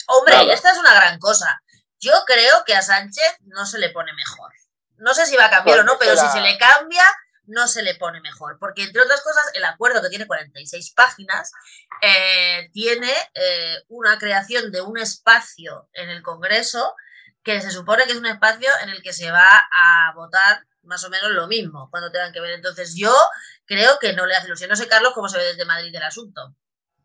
Hombre, 0.08 0.54
esta 0.54 0.72
es 0.72 0.78
una 0.78 0.94
gran 0.94 1.20
cosa. 1.20 1.62
Yo 2.00 2.14
creo 2.26 2.64
que 2.66 2.76
a 2.76 2.82
Sánchez 2.82 3.38
no 3.42 3.66
se 3.66 3.80
le 3.80 3.90
pone 3.90 4.14
mejor. 4.14 4.52
No 4.98 5.14
sé 5.14 5.26
si 5.26 5.36
va 5.36 5.46
a 5.46 5.50
cambiar 5.50 5.80
o 5.80 5.84
no, 5.84 5.98
pero 6.00 6.16
si 6.16 6.28
se 6.28 6.42
le 6.42 6.58
cambia, 6.58 7.04
no 7.46 7.68
se 7.68 7.82
le 7.82 7.96
pone 7.96 8.22
mejor, 8.22 8.58
porque 8.60 8.84
entre 8.84 9.02
otras 9.02 9.22
cosas 9.22 9.44
el 9.56 9.66
acuerdo 9.66 10.02
que 10.02 10.10
tiene 10.10 10.28
46 10.28 10.94
páginas 10.94 11.52
eh, 12.02 12.70
tiene 12.72 13.12
eh, 13.34 13.84
una 13.88 14.20
creación 14.20 14.72
de 14.72 14.82
un 14.82 15.00
espacio 15.00 15.90
en 15.94 16.10
el 16.10 16.22
Congreso 16.22 16.96
que 17.44 17.60
se 17.62 17.72
supone 17.72 18.06
que 18.06 18.12
es 18.12 18.18
un 18.18 18.28
espacio 18.28 18.70
en 18.84 18.90
el 18.90 19.02
que 19.02 19.14
se 19.14 19.32
va 19.32 19.68
a 19.72 20.14
votar 20.14 20.64
más 20.84 21.04
o 21.04 21.10
menos 21.10 21.32
lo 21.32 21.48
mismo 21.48 21.90
cuando 21.92 22.12
tengan 22.12 22.34
que 22.34 22.42
ver. 22.42 22.52
Entonces 22.52 22.96
yo 22.96 23.14
creo 23.66 23.98
que 24.00 24.14
no 24.14 24.26
le 24.26 24.36
hace 24.36 24.48
ilusión. 24.48 24.70
No 24.70 24.76
sé, 24.76 24.88
Carlos, 24.88 25.14
cómo 25.14 25.30
se 25.30 25.38
ve 25.38 25.46
desde 25.46 25.66
Madrid 25.66 25.94
el 25.96 26.04
asunto. 26.04 26.56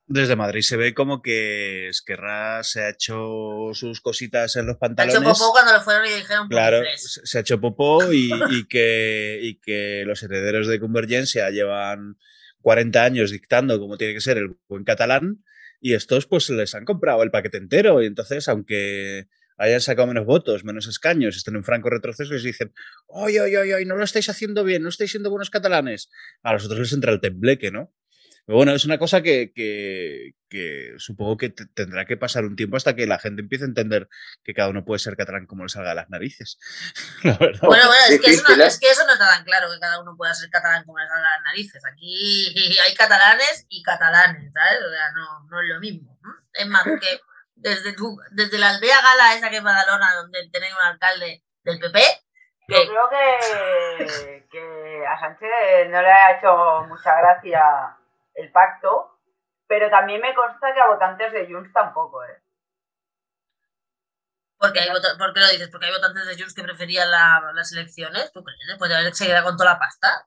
Desde 0.06 0.36
Madrid 0.36 0.60
se 0.60 0.76
ve 0.76 0.92
como 0.92 1.22
que 1.22 1.88
Esquerra 1.88 2.62
se 2.62 2.82
ha 2.82 2.90
hecho 2.90 3.70
sus 3.72 4.02
cositas 4.02 4.54
en 4.56 4.66
los 4.66 4.76
pantalones. 4.76 5.14
Se 5.14 5.18
ha 5.18 5.30
hecho 5.30 5.38
popó 5.38 5.52
cuando 5.52 5.72
lo 5.72 5.80
fueron 5.80 6.06
y 6.06 6.10
dijeron 6.10 6.48
Claro, 6.48 6.82
se 6.96 7.38
ha 7.38 7.40
hecho 7.40 7.58
popó 7.58 8.12
y, 8.12 8.66
que, 8.68 9.38
y 9.40 9.58
que 9.60 10.04
los 10.06 10.22
herederos 10.22 10.66
de 10.66 10.78
Convergencia 10.78 11.48
llevan 11.48 12.18
40 12.60 13.02
años 13.02 13.30
dictando 13.30 13.78
cómo 13.80 13.96
tiene 13.96 14.12
que 14.12 14.20
ser 14.20 14.36
el 14.36 14.56
buen 14.68 14.84
catalán 14.84 15.42
y 15.80 15.94
estos 15.94 16.26
pues 16.26 16.50
les 16.50 16.74
han 16.74 16.84
comprado 16.84 17.22
el 17.22 17.30
paquete 17.30 17.58
entero 17.58 18.02
y 18.02 18.06
entonces 18.06 18.48
aunque 18.48 19.28
hayan 19.56 19.80
sacado 19.80 20.08
menos 20.08 20.26
votos, 20.26 20.64
menos 20.64 20.86
escaños, 20.86 21.36
estén 21.36 21.56
en 21.56 21.64
franco 21.64 21.90
retroceso 21.90 22.34
y 22.34 22.42
dicen, 22.42 22.72
¡ay, 23.14 23.38
ay, 23.38 23.56
ay, 23.56 23.72
ay, 23.72 23.84
no 23.84 23.96
lo 23.96 24.04
estáis 24.04 24.28
haciendo 24.28 24.64
bien, 24.64 24.82
no 24.82 24.88
estáis 24.88 25.10
siendo 25.10 25.30
buenos 25.30 25.50
catalanes! 25.50 26.10
A 26.42 26.52
los 26.52 26.64
otros 26.64 26.80
les 26.80 26.92
entra 26.92 27.12
el 27.12 27.20
tembleque, 27.20 27.70
¿no? 27.70 27.92
bueno, 28.46 28.72
es 28.72 28.84
una 28.84 28.98
cosa 28.98 29.22
que, 29.22 30.34
supongo 30.98 31.38
que 31.38 31.48
tendrá 31.48 32.04
que 32.04 32.18
pasar 32.18 32.44
un 32.44 32.56
tiempo 32.56 32.76
hasta 32.76 32.94
que 32.94 33.06
la 33.06 33.18
gente 33.18 33.40
empiece 33.40 33.64
a 33.64 33.68
entender 33.68 34.08
que 34.42 34.52
cada 34.52 34.68
uno 34.68 34.84
puede 34.84 34.98
ser 34.98 35.16
catalán 35.16 35.46
como 35.46 35.62
le 35.62 35.70
salga 35.70 35.90
de 35.90 35.94
las 35.94 36.10
narices. 36.10 36.58
Bueno, 37.22 37.58
bueno, 37.62 37.90
es 38.10 38.20
que, 38.20 38.30
eso 38.30 38.42
no, 38.46 38.62
¿eh? 38.62 38.66
es 38.66 38.78
que, 38.78 38.90
eso 38.90 39.06
no, 39.06 39.14
está 39.14 39.28
tan 39.28 39.44
claro 39.44 39.72
que 39.72 39.80
cada 39.80 40.00
uno 40.00 40.14
pueda 40.16 40.34
ser 40.34 40.50
catalán 40.50 40.84
como 40.84 40.98
le 40.98 41.06
salga 41.06 41.22
de 41.22 41.36
las 41.36 41.42
narices. 41.44 41.82
Aquí 41.86 42.78
hay 42.84 42.94
catalanes 42.94 43.66
y 43.70 43.82
catalanes, 43.82 44.52
¿sabes? 44.52 44.80
O 44.86 44.90
sea, 44.90 45.12
no, 45.12 45.48
no 45.48 45.62
es 45.62 45.68
lo 45.68 45.80
mismo. 45.80 46.18
Es 46.52 46.66
más, 46.66 46.84
que 46.84 47.20
desde, 47.64 47.94
tu, 47.94 48.20
desde 48.30 48.58
la 48.58 48.70
aldea 48.70 49.00
gala 49.00 49.34
esa 49.34 49.48
que 49.48 49.56
es 49.56 49.62
Badalona, 49.62 50.14
donde 50.16 50.48
tenéis 50.52 50.74
un 50.74 50.84
alcalde 50.84 51.42
del 51.62 51.80
PP, 51.80 51.98
yo 52.66 52.76
creo 52.76 53.08
que, 53.10 54.46
que, 54.50 55.06
a 55.06 55.18
Sánchez 55.18 55.50
no 55.88 56.00
le 56.00 56.10
ha 56.10 56.38
hecho 56.38 56.84
mucha 56.88 57.14
gracia 57.20 57.96
el 58.34 58.50
pacto, 58.52 59.18
pero 59.66 59.90
también 59.90 60.20
me 60.20 60.34
consta 60.34 60.72
que 60.72 60.80
a 60.80 60.88
votantes 60.88 61.32
de 61.32 61.46
Junts 61.46 61.72
tampoco, 61.72 62.24
¿eh? 62.24 62.40
Porque 64.58 64.80
hay 64.80 64.88
¿Por 64.88 65.34
qué 65.34 65.40
lo 65.40 65.48
dices? 65.48 65.68
Porque 65.68 65.86
hay 65.86 65.92
votantes 65.92 66.26
de 66.26 66.36
Junts 66.36 66.54
que 66.54 66.62
preferían 66.62 67.10
las 67.10 67.72
elecciones, 67.72 68.32
¿tú 68.32 68.42
crees? 68.42 68.60
Después 68.66 68.90
de 68.90 68.96
haber 68.96 69.14
seguido 69.14 69.42
con 69.42 69.56
toda 69.58 69.72
la 69.72 69.78
pasta. 69.78 70.26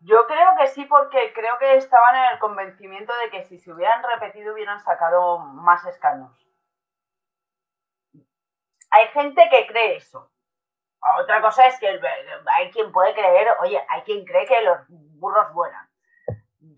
Yo 0.00 0.26
creo 0.26 0.56
que 0.58 0.68
sí, 0.68 0.84
porque 0.84 1.32
creo 1.32 1.58
que 1.58 1.76
estaban 1.76 2.14
en 2.14 2.32
el 2.32 2.38
convencimiento 2.38 3.12
de 3.16 3.30
que 3.30 3.44
si 3.44 3.58
se 3.58 3.72
hubieran 3.72 4.02
repetido 4.02 4.54
hubieran 4.54 4.80
sacado 4.80 5.38
más 5.38 5.84
escaños. 5.86 6.30
Hay 8.90 9.08
gente 9.08 9.42
que 9.50 9.66
cree 9.66 9.96
eso. 9.96 10.30
Otra 11.20 11.40
cosa 11.40 11.66
es 11.66 11.78
que 11.78 12.00
hay 12.52 12.70
quien 12.70 12.92
puede 12.92 13.14
creer, 13.14 13.48
oye, 13.60 13.84
hay 13.88 14.02
quien 14.02 14.24
cree 14.24 14.46
que 14.46 14.62
los 14.62 14.78
burros 14.88 15.52
vuelan 15.52 15.88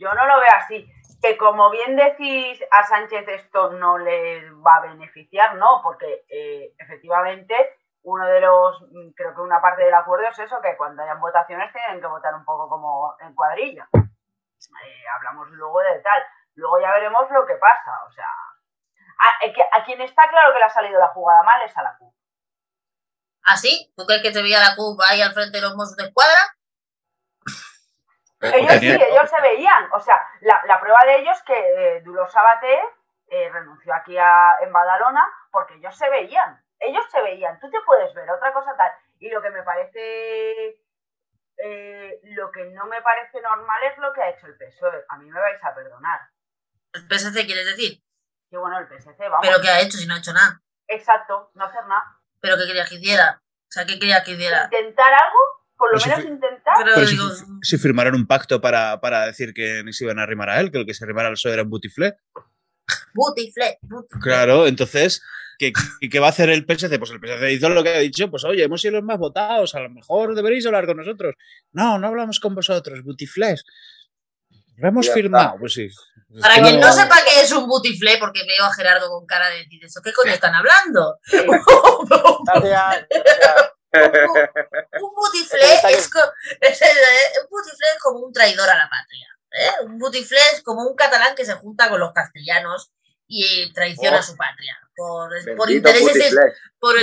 yo 0.01 0.13
no 0.15 0.27
lo 0.27 0.41
veo 0.41 0.51
así. 0.57 0.91
Que 1.23 1.37
como 1.37 1.71
bien 1.71 1.97
decís, 1.97 2.65
a 2.71 2.83
Sánchez 2.85 3.29
esto 3.29 3.73
no 3.73 3.99
le 3.99 4.51
va 4.53 4.77
a 4.77 4.87
beneficiar, 4.87 5.55
¿no? 5.57 5.81
Porque 5.83 6.25
eh, 6.31 6.73
efectivamente 6.79 7.55
uno 8.03 8.27
de 8.27 8.41
los, 8.41 8.83
mm, 8.83 9.11
creo 9.15 9.35
que 9.35 9.41
una 9.41 9.61
parte 9.61 9.85
del 9.85 9.95
acuerdo 9.95 10.27
es 10.29 10.39
eso, 10.39 10.61
que 10.61 10.77
cuando 10.77 11.03
hayan 11.03 11.21
votaciones 11.21 11.73
tienen 11.73 12.01
que 12.01 12.07
votar 12.07 12.35
un 12.35 12.45
poco 12.45 12.69
como 12.69 13.17
en 13.21 13.35
cuadrilla. 13.35 13.89
Eh, 13.93 15.05
hablamos 15.17 15.49
luego 15.51 15.81
de 15.81 15.99
tal. 16.01 16.23
Luego 16.55 16.81
ya 16.81 16.93
veremos 16.93 17.31
lo 17.31 17.47
que 17.47 17.55
pasa. 17.55 17.93
O 18.07 18.11
sea, 18.13 18.27
a, 18.27 19.79
a, 19.79 19.85
quien 19.85 20.01
está 20.01 20.29
claro 20.29 20.53
que 20.53 20.59
le 20.59 20.65
ha 20.65 20.71
salido 20.71 20.99
la 20.99 21.09
jugada 21.09 21.43
mal 21.43 21.63
es 21.63 21.77
a 21.77 21.83
la 21.83 21.97
CUP. 21.97 22.15
¿Ah, 23.45 23.57
sí? 23.57 23.93
¿Tú 23.97 24.05
crees 24.05 24.23
que 24.23 24.31
te 24.31 24.43
veía 24.43 24.61
la 24.61 24.77
CUP 24.77 25.01
ahí 25.09 25.23
al 25.23 25.33
frente 25.33 25.59
de 25.59 25.63
los 25.63 25.75
Mossos 25.77 25.97
de 25.97 26.05
Escuadra? 26.05 26.41
Ellos 28.43 28.73
sí, 28.81 28.89
ellos 28.89 29.31
se 29.31 29.41
veían. 29.43 29.91
O 29.93 30.01
sea, 30.01 30.19
la, 30.41 30.81
prueba 30.81 31.05
de 31.05 31.17
ellos 31.17 31.37
es 31.37 31.43
que 31.43 31.97
eh, 31.97 32.01
Dulo 32.01 32.27
Sabaté 32.27 32.81
eh, 33.29 33.51
renunció 33.53 33.95
aquí 33.95 34.17
a, 34.17 34.57
en 34.61 34.73
Badalona 34.73 35.27
porque 35.51 35.75
ellos 35.75 35.97
se 35.97 36.09
veían. 36.09 36.63
Ellos 36.81 37.05
se 37.11 37.21
veían. 37.23 37.59
Tú 37.61 37.71
te 37.71 37.79
puedes 37.87 38.13
ver 38.15 38.29
otra 38.31 38.53
cosa 38.53 38.77
tal. 38.77 38.91
Y 39.19 39.29
lo 39.29 39.43
que 39.43 39.51
me 39.51 39.63
parece. 39.63 40.81
Eh, 41.63 42.21
lo 42.23 42.51
que 42.51 42.65
no 42.71 42.87
me 42.87 43.03
parece 43.03 43.41
normal 43.43 43.83
es 43.85 43.99
lo 43.99 44.13
que 44.13 44.23
ha 44.23 44.31
hecho 44.31 44.47
el 44.47 44.57
PSOE. 44.57 45.05
A 45.09 45.19
mí 45.19 45.31
me 45.31 45.39
vais 45.39 45.63
a 45.63 45.75
perdonar. 45.75 46.21
¿El 46.95 47.03
PSC 47.03 47.45
quieres 47.45 47.67
decir? 47.67 48.03
Sí, 48.49 48.57
bueno, 48.57 48.79
el 48.79 48.89
PSC, 48.89 49.19
vamos. 49.29 49.41
¿Pero 49.43 49.61
qué 49.61 49.69
ha 49.69 49.81
hecho 49.81 49.99
si 49.99 50.07
no 50.07 50.15
ha 50.15 50.19
hecho 50.19 50.33
nada? 50.33 50.61
Exacto, 50.89 51.51
no 51.55 51.65
hacer 51.67 51.87
nada. 51.87 52.19
¿Pero 52.41 52.57
qué 52.57 52.67
quería 52.67 52.87
que 52.87 52.95
hiciera? 52.97 53.43
O 53.43 53.73
sea, 53.73 53.85
¿qué 53.85 53.99
quería 53.99 54.25
que 54.25 54.33
hiciera? 54.33 54.65
Intentar 54.65 55.13
algo 55.13 55.61
por 55.81 55.95
lo 55.95 56.07
menos 56.07 56.25
intentar. 56.27 56.75
Pero 56.95 57.07
si, 57.63 57.79
firmaron 57.79 58.15
un 58.15 58.27
pacto 58.27 58.61
para, 58.61 59.27
decir 59.27 59.55
que 59.55 59.83
ni 59.83 59.95
se 59.95 60.05
iban 60.05 60.19
a 60.19 60.25
arrimar 60.25 60.51
a 60.51 60.61
él, 60.61 60.71
que 60.71 60.79
el 60.79 60.87
que 60.87 60.93
se 60.93 61.05
arrimara 61.05 61.29
al 61.29 61.35
PSOE 61.35 61.55
era 61.55 61.63
un 61.63 61.71
butiflé. 61.71 62.17
Butiflé, 63.15 63.79
Claro, 64.23 64.67
entonces, 64.67 65.23
¿qué, 65.59 65.73
¿qué, 66.11 66.21
va 66.21 66.27
a 66.27 66.31
hacer 66.31 66.51
el 66.51 66.65
PSC? 66.65 66.99
Pues 66.99 67.11
el 67.11 67.21
PSC 67.21 67.53
hizo 67.53 67.69
lo 67.69 67.83
que 67.83 67.91
ha 67.91 67.99
dicho, 67.99 68.31
pues 68.31 68.45
oye, 68.45 68.65
hemos 68.65 68.81
sido 68.81 68.95
los 68.95 69.05
más 69.05 69.19
votados, 69.19 69.75
a 69.75 69.81
lo 69.81 69.91
mejor 69.91 70.35
deberéis 70.35 70.67
hablar 70.67 70.87
con 70.87 70.97
nosotros. 70.97 71.35
No, 71.73 71.99
no 71.99 72.09
hablamos 72.09 72.41
con 72.41 72.55
vosotros, 72.55 73.03
butiflés. 73.03 73.65
Lo 74.77 74.89
hemos 74.89 75.11
firmado, 75.11 75.57
pues 75.61 75.75
sí. 75.75 75.89
Para 76.41 76.63
quien 76.63 76.81
no 76.81 76.93
sepa 76.93 77.17
qué 77.25 77.43
es 77.43 77.53
un 77.53 77.67
butiflé, 77.67 78.17
porque 78.19 78.41
veo 78.41 78.65
a 78.65 78.73
Gerardo 78.73 79.11
con 79.11 79.27
cara 79.27 79.51
de 79.51 79.67
eso, 79.83 80.01
¿qué 80.03 80.13
coño 80.13 80.33
están 80.33 80.55
hablando? 80.55 81.19
un, 83.93 85.11
butiflé 85.15 85.81
es, 86.61 86.91
como 88.03 88.21
un 88.21 88.33
traidor 88.33 88.69
a 88.69 88.77
la 88.77 88.89
patria. 88.89 89.27
¿Eh? 89.53 89.85
Un 89.85 89.99
butiflé 89.99 90.39
es 90.53 90.63
como 90.63 90.83
un 90.83 90.97
catalán 90.97 91.35
que 91.35 91.45
se 91.45 91.55
junta 91.55 91.89
con 91.89 92.01
los 92.01 92.13
castellanos 92.13 92.93
y 93.27 93.73
traiciona 93.73 94.19
a 94.19 94.21
oh. 94.21 94.23
su 94.23 94.37
patria. 94.37 94.77
Por, 94.97 95.71
intereses, 95.71 96.35
por, 96.79 96.95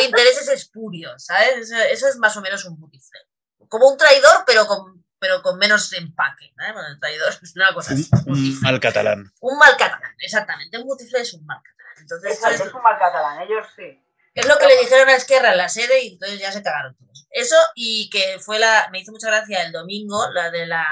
intereses 0.00 0.48
espurios, 0.48 1.24
¿sabes? 1.24 1.70
Eso, 1.70 2.08
es 2.08 2.16
más 2.18 2.36
o 2.36 2.42
menos 2.42 2.64
un 2.66 2.78
butiflé. 2.78 3.20
Como 3.68 3.88
un 3.88 3.96
traidor, 3.96 4.44
pero 4.46 4.66
con, 4.66 5.04
pero 5.18 5.40
con 5.40 5.56
menos 5.58 5.90
empaque. 5.94 6.46
¿eh? 6.46 6.72
Bueno, 6.72 6.88
el 6.88 7.00
traidor 7.00 7.32
es 7.40 7.56
una 7.56 7.72
cosa. 7.72 7.94
Un, 8.26 8.60
mal 8.60 8.80
catalán. 8.80 9.32
Un 9.40 9.58
mal 9.58 9.76
catalán, 9.78 10.14
exactamente. 10.18 10.76
Un 10.78 10.84
butiflé 10.84 11.20
es 11.20 11.32
un 11.32 11.46
mal 11.46 11.62
catalán. 11.62 11.94
Entonces, 12.00 12.60
es 12.60 12.74
un 12.74 12.82
mal 12.82 12.98
catalán, 12.98 13.42
ellos 13.42 13.66
sí. 13.74 14.02
Es 14.38 14.46
lo 14.46 14.56
que 14.56 14.68
le 14.68 14.78
dijeron 14.78 15.08
a 15.08 15.16
Esquerra 15.16 15.50
en 15.50 15.58
la 15.58 15.68
sede 15.68 16.04
y 16.04 16.12
entonces 16.12 16.38
ya 16.38 16.52
se 16.52 16.62
cagaron 16.62 16.96
todos. 16.96 17.26
Eso 17.30 17.56
y 17.74 18.08
que 18.08 18.38
fue 18.38 18.60
la, 18.60 18.88
me 18.92 19.00
hizo 19.00 19.10
mucha 19.10 19.26
gracia 19.26 19.64
el 19.64 19.72
domingo, 19.72 20.30
la 20.30 20.50
de 20.50 20.64
la 20.64 20.84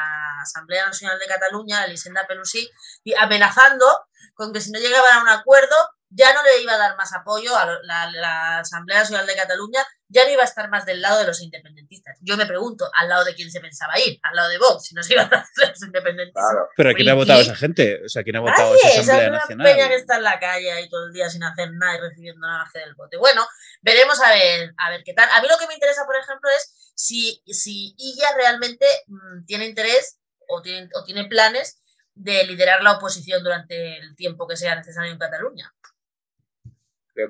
Asamblea 0.43 0.87
Nacional 0.87 1.19
de 1.21 1.29
Cataluña, 1.29 1.85
Elisenda 1.85 2.27
Pelusí, 2.27 2.69
amenazando 3.17 3.87
con 4.35 4.53
que 4.53 4.61
si 4.61 4.73
no 4.73 4.81
llegaban 4.81 5.19
a 5.19 5.23
un 5.23 5.29
acuerdo 5.29 5.77
ya 6.11 6.33
no 6.33 6.43
le 6.43 6.61
iba 6.61 6.73
a 6.73 6.79
dar 6.79 6.97
más 6.97 7.13
apoyo 7.13 7.57
a 7.57 7.67
la, 7.83 8.59
Asamblea 8.59 9.01
Nacional 9.01 9.27
de 9.27 9.37
Cataluña, 9.37 9.85
ya 10.09 10.25
no 10.25 10.31
iba 10.31 10.43
a 10.43 10.47
estar 10.47 10.71
más 10.71 10.87
del 10.87 11.01
lado 11.01 11.19
de 11.19 11.27
los 11.27 11.43
independentistas. 11.43 12.17
Yo 12.21 12.37
me 12.37 12.47
pregunto, 12.47 12.89
¿al 12.95 13.09
lado 13.09 13.25
de 13.25 13.35
quién 13.35 13.51
se 13.51 13.61
pensaba 13.61 13.99
ir? 13.99 14.19
¿Al 14.23 14.37
lado 14.37 14.49
de 14.49 14.59
Vox? 14.59 14.85
Si 14.85 14.95
no 14.95 15.03
se 15.03 15.15
iban 15.15 15.33
a 15.33 15.39
hacer 15.39 15.71
los 15.71 15.83
independentistas. 15.83 16.55
Pero 16.77 16.95
¿quién 16.95 17.09
ha 17.09 17.15
votado 17.15 17.41
esa 17.41 17.57
gente? 17.57 18.05
O 18.05 18.09
sea, 18.09 18.23
¿quién 18.23 18.37
ha 18.37 18.41
votado 18.41 18.75
esa 18.75 18.89
Asamblea 18.89 19.29
esa 19.29 19.31
Nacional? 19.31 19.67
peña 19.67 19.89
que 19.89 19.97
está 19.97 20.17
en 20.17 20.23
la 20.23 20.39
calle 20.39 20.73
ahí 20.73 20.89
todo 20.89 21.07
el 21.07 21.13
día 21.13 21.29
sin 21.29 21.43
hacer 21.43 21.73
nada 21.73 21.97
y 21.97 22.01
recibiendo 22.01 22.47
nada 22.47 22.65
más 22.65 22.73
que 22.73 22.79
del 22.79 22.95
bote. 22.95 23.17
Bueno, 23.17 23.47
veremos 23.83 24.21
a 24.21 24.31
ver, 24.31 24.75
a 24.79 24.91
ver 24.91 25.03
qué 25.05 25.13
tal. 25.13 25.29
A 25.33 25.43
mí 25.43 25.49
lo 25.49 25.59
que 25.59 25.67
me 25.67 25.75
interesa, 25.75 26.05
por 26.07 26.17
ejemplo, 26.17 26.49
es 26.51 26.93
si, 26.95 27.43
si 27.47 27.95
ella 27.99 28.29
realmente 28.37 28.87
mm, 29.09 29.45
tiene 29.45 29.67
interés 29.67 30.19
o 30.49 30.63
tiene, 30.63 30.89
o 30.95 31.05
tiene 31.05 31.25
planes 31.25 31.83
de 32.15 32.45
liderar 32.45 32.83
la 32.83 32.93
oposición 32.93 33.43
durante 33.43 33.99
el 33.99 34.17
tiempo 34.17 34.49
que 34.49 34.57
sea 34.57 34.75
necesario 34.75 35.13
en 35.13 35.19
Cataluña. 35.19 35.75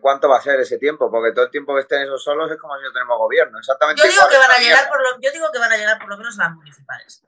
¿Cuánto 0.01 0.29
va 0.29 0.39
a 0.39 0.43
ser 0.43 0.59
ese 0.61 0.79
tiempo? 0.79 1.11
Porque 1.11 1.33
todo 1.33 1.45
el 1.45 1.51
tiempo 1.51 1.75
que 1.75 1.83
estén 1.83 2.03
esos 2.03 2.23
solos 2.23 2.51
es 2.51 2.59
como 2.59 2.77
si 2.77 2.83
no 2.83 2.93
tenemos 2.93 3.19
gobierno. 3.19 3.59
Exactamente. 3.59 4.03
Yo 4.03 4.09
digo, 4.09 4.23
que 4.29 4.39
van, 4.39 4.51
a 4.51 4.59
llegar 4.59 4.89
por 4.89 5.01
lo, 5.01 5.21
yo 5.21 5.31
digo 5.31 5.47
que 5.53 5.59
van 5.59 5.73
a 5.73 5.77
llegar 5.77 5.99
por 5.99 6.09
lo 6.09 6.17
menos 6.19 6.37
las 6.37 6.53
municipales. 6.55 7.25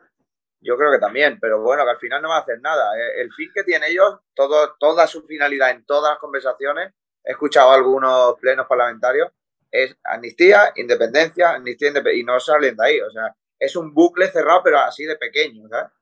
Yo 0.60 0.76
creo 0.76 0.90
que 0.90 0.98
también, 0.98 1.38
pero 1.40 1.60
bueno, 1.60 1.84
que 1.84 1.90
al 1.90 1.98
final 1.98 2.20
no 2.20 2.30
va 2.30 2.38
a 2.38 2.40
hacer 2.40 2.60
nada. 2.60 2.96
Eh, 2.98 3.20
el 3.20 3.32
fin 3.32 3.50
que 3.54 3.62
tienen 3.62 3.90
ellos, 3.90 4.18
todo, 4.34 4.74
toda 4.78 5.06
su 5.06 5.22
finalidad 5.22 5.70
en 5.70 5.84
todas 5.84 6.10
las 6.12 6.18
conversaciones, 6.18 6.92
he 7.22 7.32
escuchado 7.32 7.70
algunos 7.70 8.34
plenos 8.40 8.66
parlamentarios, 8.66 9.30
es 9.70 9.96
amnistía, 10.02 10.72
independencia, 10.74 11.50
amnistía, 11.50 11.88
independencia, 11.88 12.20
y 12.20 12.24
no 12.24 12.40
salen 12.40 12.76
de 12.76 12.86
ahí. 12.86 13.00
O 13.00 13.10
sea, 13.10 13.36
es 13.58 13.76
un 13.76 13.94
bucle 13.94 14.28
cerrado, 14.28 14.62
pero 14.64 14.80
así 14.80 15.04
de 15.04 15.16
pequeño, 15.16 15.68
¿sabes? 15.68 15.92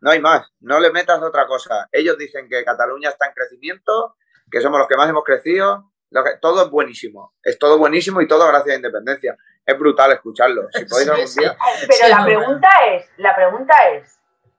No 0.00 0.10
hay 0.10 0.20
más, 0.20 0.48
no 0.60 0.78
le 0.78 0.92
metas 0.92 1.20
otra 1.20 1.46
cosa. 1.46 1.88
Ellos 1.90 2.16
dicen 2.16 2.48
que 2.48 2.64
Cataluña 2.64 3.10
está 3.10 3.26
en 3.26 3.34
crecimiento, 3.34 4.16
que 4.50 4.60
somos 4.60 4.78
los 4.78 4.88
que 4.88 4.96
más 4.96 5.08
hemos 5.08 5.24
crecido, 5.24 5.90
todo 6.40 6.64
es 6.64 6.70
buenísimo. 6.70 7.34
Es 7.42 7.58
todo 7.58 7.78
buenísimo 7.78 8.20
y 8.20 8.28
todo 8.28 8.46
gracias 8.48 8.74
a 8.74 8.76
Independencia. 8.76 9.36
Es 9.64 9.78
brutal 9.78 10.12
escucharlo. 10.12 10.68
Si 10.72 10.84
podéis 10.86 11.10
algún 11.10 11.34
día. 11.34 11.56
Pero 11.86 12.08
la 12.08 12.24
pregunta 12.24 12.68
es, 12.90 13.10
la 13.18 13.34
pregunta 13.34 13.74
es. 13.90 14.18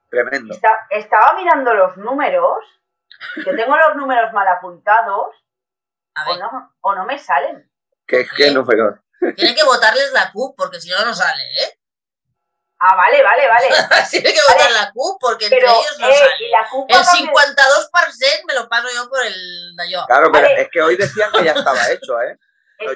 Tremendo. 0.09 0.55
estaba 0.89 1.33
mirando 1.35 1.73
los 1.73 1.97
números, 1.97 2.57
que 3.35 3.53
tengo 3.53 3.77
los 3.77 3.95
números 3.95 4.33
mal 4.33 4.47
apuntados, 4.47 5.35
o 6.27 6.37
no, 6.37 6.73
o 6.81 6.95
no 6.95 7.05
me 7.05 7.17
salen. 7.19 7.69
¿Qué, 8.07 8.25
qué 8.35 8.51
números? 8.51 8.99
Tienen 9.35 9.55
que 9.55 9.63
votarles 9.63 10.11
la 10.13 10.31
CUP 10.31 10.55
porque 10.57 10.79
si 10.79 10.89
no, 10.89 11.05
no 11.05 11.13
sale, 11.13 11.43
¿eh? 11.43 11.78
Ah, 12.79 12.95
vale, 12.95 13.21
vale, 13.21 13.47
vale. 13.47 13.67
Tiene 14.09 14.33
que 14.33 14.39
votar 14.47 14.71
la 14.71 14.91
CUP 14.91 15.19
porque 15.19 15.45
entre 15.45 15.59
ellos 15.59 15.97
no 15.99 16.07
eh, 16.07 16.15
sale. 16.15 16.87
el 16.87 17.05
52% 17.05 18.45
me 18.47 18.53
lo 18.53 18.69
paso 18.69 18.87
yo 18.93 19.09
por 19.09 19.25
el 19.25 19.75
yo. 19.89 20.05
Claro, 20.07 20.31
pero 20.31 20.47
es 20.47 20.69
que 20.69 20.81
hoy 20.81 20.95
decían 20.95 21.29
que 21.31 21.43
ya 21.43 21.51
estaba 21.51 21.89
hecho, 21.89 22.21
¿eh? 22.21 22.37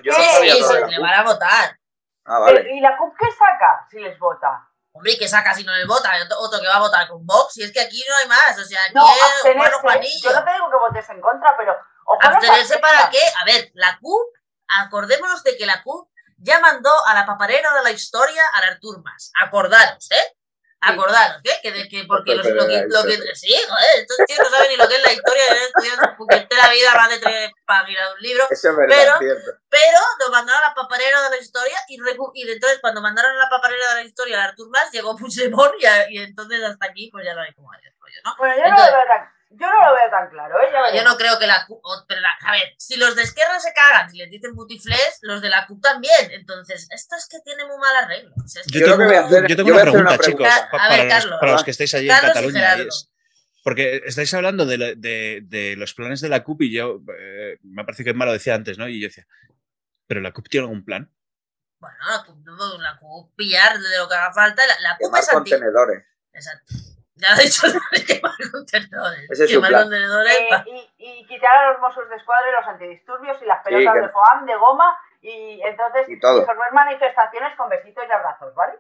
yo 0.02 0.14
no 0.14 0.24
sabía 0.24 0.56
sí, 0.56 0.64
le 0.88 1.00
van 1.00 1.14
a 1.14 1.24
votar. 1.24 1.78
Ah, 2.26 2.40
vale. 2.40 2.66
¿Y 2.74 2.80
la 2.80 2.96
CUP 2.98 3.14
qué 3.20 3.30
saca 3.32 3.86
si 3.92 4.00
les 4.00 4.18
vota? 4.18 4.70
Hombre, 4.94 5.14
¿y 5.14 5.18
qué 5.18 5.28
saca 5.28 5.54
si 5.56 5.64
no 5.64 5.74
les 5.74 5.88
vota? 5.88 6.12
Otro 6.38 6.62
que 6.62 6.68
va 6.68 6.76
a 6.76 6.80
votar 6.80 7.08
con 7.08 7.26
Vox. 7.26 7.58
Y 7.58 7.64
es 7.64 7.74
que 7.74 7.82
aquí 7.82 8.04
no 8.08 8.16
hay 8.16 8.28
más. 8.28 8.58
O 8.60 8.64
sea, 8.64 8.84
aquí 8.86 8.94
no, 8.94 9.06
es 9.10 9.56
bueno, 9.56 9.80
Juanillo. 9.80 10.30
Yo 10.30 10.40
no 10.40 10.46
te 10.46 10.54
digo 10.54 10.70
que 10.70 10.78
votes 10.78 11.10
en 11.10 11.20
contra, 11.20 11.58
pero. 11.58 11.76
¿Abstenerse 12.22 12.78
para 12.78 13.10
qué? 13.10 13.20
A 13.42 13.46
ver, 13.46 13.72
la 13.74 13.98
CUP, 14.00 14.36
acordémonos 14.68 15.44
de 15.44 15.58
que 15.58 15.66
la 15.66 15.82
CUP 15.82 16.13
ya 16.44 16.60
mandó 16.60 16.92
a 17.08 17.14
la 17.14 17.26
paparera 17.26 17.74
de 17.74 17.84
la 17.84 17.92
historia 17.92 18.44
a 18.54 18.68
Artur 18.68 19.02
Mas. 19.04 19.32
Acordaros, 19.42 20.12
¿eh? 20.12 20.36
Acordaros, 20.82 21.42
¿eh? 21.46 21.60
Que, 21.64 21.88
que 21.88 22.04
porque 22.04 22.36
los, 22.36 22.46
lo, 22.46 22.68
que, 22.68 22.84
lo 22.90 23.04
que, 23.04 23.36
Sí, 23.36 23.56
joder, 23.70 24.00
estos 24.02 24.18
tíos 24.28 24.40
no 24.44 24.50
saben 24.50 24.70
ni 24.70 24.76
lo 24.76 24.88
que 24.88 24.96
es 24.96 25.04
la 25.04 25.14
historia, 25.14 25.44
de 25.54 25.66
estudiando 25.66 26.16
porque 26.18 26.48
la 26.52 26.70
vida 26.70 26.94
más 26.94 27.10
de 27.10 27.20
tres 27.20 27.52
páginas 27.66 28.10
de 28.10 28.14
un 28.16 28.20
libro. 28.20 28.44
Eso 28.50 28.70
es 28.70 28.76
verdad, 28.76 28.96
pero, 28.98 29.18
cierto. 29.20 29.52
pero 29.70 30.00
nos 30.20 30.30
mandaron 30.30 30.62
a 30.62 30.68
la 30.70 30.76
paparera 30.76 31.22
de 31.22 31.30
la 31.30 31.38
historia 31.38 31.78
y, 31.88 31.96
y 31.96 32.52
entonces 32.52 32.80
cuando 32.82 33.02
mandaron 33.02 33.32
a 33.32 33.44
la 33.46 33.50
paparera 33.50 33.90
de 33.90 33.96
la 33.96 34.04
historia 34.04 34.42
a 34.42 34.48
Artur 34.50 34.70
Mas 34.70 34.92
llegó 34.92 35.16
Puigdemont 35.16 35.76
y, 35.80 36.16
y 36.16 36.18
entonces 36.22 36.62
hasta 36.62 36.86
aquí 36.88 37.10
pues 37.12 37.26
ya 37.26 37.34
no 37.34 37.42
hay 37.42 37.54
como 37.54 37.72
hay 37.72 37.80
rollo, 37.98 38.20
¿no? 38.26 38.36
Bueno, 38.38 38.56
yo 38.58 38.64
entonces, 38.64 38.92
no 38.92 38.98
lo 38.98 39.06
veo 39.06 39.24
yo 39.56 39.68
no 39.68 39.90
lo 39.90 39.96
veo 39.96 40.10
tan 40.10 40.30
claro, 40.30 40.56
¿eh? 40.62 40.96
yo 40.96 41.04
no 41.04 41.16
creo 41.16 41.38
que 41.38 41.48
la 41.48 41.66
CUP. 41.66 41.82
Pero 42.08 42.22
a 42.46 42.52
ver, 42.52 42.74
si 42.78 42.98
los 42.98 43.16
de 43.16 43.24
Esquerra 43.24 43.60
se 43.60 43.74
cagan, 43.74 44.10
si 44.10 44.18
les 44.18 44.30
dicen 44.30 44.56
butiflés, 44.56 45.20
los 45.22 45.42
de 45.42 45.50
la 45.50 45.68
CUP 45.68 45.82
también. 45.82 46.32
Entonces, 46.32 46.88
esto 46.92 47.16
es 47.16 47.28
que 47.30 47.40
tiene 47.42 47.66
muy 47.66 47.78
mal 47.78 47.96
arreglo. 48.04 48.34
yo, 48.68 48.86
tengo, 49.56 49.72
una 49.72 49.82
pregunta, 49.82 50.18
chicos, 50.18 50.48
para, 50.72 51.20
los, 51.52 51.64
que 51.64 51.72
estáis 51.72 51.94
allí 51.94 52.10
en 52.10 52.18
Cataluña. 52.18 52.78
porque 53.64 54.02
estáis 54.06 54.34
hablando 54.34 54.66
de, 54.66 54.96
de, 54.96 55.76
los 55.78 55.94
planes 55.94 56.22
de 56.22 56.30
la 56.30 56.44
CUP 56.44 56.64
y 56.64 56.74
yo, 56.74 57.02
eh, 57.18 57.60
me 57.64 57.86
parece 57.86 58.04
que 58.04 58.14
me 58.14 58.26
lo 58.26 58.34
decía 58.34 58.56
antes, 58.56 58.78
¿no? 58.78 58.88
Y 58.88 59.02
yo 59.02 59.08
decía, 59.08 59.28
¿pero 60.08 60.22
la 60.22 60.32
CUP 60.32 60.50
tiene 60.50 60.66
algún 60.66 60.84
plan? 60.84 61.12
Bueno, 61.80 61.98
la 62.10 62.24
CUP, 62.24 62.48
la 62.80 62.98
CUP 62.98 63.36
pillar 63.36 63.78
de 63.80 63.98
lo 63.98 64.08
que 64.08 64.16
haga 64.16 64.34
falta. 64.34 64.66
La, 64.66 64.80
la 64.80 64.98
CUP 64.98 65.16
es 65.16 65.30
contenedores. 65.30 66.04
Exacto. 66.34 66.93
Ya 67.16 67.28
he 67.38 67.44
dicho, 67.44 67.68
quemar 68.08 68.34
contenedores. 68.52 69.30
Ese 69.30 69.46
es 69.46 69.52
quemar 69.52 69.72
contenedores. 69.72 70.34
Eh, 70.34 70.50
y, 70.98 71.22
y, 71.22 71.28
quitar 71.28 71.56
a 71.56 71.72
los 71.72 71.80
mozos 71.80 72.10
de 72.10 72.16
escuadra 72.16 72.50
y 72.50 72.54
los 72.54 72.68
antidisturbios 72.68 73.42
y 73.42 73.46
las 73.46 73.64
pelotas 73.64 73.94
de 73.94 74.10
foam, 74.10 74.46
de 74.46 74.56
goma 74.56 74.98
y 75.22 75.62
entonces 75.64 76.10
y 76.10 76.16
disolver 76.16 76.74
manifestaciones 76.74 77.56
con 77.56 77.70
besitos 77.70 78.04
y 78.08 78.12
abrazos, 78.12 78.54
¿vale? 78.56 78.74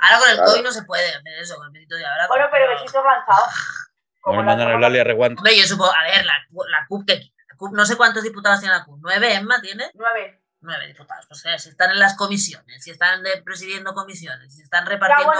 Ahora 0.00 0.18
con 0.18 0.30
el 0.30 0.38
COVID 0.44 0.64
no 0.64 0.72
se 0.72 0.82
puede 0.82 1.08
hacer 1.08 1.38
eso, 1.38 1.56
con 1.56 1.72
besitos 1.72 2.00
y 2.00 2.04
abrazos. 2.04 2.28
Bueno, 2.28 2.48
pero, 2.50 2.68
besitos 2.68 3.04
lanzados. 3.04 3.54
Como 4.20 4.42
mandan 4.42 4.68
a 4.68 4.74
hablarle 4.74 5.00
a 5.00 5.04
Reguanto. 5.04 5.42
yo 5.44 5.64
supongo, 5.64 5.92
a 5.92 6.02
ver, 6.02 6.26
la, 6.26 6.34
la 6.68 6.86
CUP, 6.88 7.06
que, 7.06 7.14
la 7.14 7.56
CUP, 7.56 7.72
no 7.72 7.86
sé 7.86 7.96
cuántos 7.96 8.22
diputados 8.22 8.60
tiene 8.60 8.74
la 8.74 8.84
CUP. 8.84 8.98
¿Nueve, 9.00 9.32
Emma, 9.34 9.60
tiene? 9.60 9.90
Nueve 9.94 10.42
nueve 10.60 10.88
diputados. 10.88 11.26
Pues 11.28 11.44
eh, 11.46 11.58
si 11.58 11.68
están 11.70 11.92
en 11.92 12.00
las 12.00 12.16
comisiones, 12.16 12.82
si 12.82 12.90
están 12.90 13.22
presidiendo 13.44 13.94
comisiones, 13.94 14.54
si 14.54 14.62
están 14.62 14.86
repartiendo 14.86 15.32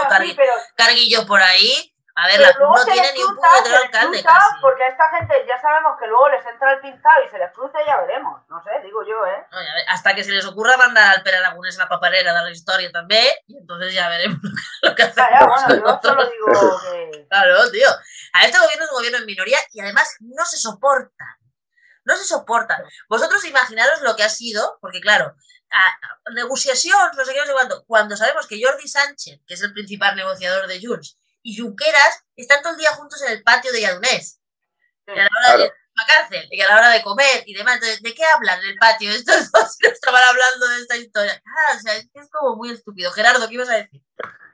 carguillos 0.75 1.25
por 1.25 1.41
ahí, 1.41 1.93
a 2.19 2.27
ver, 2.27 2.39
la 2.41 2.51
no 2.51 2.85
tiene 2.85 3.13
ni 3.13 3.23
un 3.23 3.33
puñetero 3.33 3.77
alcalde 3.77 4.21
casi. 4.21 4.55
Porque 4.61 4.83
a 4.83 4.87
esta 4.89 5.09
gente 5.17 5.45
ya 5.47 5.57
sabemos 5.61 5.97
que 5.97 6.05
luego 6.07 6.27
les 6.27 6.45
entra 6.45 6.73
el 6.73 6.81
pintado 6.81 7.23
y 7.23 7.29
se 7.29 7.37
les 7.37 7.51
cruce, 7.53 7.77
ya 7.87 7.95
veremos. 8.01 8.41
No 8.49 8.61
sé, 8.61 8.71
digo 8.83 9.03
yo, 9.07 9.25
¿eh? 9.25 9.45
hasta 9.87 10.13
que 10.13 10.23
se 10.23 10.31
les 10.31 10.45
ocurra 10.45 10.75
mandar 10.75 11.15
al 11.15 11.23
Peralagunes 11.23 11.77
la 11.77 11.87
paparera 11.87 12.33
de 12.33 12.43
la 12.43 12.51
historia 12.51 12.91
también, 12.91 13.33
y 13.47 13.57
entonces 13.57 13.93
ya 13.93 14.09
veremos 14.09 14.39
lo 14.81 14.95
que 14.95 15.03
hacemos. 15.03 15.29
Ya, 15.31 15.45
bueno, 15.45 15.75
yo 15.75 15.99
solo 16.03 16.29
digo 16.29 16.81
que... 16.81 17.27
Claro, 17.29 17.71
tío. 17.71 17.89
A 18.33 18.45
este 18.45 18.59
gobierno 18.59 18.83
es 18.83 18.91
un 18.91 18.97
gobierno 18.97 19.17
en 19.19 19.25
minoría 19.25 19.59
y 19.71 19.79
además 19.79 20.17
no 20.19 20.43
se 20.45 20.57
soportan. 20.57 21.37
No 22.03 22.17
se 22.17 22.25
soportan. 22.25 22.83
Vosotros 23.07 23.45
imaginaros 23.45 24.01
lo 24.01 24.17
que 24.17 24.23
ha 24.23 24.29
sido, 24.29 24.77
porque 24.81 24.99
claro, 24.99 25.35
a, 25.71 26.31
negociación, 26.33 27.11
no 27.15 27.23
sé 27.23 27.33
qué, 27.33 27.39
no 27.39 27.45
sé 27.45 27.53
cuándo, 27.53 27.85
cuando 27.85 28.17
sabemos 28.17 28.45
que 28.45 28.61
Jordi 28.61 28.89
Sánchez, 28.89 29.39
que 29.47 29.53
es 29.53 29.61
el 29.61 29.71
principal 29.71 30.17
negociador 30.17 30.67
de 30.67 30.85
Junts, 30.85 31.17
y 31.49 31.57
Junqueras 31.57 32.27
están 32.35 32.61
todo 32.61 32.73
el 32.73 32.79
día 32.79 32.91
juntos 32.91 33.21
en 33.23 33.31
el 33.33 33.43
patio 33.43 33.71
de 33.71 33.81
Yadunés. 33.81 34.39
Y 35.07 35.11
a 35.11 35.23
la 35.23 35.29
hora 35.39 35.57
de 35.57 35.63
la 35.63 36.05
cárcel, 36.07 36.47
y 36.51 36.61
a 36.61 36.67
la 36.67 36.77
hora 36.77 36.89
de 36.89 37.01
comer 37.01 37.43
y 37.47 37.55
demás. 37.55 37.75
Entonces, 37.75 38.03
¿de 38.03 38.13
qué 38.13 38.21
hablan 38.23 38.59
en 38.59 38.69
el 38.69 38.77
patio? 38.77 39.09
Estos 39.09 39.51
dos 39.51 39.77
no 39.81 39.89
estaban 39.89 40.21
hablando 40.21 40.67
de 40.67 40.77
esta 40.77 40.97
historia. 40.97 41.41
Ah, 41.43 41.75
o 41.75 41.79
sea, 41.79 41.95
es, 41.97 42.07
es 42.13 42.29
como 42.29 42.55
muy 42.55 42.69
estúpido. 42.69 43.11
Gerardo, 43.11 43.47
¿qué 43.47 43.55
ibas 43.55 43.69
a 43.69 43.77
decir? 43.77 44.01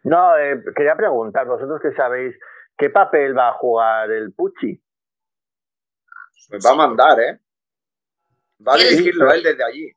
No, 0.04 0.38
eh, 0.38 0.64
quería 0.76 0.96
preguntar, 0.96 1.46
vosotros 1.46 1.82
que 1.82 1.92
sabéis, 1.96 2.34
¿qué 2.78 2.90
papel 2.90 3.38
va 3.38 3.50
a 3.50 3.54
jugar 3.54 4.10
el 4.12 4.32
Pucci? 4.34 4.82
Pues 6.48 6.66
va 6.66 6.72
a 6.72 6.76
mandar, 6.76 7.20
¿eh? 7.20 7.40
Va 8.66 8.76
a 8.76 8.78
dirigirlo 8.78 9.34
él 9.34 9.44
desde 9.44 9.64
allí. 9.66 9.92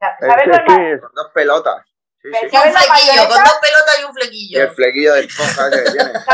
¿Sabes 0.00 0.48
es 0.48 1.00
Con 1.00 1.12
dos 1.14 1.30
pelotas. 1.32 1.91
Sí, 2.22 2.30
sí. 2.30 2.56
Un 2.56 2.72
flequillo, 2.72 3.28
con 3.28 3.44
dos 3.44 3.58
pelotas 3.60 3.98
y 4.00 4.04
un 4.04 4.14
flequillo. 4.14 4.58
Y 4.58 4.62
el 4.62 4.70
flequillo 4.70 5.14
de 5.14 5.20
esponja 5.22 5.70
que 5.70 5.82
tiene. 5.90 6.12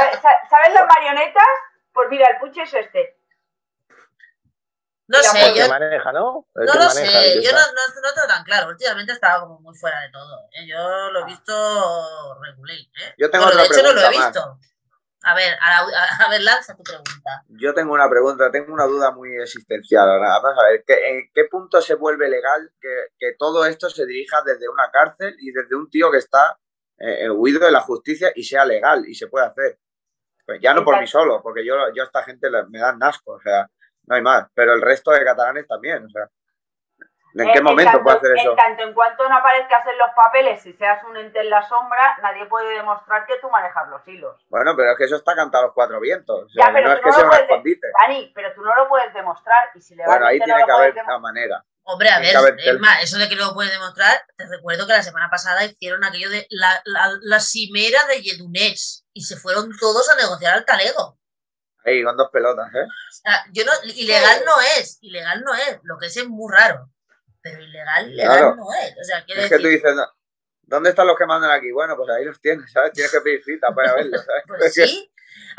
¿Sabes 0.50 0.74
las 0.74 0.86
marionetas? 0.86 1.44
Pues 1.92 2.08
mira, 2.10 2.28
el 2.28 2.38
puche 2.38 2.62
es 2.62 2.74
este. 2.74 3.18
No 5.08 5.22
sé, 5.22 5.54
yo. 5.54 5.68
maneja, 5.68 6.12
¿no? 6.12 6.46
no 6.54 6.74
lo 6.74 6.90
sé, 6.90 7.42
yo 7.42 7.50
no, 7.52 7.58
no, 7.58 8.02
no, 8.02 8.12
tengo 8.12 8.26
tan 8.28 8.44
claro. 8.44 8.68
Últimamente 8.68 9.12
estaba 9.14 9.40
como 9.40 9.58
muy 9.60 9.74
fuera 9.74 10.02
de 10.02 10.10
todo. 10.10 10.38
¿eh? 10.52 10.66
Yo 10.66 11.10
lo 11.10 11.20
he 11.20 11.24
visto 11.24 12.38
regular. 12.42 12.76
¿eh? 12.76 13.14
Yo 13.16 13.30
tengo 13.30 13.46
de 13.46 13.64
hecho, 13.64 13.82
no 13.82 13.94
lo 13.94 14.00
he 14.02 14.10
visto. 14.10 14.58
A 15.28 15.34
ver, 15.34 15.58
a, 15.60 16.30
ver, 16.30 16.40
lanza 16.40 16.74
tu 16.74 16.82
pregunta. 16.82 17.44
Yo 17.48 17.74
tengo 17.74 17.92
una 17.92 18.08
pregunta, 18.08 18.50
tengo 18.50 18.72
una 18.72 18.86
duda 18.86 19.10
muy 19.10 19.36
existencial. 19.36 20.08
Vamos 20.18 20.58
a 20.58 20.70
ver, 20.70 20.84
¿en 20.86 21.30
qué 21.34 21.44
punto 21.44 21.82
se 21.82 21.96
vuelve 21.96 22.30
legal 22.30 22.72
que, 22.80 23.34
todo 23.38 23.66
esto 23.66 23.90
se 23.90 24.06
dirija 24.06 24.40
desde 24.46 24.70
una 24.70 24.90
cárcel 24.90 25.36
y 25.38 25.52
desde 25.52 25.76
un 25.76 25.90
tío 25.90 26.10
que 26.10 26.16
está 26.16 26.58
eh, 26.98 27.24
eh, 27.24 27.30
huido 27.30 27.60
de 27.60 27.70
la 27.70 27.82
justicia 27.82 28.32
y 28.34 28.42
sea 28.42 28.64
legal 28.64 29.04
y 29.06 29.14
se 29.14 29.26
puede 29.26 29.44
hacer? 29.44 29.78
Pues 30.46 30.60
ya 30.62 30.72
no 30.72 30.82
por 30.82 30.98
mí 30.98 31.06
solo, 31.06 31.42
porque 31.42 31.62
yo, 31.62 31.74
yo 31.94 32.04
a 32.04 32.06
esta 32.06 32.22
gente 32.22 32.48
me 32.70 32.78
dan 32.78 33.02
asco, 33.02 33.32
o 33.32 33.40
sea, 33.40 33.68
no 34.06 34.16
hay 34.16 34.22
más, 34.22 34.48
pero 34.54 34.72
el 34.72 34.80
resto 34.80 35.10
de 35.10 35.24
catalanes 35.24 35.66
también, 35.66 36.06
o 36.06 36.08
sea. 36.08 36.26
¿En 37.38 37.52
qué 37.52 37.62
momento 37.62 38.02
puede 38.02 38.16
hacer 38.16 38.30
eso? 38.36 38.50
En 38.50 38.56
tanto 38.56 38.82
en 38.82 38.94
cuanto 38.94 39.28
no 39.28 39.36
aparezcas 39.36 39.86
en 39.86 39.96
los 39.96 40.10
papeles 40.14 40.66
y 40.66 40.72
seas 40.72 41.02
un 41.04 41.16
ente 41.16 41.40
en 41.40 41.50
la 41.50 41.62
sombra, 41.62 42.18
nadie 42.20 42.46
puede 42.46 42.74
demostrar 42.74 43.26
que 43.26 43.38
tú 43.40 43.48
manejas 43.48 43.88
los 43.88 44.06
hilos. 44.08 44.44
Bueno, 44.48 44.74
pero 44.76 44.90
es 44.90 44.98
que 44.98 45.04
eso 45.04 45.16
está 45.16 45.36
cantado 45.36 45.64
a 45.64 45.66
los 45.68 45.74
cuatro 45.74 46.00
vientos. 46.00 46.52
ya, 46.52 46.70
pero 46.72 46.88
no 46.88 46.94
es 46.94 47.00
que 47.00 47.12
sea 47.12 47.26
un 47.26 47.34
escondite. 47.34 47.86
Dani, 48.00 48.32
pero 48.34 48.52
tú 48.54 48.62
no 48.62 48.74
lo 48.74 48.88
puedes 48.88 49.14
demostrar. 49.14 49.70
Y 49.74 49.80
si 49.80 49.94
bueno, 49.94 50.26
ahí 50.26 50.40
tiene 50.40 50.64
que 50.64 50.72
haber 50.72 50.94
una 50.94 51.18
manera. 51.18 51.64
Hombre, 51.84 52.10
a 52.10 52.18
ver, 52.18 52.34
Emma, 52.66 53.00
eso 53.00 53.16
de 53.16 53.28
que 53.28 53.36
no 53.36 53.46
lo 53.46 53.54
puedes 53.54 53.72
demostrar, 53.72 54.20
te 54.36 54.46
recuerdo 54.46 54.86
que 54.86 54.92
la 54.92 55.02
semana 55.02 55.30
pasada 55.30 55.64
hicieron 55.64 56.04
aquello 56.04 56.28
de 56.28 56.46
la, 56.50 56.82
la, 56.84 57.12
la 57.22 57.40
cimera 57.40 58.04
de 58.08 58.20
Yedunés 58.20 59.06
y 59.14 59.22
se 59.22 59.36
fueron 59.36 59.70
todos 59.78 60.10
a 60.10 60.16
negociar 60.16 60.54
al 60.54 60.66
talego. 60.66 61.18
Ahí, 61.86 62.02
con 62.04 62.16
dos 62.16 62.28
pelotas, 62.30 62.68
¿eh? 62.74 62.84
O 62.84 63.12
sea, 63.12 63.44
yo 63.52 63.64
no, 63.64 63.72
ilegal 63.94 64.42
no 64.44 64.60
es, 64.76 64.98
ilegal 65.00 65.42
no 65.42 65.54
es, 65.54 65.78
lo 65.84 65.96
que 65.96 66.06
es 66.06 66.16
es 66.18 66.28
muy 66.28 66.52
raro 66.52 66.90
pero 67.42 67.62
ilegal, 67.62 68.10
ilegal 68.10 68.56
no 68.56 68.66
es. 68.72 68.94
O 69.00 69.04
sea, 69.04 69.24
es 69.26 69.48
que 69.48 69.58
tú 69.58 69.68
dices, 69.68 69.94
¿dónde 70.62 70.90
están 70.90 71.06
los 71.06 71.16
que 71.16 71.26
mandan 71.26 71.50
aquí? 71.50 71.70
Bueno, 71.72 71.96
pues 71.96 72.10
ahí 72.10 72.24
los 72.24 72.40
tienes, 72.40 72.70
¿sabes? 72.72 72.92
Tienes 72.92 73.12
que 73.12 73.20
pedir 73.20 73.42
cita 73.42 73.74
para 73.74 73.94
verlos, 73.94 74.24
¿sabes? 74.24 74.44
Pues 74.58 74.74
sí. 74.74 75.10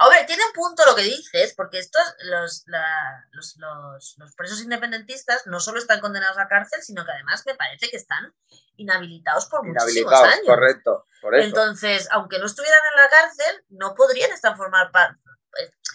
Hombre, 0.02 0.24
tiene 0.26 0.44
un 0.46 0.54
punto 0.54 0.86
lo 0.86 0.96
que 0.96 1.04
dices, 1.04 1.54
porque 1.56 1.80
estos, 1.80 2.02
los, 2.24 2.64
los, 2.68 3.58
los, 3.58 4.16
los, 4.18 4.36
presos 4.36 4.62
independentistas 4.62 5.46
no 5.48 5.60
solo 5.60 5.80
están 5.80 6.00
condenados 6.00 6.38
a 6.38 6.48
cárcel, 6.48 6.82
sino 6.82 7.06
que 7.06 7.12
además 7.12 7.44
me 7.46 7.56
parece 7.56 7.90
que 7.90 7.98
están 7.98 8.34
inhabilitados 8.78 9.48
por 9.48 9.66
muchísimos 9.66 10.14
años. 10.14 10.46
Correcto, 10.46 11.06
por 11.22 11.36
eso. 11.36 11.48
Entonces, 11.48 12.08
aunque 12.12 12.40
no 12.40 12.46
estuvieran 12.46 12.80
en 12.94 13.02
la 13.04 13.10
cárcel, 13.10 13.66
no 13.70 13.94
podrían 13.94 14.32
estar 14.32 14.56
formar 14.56 14.92
parte 14.92 15.29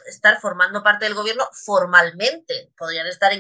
estar 0.06 0.40
formando 0.40 0.82
parte 0.82 1.04
del 1.04 1.14
gobierno 1.14 1.48
formalmente. 1.52 2.70
Podrían 2.76 3.06
estar 3.06 3.32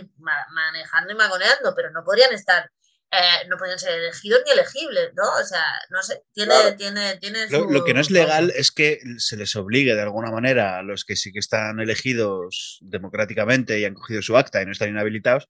manejando 0.50 1.12
y 1.12 1.16
magoneando, 1.16 1.74
pero 1.74 1.90
no 1.90 2.04
podrían 2.04 2.32
estar, 2.32 2.70
eh, 3.10 3.46
no 3.48 3.56
podrían 3.56 3.78
ser 3.78 3.98
elegidos 3.98 4.42
ni 4.44 4.52
elegibles, 4.52 5.12
¿no? 5.14 5.24
O 5.40 5.44
sea, 5.44 5.64
no 5.90 6.02
sé, 6.02 6.22
tiene, 6.32 6.72
tiene, 6.76 7.16
tiene 7.16 7.48
lo, 7.50 7.84
que 7.84 7.94
no 7.94 8.00
es 8.00 8.10
legal 8.10 8.52
es 8.54 8.70
que 8.70 9.00
se 9.18 9.36
les 9.36 9.54
obligue 9.56 9.94
de 9.94 10.02
alguna 10.02 10.30
manera 10.30 10.78
a 10.78 10.82
los 10.82 11.04
que 11.04 11.16
sí 11.16 11.32
que 11.32 11.38
están 11.38 11.80
elegidos 11.80 12.78
democráticamente 12.82 13.78
y 13.78 13.84
han 13.84 13.94
cogido 13.94 14.22
su 14.22 14.36
acta 14.36 14.62
y 14.62 14.66
no 14.66 14.72
están 14.72 14.90
inhabilitados, 14.90 15.48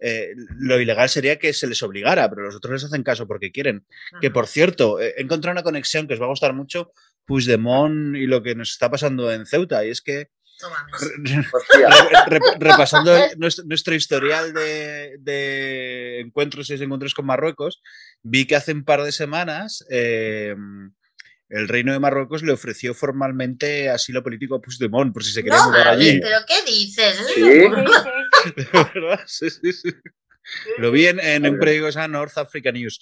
eh, 0.00 0.34
lo 0.58 0.80
ilegal 0.80 1.08
sería 1.08 1.38
que 1.38 1.52
se 1.52 1.66
les 1.66 1.82
obligara, 1.82 2.28
pero 2.28 2.42
los 2.42 2.56
otros 2.56 2.74
les 2.74 2.84
hacen 2.84 3.02
caso 3.02 3.26
porque 3.26 3.52
quieren. 3.52 3.86
Que 4.20 4.30
por 4.30 4.46
cierto, 4.46 5.00
he 5.00 5.20
encontrado 5.20 5.52
una 5.52 5.62
conexión 5.62 6.06
que 6.06 6.14
os 6.14 6.20
va 6.20 6.26
a 6.26 6.30
gustar 6.30 6.52
mucho, 6.52 6.92
Puigdemont 7.24 8.16
y 8.16 8.26
lo 8.26 8.42
que 8.42 8.54
nos 8.54 8.70
está 8.70 8.90
pasando 8.90 9.32
en 9.32 9.46
Ceuta, 9.46 9.84
y 9.84 9.90
es 9.90 10.00
que 10.00 10.28
repasando 12.58 13.12
nuestro, 13.36 13.94
historial 13.94 14.52
de, 14.54 16.20
encuentros 16.20 16.70
y 16.70 16.74
desencuentros 16.74 17.14
con 17.14 17.26
Marruecos, 17.26 17.82
vi 18.22 18.46
que 18.46 18.56
hace 18.56 18.72
un 18.72 18.84
par 18.84 19.02
de 19.02 19.12
semanas 19.12 19.84
eh, 19.90 20.54
el 21.48 21.68
reino 21.68 21.92
de 21.92 22.00
Marruecos 22.00 22.42
le 22.42 22.52
ofreció 22.52 22.94
formalmente 22.94 23.90
asilo 23.90 24.22
político 24.22 24.56
a 24.56 24.60
Puigdemont 24.60 25.12
por 25.12 25.22
si 25.22 25.32
se 25.32 25.42
quería 25.42 25.62
mudar 25.64 25.88
allí. 25.88 26.20
¿Pero 26.20 26.38
qué 26.46 26.62
dices? 26.70 27.16
¿Sí? 29.26 29.50
Sí, 29.50 29.72
sí, 29.72 29.90
Lo 30.78 30.90
vi 30.90 31.06
en, 31.06 31.46
un 31.46 31.58
periódico 31.58 31.90
que 31.90 32.08
North 32.08 32.38
Africa 32.38 32.72
News. 32.72 33.00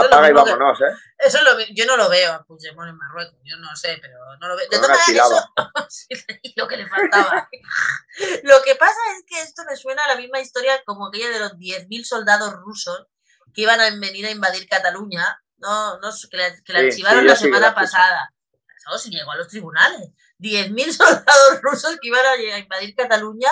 Apaga 0.00 0.30
y 0.30 0.32
vámonos, 0.32 0.80
¿eh? 0.80 0.94
Eso 1.18 1.42
lo, 1.42 1.58
yo 1.72 1.86
no 1.86 1.96
lo 1.96 2.08
veo 2.08 2.32
a 2.32 2.44
Puigdemont 2.44 2.88
en 2.88 2.96
Marruecos, 2.96 3.38
yo 3.44 3.56
no 3.56 3.74
sé, 3.74 3.98
pero 4.00 4.18
no 4.40 4.48
lo 4.48 4.56
veo. 4.56 4.68
De 4.68 4.78
todas 4.78 4.98
maneras, 5.06 5.30
eso, 6.08 6.24
lo 6.56 6.68
que 6.68 6.76
le 6.76 6.86
faltaba. 6.86 7.48
lo 8.42 8.62
que 8.62 8.74
pasa 8.74 8.98
es 9.16 9.24
que 9.26 9.40
esto 9.40 9.62
me 9.68 9.76
suena 9.76 10.04
a 10.04 10.08
la 10.08 10.16
misma 10.16 10.40
historia 10.40 10.82
como 10.84 11.08
aquella 11.08 11.30
de 11.30 11.40
los 11.40 11.52
10.000 11.52 12.04
soldados 12.04 12.52
rusos 12.54 13.06
que 13.54 13.62
iban 13.62 13.80
a 13.80 13.90
venir 13.90 14.26
a 14.26 14.30
invadir 14.30 14.68
Cataluña, 14.68 15.42
no, 15.58 15.98
no 15.98 16.10
que 16.30 16.36
la, 16.36 16.54
que 16.62 16.76
archivaron 16.76 17.26
la 17.26 17.36
semana 17.36 17.74
pasada. 17.74 18.32
Eso 18.78 18.98
sí 18.98 19.10
llegó 19.10 19.32
a 19.32 19.36
los 19.36 19.48
tribunales. 19.48 20.10
10.000 20.38 20.92
soldados 20.96 21.62
rusos 21.62 21.96
que 22.00 22.08
iban 22.08 22.24
a 22.24 22.58
invadir 22.58 22.94
Cataluña 22.94 23.50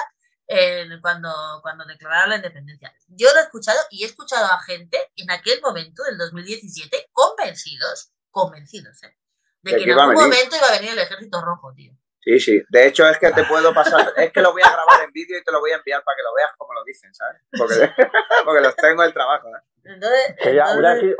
cuando, 1.01 1.33
cuando 1.63 1.85
declararon 1.85 2.31
la 2.31 2.37
independencia. 2.37 2.95
Yo 3.09 3.33
lo 3.33 3.41
he 3.41 3.43
escuchado 3.45 3.79
y 3.91 4.05
he 4.05 4.07
escuchado 4.07 4.47
a 4.47 4.61
gente 4.61 4.99
en 5.17 5.31
aquel 5.31 5.61
momento 5.61 6.03
del 6.05 6.19
2017 6.19 7.11
convencidos, 7.13 8.13
convencidos, 8.31 9.03
¿eh? 9.03 9.17
de, 9.63 9.77
que, 9.77 9.91
en 9.91 9.99
algún 9.99 10.15
momento 10.15 10.57
iba 10.57 10.69
a 10.69 10.79
venir 10.79 10.91
el 10.91 10.99
ejército 10.99 11.41
rojo, 11.41 11.73
tío. 11.75 11.93
Sí, 12.25 12.41
sí. 12.41 12.63
De 12.71 12.87
hecho, 12.87 13.07
es 13.07 13.19
que 13.19 13.31
te 13.33 13.45
puedo 13.45 13.75
pasar, 13.75 14.15
es 14.17 14.33
que 14.33 14.41
lo 14.41 14.53
voy 14.53 14.63
a 14.63 14.71
grabar 14.71 15.05
en 15.05 15.13
vídeo 15.13 15.39
y 15.39 15.45
te 15.45 15.53
lo 15.53 15.61
voy 15.61 15.73
a 15.73 15.77
enviar 15.77 16.03
para 16.03 16.17
que 16.17 16.23
lo 16.23 16.35
veas 16.35 16.53
como 16.57 16.73
lo 16.73 16.83
dicen, 16.85 17.15
¿sabes? 17.15 17.43
Porque, 17.53 17.93
porque 18.45 18.61
los 18.63 18.75
tengo 18.77 19.03
en 19.03 19.09
el 19.09 19.13
trabajo, 19.13 19.49
¿eh? 19.49 19.61
Entonces, 19.87 20.35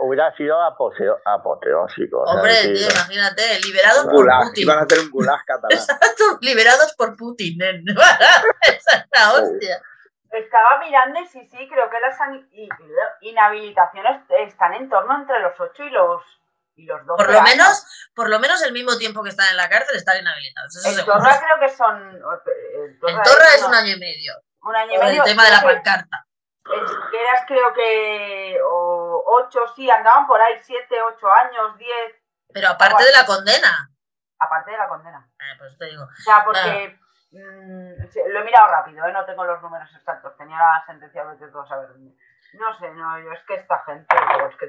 hubiera, 0.01 0.35
sido, 0.35 0.57
apoteósico. 1.27 2.23
Hombre, 2.23 2.55
tío, 2.73 2.89
imagínate, 2.89 3.61
liberados 3.61 4.07
por 4.07 4.27
Putin. 4.27 4.63
Iban 4.63 4.79
a 4.79 4.83
hacer 4.83 5.01
un 5.01 5.11
gulag 5.11 5.45
catalán. 5.45 5.79
Exacto, 5.79 6.39
liberados 6.41 6.95
por 6.97 7.15
Putin. 7.15 7.61
Esa 8.63 8.97
es 8.97 9.05
la 9.13 9.35
hostia. 9.35 9.83
Estaba 10.31 10.79
mirando 10.79 11.21
y 11.21 11.27
sí, 11.27 11.47
sí, 11.51 11.69
creo 11.69 11.91
que 11.91 12.01
las 12.01 12.19
inhabilitaciones 13.21 14.23
están 14.41 14.73
en 14.73 14.89
torno 14.89 15.15
entre 15.21 15.41
los 15.41 15.61
8 15.61 15.85
y 15.85 15.91
los, 15.91 16.23
y 16.77 16.87
los 16.87 17.05
12 17.07 17.25
por 17.25 17.33
lo 17.33 17.43
menos 17.43 17.87
Por 18.15 18.29
lo 18.29 18.39
menos 18.41 18.63
el 18.63 18.73
mismo 18.73 18.97
tiempo 18.99 19.23
que 19.23 19.31
están 19.31 19.49
en 19.51 19.57
la 19.57 19.69
cárcel 19.69 19.97
están 19.97 20.19
inhabilitados. 20.19 20.77
Eso 20.77 21.01
en 21.01 21.07
Torra 21.07 21.41
creo 21.41 21.61
que 21.61 21.77
son... 21.77 22.09
En 22.11 23.23
Torra, 23.23 23.55
es 23.55 23.63
un 23.63 23.75
año 23.75 23.95
y 23.95 23.99
medio. 23.99 24.35
Un 24.63 24.77
año 24.77 24.95
y 24.95 24.99
medio. 24.99 25.23
El 25.23 25.29
tema 25.29 25.45
de 25.45 25.51
la 25.51 25.63
pancarta 25.63 26.27
eras 26.73 27.45
creo 27.47 27.73
que 27.75 28.59
o, 28.65 29.23
ocho, 29.27 29.61
sí, 29.77 29.91
andaban 29.91 30.27
por 30.27 30.41
ahí, 30.41 30.59
siete, 30.63 30.97
ocho 31.03 31.31
años, 31.31 31.77
diez. 31.79 32.15
Pero 32.53 32.69
aparte 32.69 33.05
de 33.05 33.13
la 33.13 33.27
condena. 33.27 33.91
Aparte 34.39 34.71
de 34.71 34.79
la 34.79 34.89
condena. 34.89 35.29
Ah, 35.39 35.55
pues 35.59 35.77
te 35.79 35.87
digo. 35.87 36.05
O 36.05 36.23
sea, 36.23 36.45
porque 36.45 36.99
mm, 37.33 38.29
lo 38.29 38.41
he 38.41 38.45
mirado 38.45 38.69
rápido, 38.69 39.07
¿eh? 39.07 39.13
no 39.13 39.25
tengo 39.25 39.45
los 39.45 39.61
números 39.63 39.91
exactos, 39.95 40.37
tenía 40.37 40.59
la 40.59 40.85
sentencia 40.87 41.25
de 41.25 41.49
todo 41.49 41.67
saber. 41.67 41.91
No 42.55 42.79
sé, 42.79 42.89
no, 42.95 43.19
yo 43.19 43.33
es 43.33 43.41
que 43.49 43.55
esta 43.55 43.83
gente, 43.85 44.07
es 44.15 44.57
que 44.59 44.67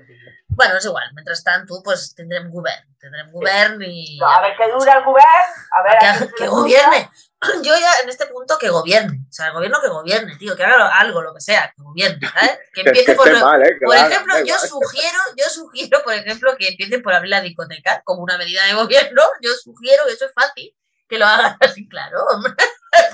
Bueno, 0.48 0.78
es 0.78 0.86
igual, 0.86 1.08
mientras 1.14 1.44
tanto, 1.44 1.82
pues 1.84 2.16
tendremos 2.16 2.52
gobierno, 2.52 2.96
tendremos 3.00 3.32
gobierno 3.32 3.86
y... 3.88 4.20
a 4.26 4.42
ver 4.42 4.58
qué 4.58 4.72
dura 4.72 4.98
el 4.98 5.04
gobierno, 5.04 5.30
a 5.72 5.84
ver... 5.84 5.98
Que, 6.00 6.34
que 6.34 6.48
gobierne. 6.48 7.12
Yo 7.64 7.78
ya 7.78 8.00
en 8.02 8.10
este 8.10 8.26
punto 8.26 8.58
que 8.58 8.70
gobierne, 8.70 9.20
o 9.30 9.32
sea, 9.32 9.48
el 9.48 9.54
gobierno 9.54 9.80
que 9.82 9.90
gobierne, 9.90 10.36
tío, 10.38 10.56
que 10.56 10.64
haga 10.64 10.98
algo, 10.98 11.22
lo 11.22 11.36
que 11.36 11.42
sea, 11.42 11.72
que 11.76 11.84
gobierne, 11.84 12.28
¿sabes? 12.28 12.60
Que 12.74 12.82
empiece 12.82 13.14
por... 13.14 13.28
¿eh? 13.28 13.40
por 13.86 13.96
ejemplo, 13.96 14.34
yo 14.44 14.58
sugiero, 14.60 15.20
yo 15.38 15.46
sugiero, 15.46 16.02
por 16.04 16.14
ejemplo, 16.14 16.56
que 16.58 16.70
empiecen 16.70 17.04
por 17.04 17.14
abrir 17.14 17.30
la 17.30 17.42
discoteca 17.42 18.02
como 18.04 18.24
una 18.24 18.40
medida 18.40 18.66
de 18.66 18.74
gobierno, 18.74 19.22
yo 19.42 19.52
sugiero, 19.54 20.08
eso 20.08 20.26
es 20.26 20.34
fácil, 20.34 20.76
que 21.08 21.20
lo 21.20 21.26
hagan 21.26 21.56
así, 21.62 21.88
claro, 21.88 22.26
hombre. 22.34 22.54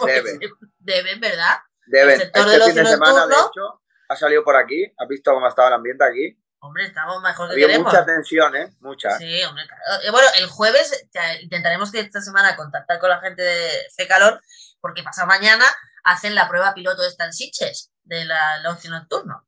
Deben. 0.06 0.40
Deben, 0.80 1.20
¿verdad? 1.20 1.58
Deben. 1.88 2.14
El 2.14 2.22
sector 2.22 2.48
este 2.48 2.52
de 2.52 2.58
los 2.58 2.68
fin 2.68 2.76
de 2.78 2.86
semana, 2.86 3.28
de 3.28 3.34
hecho, 3.34 3.81
ha 4.12 4.16
salido 4.16 4.44
por 4.44 4.56
aquí. 4.56 4.94
¿Has 4.98 5.08
visto 5.08 5.34
cómo 5.34 5.48
estaba 5.48 5.70
el 5.70 5.76
ambiente 5.76 6.04
aquí? 6.04 6.38
Hombre, 6.60 6.86
estamos 6.86 7.22
mejor 7.24 7.48
que 7.48 7.64
Había 7.64 7.80
mucha 7.80 8.06
tensión, 8.06 8.56
¿eh? 8.56 8.76
Mucha. 8.82 9.18
Sí, 9.18 9.44
hombre, 9.44 9.66
claro. 9.66 10.04
Eh, 10.04 10.12
bueno, 10.12 10.28
el 10.38 10.48
jueves 10.48 11.08
intentaremos 11.42 11.92
que 11.92 12.02
esta 12.02 12.22
semana 12.22 12.56
contactar 12.56 13.00
con 13.00 13.10
la 13.10 13.20
gente 13.20 13.42
de 13.42 13.70
Fecalor, 13.96 14.42
porque 14.80 15.02
pasado 15.02 15.28
mañana 15.28 15.66
hacen 16.04 16.36
la 16.36 16.48
prueba 16.48 16.74
piloto 16.74 17.02
de 17.02 17.10
Stansiches, 17.10 17.92
de 18.04 18.26
la 18.26 18.62
ocio 18.70 18.92
nocturno. 18.92 19.48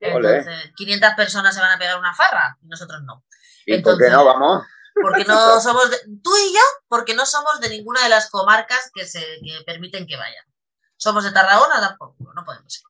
Entonces, 0.00 0.72
500 0.76 1.14
personas 1.14 1.54
se 1.54 1.60
van 1.60 1.72
a 1.72 1.78
pegar 1.78 1.98
una 1.98 2.14
farra 2.14 2.56
y 2.62 2.68
nosotros 2.68 3.02
no. 3.04 3.24
¿Y 3.66 3.80
por 3.82 3.98
qué 3.98 4.08
no 4.10 4.24
vamos? 4.24 4.64
Porque 4.94 5.24
no 5.24 5.60
somos, 5.60 5.90
tú 6.22 6.30
y 6.36 6.54
yo, 6.54 6.60
porque 6.88 7.14
no 7.14 7.26
somos 7.26 7.60
de 7.60 7.68
ninguna 7.68 8.02
de 8.02 8.08
las 8.08 8.30
comarcas 8.30 8.90
que 8.94 9.04
se 9.04 9.20
que 9.20 9.62
permiten 9.66 10.06
que 10.06 10.16
vayan. 10.16 10.44
Somos 10.98 11.22
de 11.22 11.30
Tarragona, 11.30 11.80
tampoco, 11.80 12.32
no 12.34 12.44
podemos 12.44 12.76
ir. 12.76 12.84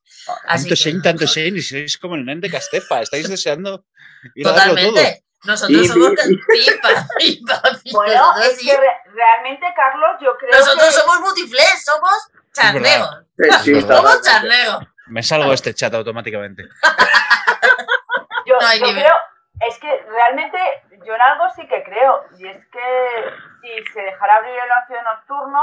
tanto 0.47 0.75
Shane, 0.75 1.01
tanto 1.01 1.25
Shane, 1.25 1.59
y 1.59 1.61
sois 1.61 1.97
como 1.99 2.15
el 2.15 2.25
nen 2.25 2.41
de 2.41 2.49
Castefa, 2.49 3.01
estáis 3.01 3.29
deseando 3.35 3.85
ir 4.33 4.43
Totalmente. 4.43 5.23
Nosotros 5.43 5.87
somos 5.87 6.09
pipa, 6.51 6.89
pipa, 7.17 7.61
pipa. 7.83 7.97
Bueno, 7.97 8.33
es 8.43 8.57
que 8.59 8.77
realmente, 9.13 9.65
Carlos, 9.75 10.17
yo 10.21 10.35
creo 10.37 10.51
Nosotros 10.51 10.93
somos 10.93 11.21
multiflex, 11.21 11.85
somos 11.85 12.31
charlegos. 12.51 13.25
somos 13.87 14.21
charlegos. 14.23 14.83
Me 15.07 15.23
salgo 15.23 15.49
de 15.49 15.55
este 15.55 15.73
chat 15.75 15.93
automáticamente. 15.93 16.63
yo, 18.45 18.55
yo 18.59 18.91
creo, 18.91 19.15
es 19.67 19.77
que 19.77 20.03
realmente 20.09 20.57
yo 21.05 21.13
en 21.13 21.21
algo 21.21 21.45
sí 21.55 21.67
que 21.67 21.83
creo, 21.83 22.25
y 22.39 22.47
es 22.47 22.57
que 22.71 23.33
si 23.61 23.93
se 23.93 24.01
dejara 24.01 24.37
abrir 24.37 24.53
el 24.53 24.69
ocio 24.83 24.97
nocturno, 25.03 25.61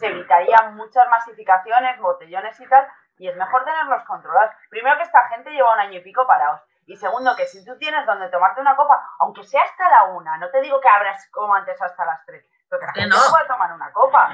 se 0.00 0.06
evitarían 0.06 0.76
muchas 0.76 1.06
masificaciones, 1.08 2.00
botellones 2.00 2.58
y 2.58 2.66
tal, 2.66 2.88
y 3.18 3.28
es 3.28 3.36
mejor 3.36 3.64
tenerlos 3.64 4.02
controlados. 4.04 4.50
Primero 4.70 4.96
que 4.96 5.02
esta 5.02 5.28
gente 5.28 5.50
lleva 5.50 5.74
un 5.74 5.80
año 5.80 5.98
y 5.98 6.02
pico 6.02 6.26
parados. 6.26 6.60
Y 6.86 6.96
segundo, 6.96 7.36
que 7.36 7.46
si 7.46 7.64
tú 7.64 7.76
tienes 7.78 8.04
donde 8.06 8.30
tomarte 8.30 8.62
una 8.62 8.74
copa, 8.74 8.98
aunque 9.20 9.44
sea 9.44 9.62
hasta 9.62 9.88
la 9.90 10.04
una, 10.04 10.38
no 10.38 10.50
te 10.50 10.60
digo 10.62 10.80
que 10.80 10.88
abras 10.88 11.28
como 11.30 11.54
antes 11.54 11.80
hasta 11.80 12.04
las 12.04 12.24
tres, 12.24 12.48
pero 12.68 12.80
que 12.80 12.86
la 12.86 12.92
gente 12.94 13.14
no? 13.14 13.30
puede 13.30 13.46
tomar 13.46 13.72
una 13.72 13.92
copa. 13.92 14.30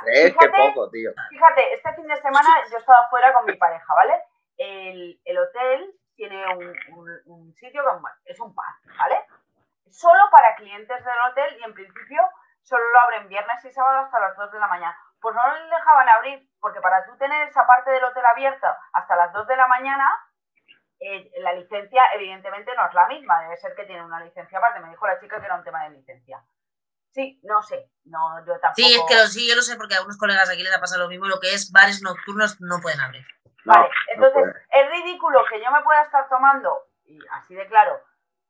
tres, 0.00 0.34
qué 0.36 0.48
poco, 0.48 0.90
tío. 0.90 1.10
Fíjate, 1.28 1.74
este 1.74 1.92
fin 1.94 2.06
de 2.06 2.16
semana 2.16 2.48
yo 2.70 2.76
he 2.76 2.80
estado 2.80 3.06
fuera 3.10 3.32
con 3.34 3.44
mi 3.44 3.54
pareja, 3.56 3.94
¿vale? 3.94 4.22
El, 4.56 5.20
el 5.24 5.38
hotel 5.38 5.94
tiene 6.16 6.44
un, 6.56 7.10
un, 7.26 7.54
sitio 7.54 7.82
que 7.84 8.32
es 8.32 8.40
un 8.40 8.54
par, 8.54 8.74
¿vale? 8.98 9.24
Solo 9.90 10.22
para 10.30 10.56
clientes 10.56 11.04
del 11.04 11.20
hotel 11.30 11.58
y 11.60 11.64
en 11.64 11.74
principio 11.74 12.22
solo 12.62 12.82
lo 12.90 13.00
abren 13.00 13.28
viernes 13.28 13.64
y 13.64 13.70
sábado 13.70 14.00
hasta 14.00 14.18
las 14.20 14.36
2 14.36 14.52
de 14.52 14.58
la 14.58 14.66
mañana 14.66 14.96
pues 15.20 15.34
no 15.34 15.54
les 15.54 15.70
dejaban 15.70 16.08
abrir, 16.08 16.48
porque 16.60 16.80
para 16.80 17.04
tú 17.06 17.16
tener 17.16 17.48
esa 17.48 17.66
parte 17.66 17.90
del 17.90 18.04
hotel 18.04 18.24
abierta 18.26 18.78
hasta 18.92 19.16
las 19.16 19.32
2 19.32 19.46
de 19.46 19.56
la 19.56 19.66
mañana, 19.66 20.08
eh, 20.98 21.30
la 21.38 21.52
licencia 21.52 22.02
evidentemente 22.14 22.74
no 22.76 22.86
es 22.86 22.94
la 22.94 23.06
misma, 23.08 23.42
debe 23.42 23.56
ser 23.56 23.74
que 23.74 23.84
tiene 23.84 24.04
una 24.04 24.22
licencia 24.22 24.58
aparte. 24.58 24.80
Me 24.80 24.90
dijo 24.90 25.06
la 25.06 25.18
chica 25.18 25.40
que 25.40 25.46
era 25.46 25.56
un 25.56 25.64
tema 25.64 25.84
de 25.84 25.90
licencia. 25.90 26.42
Sí, 27.10 27.40
no 27.42 27.60
sé, 27.62 27.90
no, 28.04 28.38
yo 28.46 28.58
tampoco. 28.60 28.74
Sí, 28.76 28.94
es 28.94 29.02
que 29.08 29.16
lo, 29.16 29.26
sí, 29.26 29.48
yo 29.48 29.56
lo 29.56 29.62
sé 29.62 29.76
porque 29.76 29.94
a 29.94 29.98
algunos 29.98 30.18
colegas 30.18 30.48
aquí 30.48 30.62
les 30.62 30.74
ha 30.76 30.80
pasado 30.80 31.02
lo 31.02 31.08
mismo, 31.08 31.26
lo 31.26 31.40
que 31.40 31.54
es 31.54 31.72
bares 31.72 32.02
nocturnos 32.02 32.60
no 32.60 32.78
pueden 32.80 33.00
abrir. 33.00 33.26
Vale, 33.64 33.90
entonces 34.14 34.44
es 34.70 34.90
ridículo 34.90 35.44
que 35.50 35.62
yo 35.62 35.70
me 35.72 35.82
pueda 35.82 36.02
estar 36.02 36.28
tomando, 36.28 36.86
y 37.04 37.18
así 37.32 37.54
de 37.54 37.66
claro, 37.66 38.00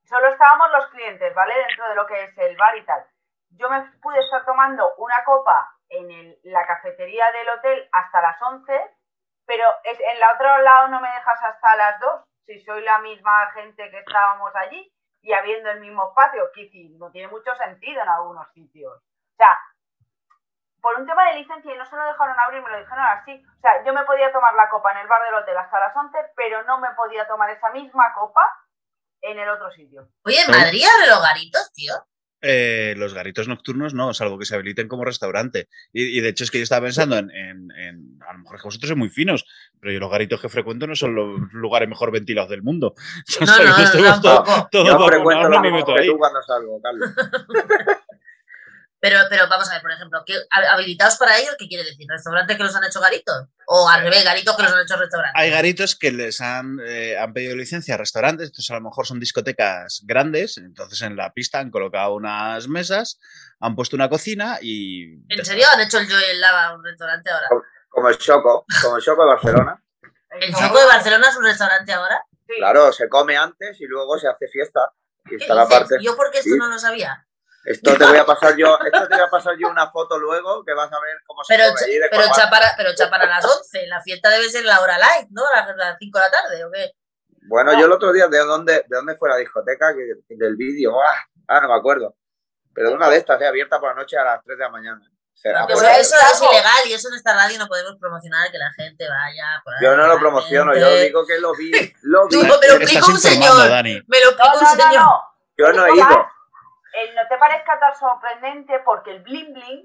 solo 0.05 0.29
estábamos 0.29 0.71
los 0.73 0.87
clientes, 0.91 1.35
¿vale? 1.35 1.55
Dentro 1.69 1.89
de 1.89 1.95
lo 1.95 2.07
que 2.07 2.23
es 2.25 2.37
el 2.37 2.57
bar 2.57 2.77
y 2.77 2.85
tal. 2.85 3.03
Yo 3.51 3.71
me 3.71 3.81
pude 4.03 4.21
estar 4.21 4.45
tomando 4.45 4.95
una 4.99 5.25
copa 5.25 5.75
en 5.91 6.37
la 6.45 6.67
cafetería 6.67 7.31
del 7.33 7.49
hotel 7.51 7.89
hasta 7.93 8.23
las 8.23 8.41
11, 8.41 8.73
pero 9.47 9.65
es, 9.85 9.99
en 10.01 10.17
el 10.17 10.23
otro 10.35 10.59
lado 10.63 10.89
no 10.89 11.01
me 11.01 11.09
dejas 11.09 11.43
hasta 11.43 11.77
las 11.77 12.01
2, 12.01 12.23
si 12.47 12.61
soy 12.61 12.83
la 12.83 12.99
misma 13.01 13.51
gente 13.53 13.91
que 13.91 13.99
estábamos 13.99 14.55
allí 14.55 14.93
y 15.23 15.33
habiendo 15.33 15.71
el 15.71 15.81
mismo 15.81 16.09
espacio, 16.09 16.51
que 16.55 16.71
no 16.99 17.11
tiene 17.11 17.29
mucho 17.29 17.55
sentido 17.57 18.03
en 18.03 18.09
algunos 18.09 18.51
sitios. 18.53 18.97
O 18.97 19.37
sea, 19.37 19.59
por 20.81 20.99
un 20.99 21.07
tema 21.07 21.25
de 21.27 21.35
licencia 21.35 21.75
y 21.75 21.77
no 21.77 21.85
se 21.85 21.97
lo 21.97 22.05
dejaron 22.05 22.39
abrir, 22.41 22.63
me 22.63 22.71
lo 22.71 22.79
dijeron 22.79 23.05
así. 23.05 23.45
O 23.59 23.61
sea, 23.61 23.85
yo 23.85 23.93
me 23.93 24.05
podía 24.05 24.33
tomar 24.33 24.55
la 24.55 24.69
copa 24.69 24.93
en 24.93 24.99
el 24.99 25.09
bar 25.09 25.23
del 25.25 25.35
hotel 25.35 25.57
hasta 25.59 25.81
las 25.81 25.95
11, 25.95 26.17
pero 26.35 26.63
no 26.65 26.79
me 26.79 26.91
podía 26.95 27.27
tomar 27.29 27.51
esa 27.51 27.71
misma 27.71 28.13
copa 28.15 28.43
en 29.21 29.39
el 29.39 29.49
otro 29.49 29.71
sitio. 29.71 30.09
Oye, 30.25 30.41
en 30.41 30.51
Madrid 30.51 30.85
abre 30.85 31.11
los 31.11 31.23
garitos, 31.23 31.73
tío. 31.73 31.95
Eh, 32.43 32.95
los 32.97 33.13
garitos 33.13 33.49
nocturnos 33.49 33.93
no, 33.93 34.15
salvo 34.15 34.39
que 34.39 34.47
se 34.47 34.55
habiliten 34.55 34.89
como 34.89 35.05
restaurante. 35.05 35.69
Y, 35.93 36.21
de 36.21 36.29
hecho 36.29 36.45
es 36.45 36.51
que 36.51 36.59
yo 36.59 36.65
estaba 36.65 36.87
pensando 36.87 37.19
en, 37.19 37.31
a 38.27 38.33
lo 38.33 38.39
mejor 38.39 38.57
que 38.57 38.65
vosotros 38.65 38.89
sois 38.89 38.99
muy 38.99 39.11
finos, 39.11 39.45
pero 39.79 39.93
yo 39.93 40.01
los 40.01 40.11
garitos 40.11 40.41
que 40.41 40.49
frecuento 40.49 40.87
no 40.87 40.97
son 40.97 41.15
los 41.15 41.53
lugares 41.53 41.89
mejor 41.89 42.11
ventilados 42.11 42.51
del 42.51 42.63
mundo. 42.63 42.95
No, 43.41 43.47
no, 43.47 44.21
todo, 44.21 44.69
todo 44.71 44.87
yo 44.87 45.07
frecuento 45.07 45.95
tú 46.07 46.19
cuando 46.19 46.43
salgo, 46.43 46.81
Carlos. 46.83 47.11
Pero, 49.01 49.19
pero 49.31 49.49
vamos 49.49 49.69
a 49.71 49.73
ver, 49.73 49.83
por 49.83 49.93
ejemplo, 49.93 50.23
¿habilitados 50.71 51.17
para 51.17 51.39
ellos 51.39 51.57
qué 51.59 51.67
quiere 51.69 51.85
decir? 51.85 52.07
¿Restaurantes 52.07 52.55
que 52.55 52.63
los 52.63 52.77
han 52.77 52.85
hecho 52.85 53.01
garitos? 53.01 53.49
¿O 53.67 53.89
al 53.89 54.03
revés, 54.03 54.23
garitos 54.25 54.55
que 54.55 54.63
los 54.63 54.73
han 54.73 54.83
hecho 54.83 54.97
restaurantes? 54.97 55.41
Hay 55.41 55.51
garitos 55.51 55.97
que 55.97 56.13
les 56.13 56.43
han, 56.43 56.79
eh, 56.85 57.17
han 57.19 57.33
pedido 57.33 57.57
licencia 57.57 57.95
a 57.95 57.99
restaurantes, 57.99 58.49
entonces 58.49 58.71
a 58.71 58.75
lo 58.75 58.83
mejor 58.83 59.07
son 59.07 59.19
discotecas 59.19 60.03
grandes, 60.05 60.59
entonces 60.59 61.01
en 61.01 61.17
la 61.17 61.33
pista 61.33 61.61
han 61.61 61.71
colocado 61.71 62.15
unas 62.15 62.69
mesas, 62.69 63.19
han 63.59 63.75
puesto 63.75 63.97
una 63.97 64.11
cocina 64.11 64.59
y... 64.61 65.15
¿En 65.29 65.45
serio 65.47 65.65
han 65.73 65.81
hecho 65.81 65.99
el 65.99 66.07
Joy 66.07 66.37
Lava 66.37 66.75
un 66.75 66.85
restaurante 66.85 67.31
ahora? 67.31 67.49
Como 67.89 68.09
el 68.11 68.19
Choco, 68.19 68.67
como 68.83 68.99
el 68.99 69.03
Choco 69.03 69.23
de 69.23 69.29
Barcelona. 69.29 69.83
¿El 70.41 70.55
Choco 70.55 70.79
de 70.79 70.87
Barcelona 70.87 71.29
es 71.31 71.37
un 71.37 71.45
restaurante 71.45 71.93
ahora? 71.93 72.23
Claro, 72.47 72.93
se 72.93 73.09
come 73.09 73.37
antes 73.37 73.81
y 73.81 73.87
luego 73.87 74.19
se 74.19 74.29
hace 74.29 74.47
fiesta. 74.49 74.81
Y 75.31 75.37
está 75.37 75.55
la 75.55 75.67
parte... 75.67 75.97
¿Yo 76.03 76.17
por 76.17 76.31
qué 76.31 76.41
esto 76.41 76.57
no 76.57 76.69
lo 76.69 76.79
sabía? 76.79 77.27
Esto 77.65 77.95
te 77.95 78.05
voy 78.05 78.17
a 78.17 78.25
pasar 78.25 78.57
yo, 78.57 78.79
esto 78.85 79.07
te 79.07 79.15
voy 79.15 79.25
a 79.25 79.31
pasar 79.31 79.55
yo 79.59 79.69
una 79.69 79.91
foto 79.91 80.19
luego 80.19 80.65
que 80.65 80.73
vas 80.73 80.91
a 80.91 81.01
ver 81.01 81.19
cómo 81.27 81.45
se 81.45 81.55
pero, 81.55 81.69
come 81.69 81.85
allí 81.85 81.99
pero, 82.11 82.25
chapara, 82.35 82.75
pero 82.77 82.95
chapara 82.95 83.25
a 83.25 83.29
las 83.29 83.45
11, 83.45 83.87
la 83.87 84.01
fiesta 84.01 84.31
debe 84.31 84.49
ser 84.49 84.65
la 84.65 84.81
hora 84.81 84.99
light, 84.99 85.29
¿no? 85.31 85.43
A 85.55 85.75
las 85.75 85.97
5 85.99 86.19
de 86.19 86.25
la 86.25 86.31
tarde, 86.31 86.65
¿o 86.65 86.71
qué? 86.71 86.93
Bueno, 87.49 87.79
yo 87.79 87.87
el 87.87 87.93
otro 87.93 88.13
día, 88.13 88.29
¿de 88.29 88.39
dónde, 88.39 88.85
de 88.89 88.97
dónde 88.97 89.17
fue 89.17 89.29
la 89.29 89.37
discoteca? 89.37 89.93
del 90.29 90.57
vídeo, 90.57 90.99
ah, 91.01 91.17
ah, 91.49 91.61
no 91.61 91.69
me 91.69 91.75
acuerdo. 91.75 92.17
Pero 92.73 92.91
de 92.91 92.95
una 92.95 93.11
de 93.11 93.17
estas, 93.19 93.41
¿eh? 93.43 93.47
abierta 93.47 93.79
por 93.79 93.91
la 93.91 93.97
noche 93.97 94.17
a 94.17 94.25
las 94.25 94.43
3 94.43 94.57
de 94.57 94.65
la 94.65 94.71
mañana. 94.71 95.01
eso 95.35 96.17
es 96.17 96.43
ilegal 96.43 96.87
y 96.87 96.95
eso 96.95 97.09
en 97.09 97.15
esta 97.15 97.35
radio 97.35 97.59
no 97.59 97.67
podemos 97.67 97.97
promocionar 98.01 98.51
que 98.51 98.59
la 98.59 98.73
gente 98.73 99.07
vaya. 99.07 99.61
Por 99.63 99.75
yo 99.83 99.97
no 99.97 100.07
lo 100.07 100.19
promociono, 100.19 100.75
yo 100.75 100.97
digo 100.97 101.27
que 101.27 101.39
lo 101.39 101.55
vi. 101.55 101.73
Lo 102.03 102.27
vi. 102.31 102.37
me 102.37 102.49
lo 102.49 102.75
explico 102.77 103.11
un 103.11 103.19
señor. 103.19 103.69
Dani. 103.69 104.03
Me 104.07 104.21
lo 104.21 104.31
explico 104.31 104.59
un 104.61 104.67
señor. 104.67 105.21
Yo 105.59 105.73
no 105.73 105.87
he 105.87 105.95
ido 105.95 106.27
no 107.15 107.29
te 107.29 107.39
parezca 107.39 107.79
tan 107.79 107.95
sorprendente 107.95 108.81
porque 108.81 109.13
el 109.13 109.23
Bling 109.23 109.53
Bling. 109.53 109.83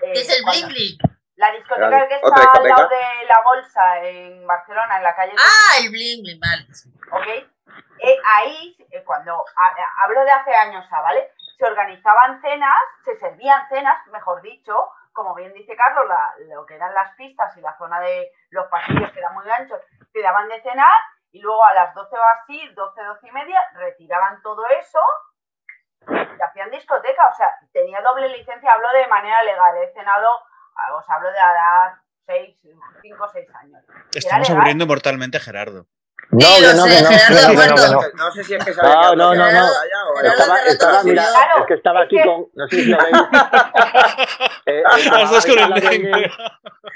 ¿Qué 0.00 0.12
es 0.12 0.38
el 0.38 0.44
Bling 0.44 0.68
Bling? 0.68 0.98
La 1.36 1.52
discoteca 1.52 2.08
que 2.08 2.14
está 2.14 2.52
al 2.54 2.64
lado 2.64 2.88
de 2.88 3.26
la 3.26 3.42
bolsa 3.44 4.02
en 4.02 4.46
Barcelona, 4.46 4.96
en 4.96 5.02
la 5.02 5.14
calle. 5.14 5.32
Ah, 5.38 5.78
el 5.82 5.90
Bling 5.90 6.22
Bling, 6.22 6.40
vale. 6.40 6.66
Ok. 7.12 7.26
Eh, 7.98 8.18
ahí, 8.24 8.76
eh, 8.90 9.04
cuando 9.04 9.44
hablo 9.98 10.24
de 10.24 10.30
hace 10.30 10.54
años, 10.54 10.84
¿vale? 10.90 11.32
Se 11.58 11.64
organizaban 11.64 12.40
cenas, 12.40 12.78
se 13.04 13.18
servían 13.18 13.68
cenas, 13.68 14.06
mejor 14.08 14.42
dicho, 14.42 14.90
como 15.12 15.34
bien 15.34 15.52
dice 15.54 15.74
Carlos, 15.76 16.06
lo 16.48 16.66
que 16.66 16.74
eran 16.74 16.92
las 16.94 17.14
pistas 17.16 17.56
y 17.56 17.60
la 17.60 17.76
zona 17.78 18.00
de 18.00 18.30
los 18.50 18.66
pasillos 18.68 19.10
que 19.12 19.18
eran 19.18 19.34
muy 19.34 19.50
anchos, 19.50 19.80
te 20.12 20.20
daban 20.20 20.48
de 20.48 20.60
cenar 20.62 20.94
y 21.32 21.40
luego 21.40 21.64
a 21.64 21.74
las 21.74 21.94
12 21.94 22.16
o 22.16 22.22
así, 22.22 22.68
12, 22.74 23.02
12 23.02 23.28
y 23.28 23.32
media, 23.32 23.60
retiraban 23.74 24.40
todo 24.42 24.66
eso 24.68 25.00
y 26.08 26.42
hacían 26.42 26.70
discoteca, 26.70 27.28
o 27.28 27.36
sea, 27.36 27.50
tenía 27.72 28.00
doble 28.00 28.28
licencia, 28.28 28.72
hablo 28.72 28.88
de 28.92 29.06
manera 29.08 29.42
legal, 29.42 29.76
he 29.78 29.92
cenado, 29.92 30.28
os 30.96 31.10
hablo 31.10 31.30
de 31.30 31.38
ahora 31.40 32.02
6, 32.26 32.56
5 33.02 33.24
o 33.24 33.28
6 33.28 33.48
años. 33.62 33.84
Estamos 34.14 34.50
aburriendo 34.50 34.86
mortalmente 34.86 35.36
a 35.36 35.40
Gerardo. 35.40 35.86
No, 36.30 36.60
no, 36.60 36.72
no, 36.72 36.86
no, 36.86 36.86
no, 36.86 38.30
sé 38.32 38.42
si 38.42 38.54
es 38.54 38.64
que 38.64 38.72
No, 38.74 39.14
no, 39.14 39.34
no, 39.34 39.52
no. 39.52 39.68
Estaba, 40.22 40.58
estaba, 40.66 41.02
mira, 41.04 41.22
es 41.22 41.66
que 41.68 41.74
estaba 41.74 42.02
aquí 42.02 42.16
con. 42.20 42.46
No 42.54 42.66
sé 42.66 42.76
si 42.82 42.90
lo 42.90 42.98
veis. 42.98 43.12
eh, 44.66 44.82
Las 44.82 45.30
dos 45.30 45.46
con 45.46 45.58
el 45.58 45.70
NEN. 45.70 46.30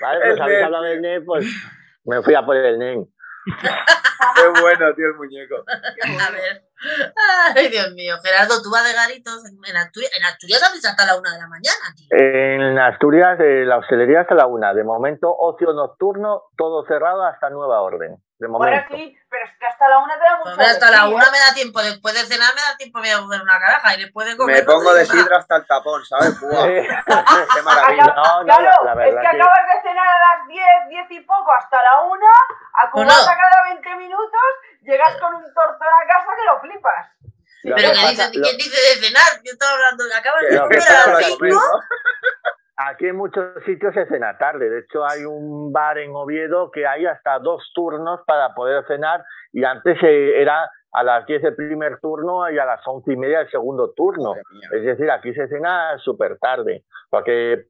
Vale, 0.00 0.20
pues 0.20 0.40
habéis 0.40 0.64
hablado 0.64 0.84
del 0.84 1.00
NEN, 1.00 1.24
pues 1.24 1.46
me 2.04 2.22
fui 2.22 2.34
a 2.34 2.42
por 2.42 2.56
el 2.56 2.78
NEN. 2.78 3.06
Qué 3.44 4.60
bueno, 4.60 4.94
tío, 4.94 5.06
el 5.06 5.14
muñeco. 5.14 5.64
A 5.66 6.30
ver. 6.30 6.69
Ay, 7.54 7.68
Dios 7.68 7.92
mío. 7.94 8.16
Gerardo, 8.22 8.62
tú 8.62 8.70
vas 8.70 8.84
de 8.84 8.94
garitos 8.94 9.44
en 9.44 9.76
Asturias. 9.76 10.12
En 10.16 10.24
Asturias 10.24 10.62
hasta 10.84 11.06
la 11.06 11.18
una 11.18 11.32
de 11.32 11.38
la 11.38 11.48
mañana. 11.48 11.94
En 12.10 12.78
Asturias, 12.78 13.38
eh, 13.40 13.64
la 13.66 13.78
hostelería 13.78 14.22
hasta 14.22 14.34
la 14.34 14.46
una. 14.46 14.72
De 14.72 14.84
momento, 14.84 15.34
ocio 15.36 15.72
nocturno, 15.72 16.44
todo 16.56 16.84
cerrado 16.86 17.24
hasta 17.24 17.50
nueva 17.50 17.82
orden. 17.82 18.16
De 18.40 18.48
momento. 18.48 18.96
Pero 18.96 19.44
es 19.44 19.52
que 19.60 19.66
hasta 19.66 19.86
la 19.86 19.98
una 19.98 20.14
te 20.16 20.24
da 20.24 20.38
mucho. 20.38 20.56
Pues 20.56 20.68
hasta 20.68 20.90
la 20.90 21.08
una 21.08 21.30
me 21.30 21.38
da 21.38 21.52
tiempo. 21.52 21.82
Después 21.82 22.14
de 22.14 22.24
cenar 22.24 22.48
me 22.54 22.62
da 22.62 22.74
tiempo 22.78 22.98
de 22.98 23.12
comer 23.12 23.42
una 23.42 23.60
caraja 23.60 23.94
y 23.94 24.00
después 24.00 24.26
de 24.26 24.36
comer. 24.38 24.56
Me 24.56 24.62
pongo 24.64 24.94
de 24.94 25.04
sidra 25.04 25.36
hasta 25.36 25.56
el 25.56 25.66
tapón, 25.66 26.02
¿sabes? 26.06 26.40
Qué 26.40 27.62
maravilla. 27.62 28.06
No, 28.16 28.40
no, 28.40 28.44
claro, 28.46 28.84
la, 28.84 28.94
verdad 28.94 29.22
es 29.24 29.30
que, 29.30 29.36
acabas 29.36 29.66
de 29.68 29.82
cenar 29.82 30.08
a 30.08 30.18
las 30.18 30.48
10, 30.48 30.64
10 30.88 31.10
y 31.10 31.20
poco 31.20 31.52
hasta 31.52 31.82
la 31.82 32.00
una, 32.00 32.32
acumulas 32.72 33.28
a 33.28 33.36
cada 33.36 33.62
20 33.74 33.94
minutos, 33.96 34.48
llegas 34.84 35.16
con 35.20 35.34
un 35.34 35.44
tortón 35.52 35.88
a 35.88 36.06
casa 36.08 36.32
que 36.34 36.44
lo 36.46 36.60
flipas. 36.60 37.06
pero 37.62 37.92
¿qué 37.92 38.08
dice, 38.08 38.30
¿quién 38.30 38.56
dice 38.56 38.80
de 38.80 39.06
cenar? 39.06 39.36
Yo 39.44 39.52
estaba 39.52 39.72
hablando, 39.72 40.04
acabas 40.16 40.42
de 40.48 40.58
comer 40.58 40.80
a 40.80 41.06
las 41.12 41.26
5. 41.26 41.60
Aquí 42.88 43.08
en 43.08 43.16
muchos 43.16 43.62
sitios 43.66 43.92
se 43.92 44.06
cena 44.06 44.38
tarde. 44.38 44.70
De 44.70 44.78
hecho, 44.80 45.04
hay 45.04 45.24
un 45.24 45.70
bar 45.70 45.98
en 45.98 46.14
Oviedo 46.14 46.70
que 46.70 46.86
hay 46.86 47.04
hasta 47.04 47.38
dos 47.38 47.70
turnos 47.74 48.20
para 48.26 48.54
poder 48.54 48.86
cenar 48.86 49.22
y 49.52 49.64
antes 49.64 49.98
era 50.02 50.70
a 50.92 51.04
las 51.04 51.26
10 51.26 51.44
el 51.44 51.54
primer 51.56 52.00
turno 52.00 52.50
y 52.50 52.58
a 52.58 52.64
las 52.64 52.80
once 52.86 53.12
y 53.12 53.16
media 53.16 53.42
el 53.42 53.50
segundo 53.50 53.92
turno. 53.92 54.34
Es 54.72 54.82
decir, 54.82 55.10
aquí 55.10 55.34
se 55.34 55.46
cena 55.48 55.98
súper 55.98 56.38
tarde, 56.38 56.84
porque 57.10 57.66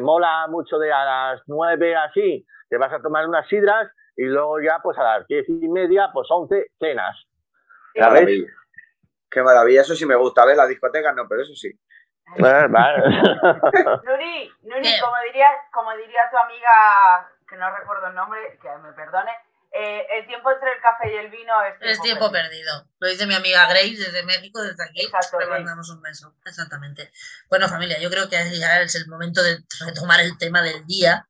mola 0.00 0.46
mucho 0.48 0.78
de 0.78 0.90
a 0.90 1.04
las 1.04 1.42
9 1.46 1.96
así, 1.96 2.46
te 2.70 2.78
vas 2.78 2.92
a 2.94 3.02
tomar 3.02 3.28
unas 3.28 3.46
sidras 3.46 3.90
y 4.16 4.24
luego 4.24 4.60
ya 4.60 4.78
pues 4.82 4.96
a 4.96 5.02
las 5.02 5.26
diez 5.26 5.48
y 5.50 5.68
media, 5.68 6.08
pues 6.14 6.26
11 6.30 6.70
cenas. 6.78 7.16
Qué 7.92 8.00
maravilla. 8.00 8.48
Qué 9.30 9.42
maravilla, 9.42 9.82
eso 9.82 9.94
sí 9.94 10.06
me 10.06 10.16
gusta. 10.16 10.46
ver 10.46 10.56
la 10.56 10.66
discoteca 10.66 11.12
no, 11.12 11.28
pero 11.28 11.42
eso 11.42 11.54
sí. 11.54 11.70
Nuri, 14.04 14.52
Nuri 14.62 15.00
como, 15.00 15.16
diría, 15.26 15.48
como 15.72 15.92
diría 15.96 16.20
tu 16.30 16.36
amiga, 16.38 17.28
que 17.48 17.56
no 17.56 17.74
recuerdo 17.74 18.08
el 18.08 18.14
nombre, 18.14 18.58
que 18.60 18.68
me 18.78 18.92
perdone, 18.92 19.32
eh, 19.72 20.04
el 20.18 20.26
tiempo 20.26 20.50
entre 20.50 20.72
el 20.72 20.80
café 20.82 21.12
y 21.12 21.16
el 21.16 21.30
vino 21.30 21.52
es 21.80 22.00
tiempo, 22.00 22.30
perdido. 22.32 22.88
Lo 22.98 23.08
dice 23.08 23.26
mi 23.26 23.34
amiga 23.34 23.68
Grace 23.68 23.96
desde 23.96 24.24
México, 24.24 24.60
desde 24.60 24.82
aquí. 24.82 25.08
Le 25.38 25.46
mandamos 25.46 25.88
un 25.90 26.02
beso. 26.02 26.34
Exactamente. 26.44 27.12
Bueno, 27.48 27.68
familia, 27.68 28.00
yo 28.00 28.10
creo 28.10 28.28
que 28.28 28.36
ya 28.58 28.80
es 28.80 28.94
el 28.96 29.06
momento 29.06 29.42
de 29.42 29.58
retomar 29.86 30.20
el 30.20 30.36
tema 30.38 30.62
del 30.62 30.84
día, 30.86 31.28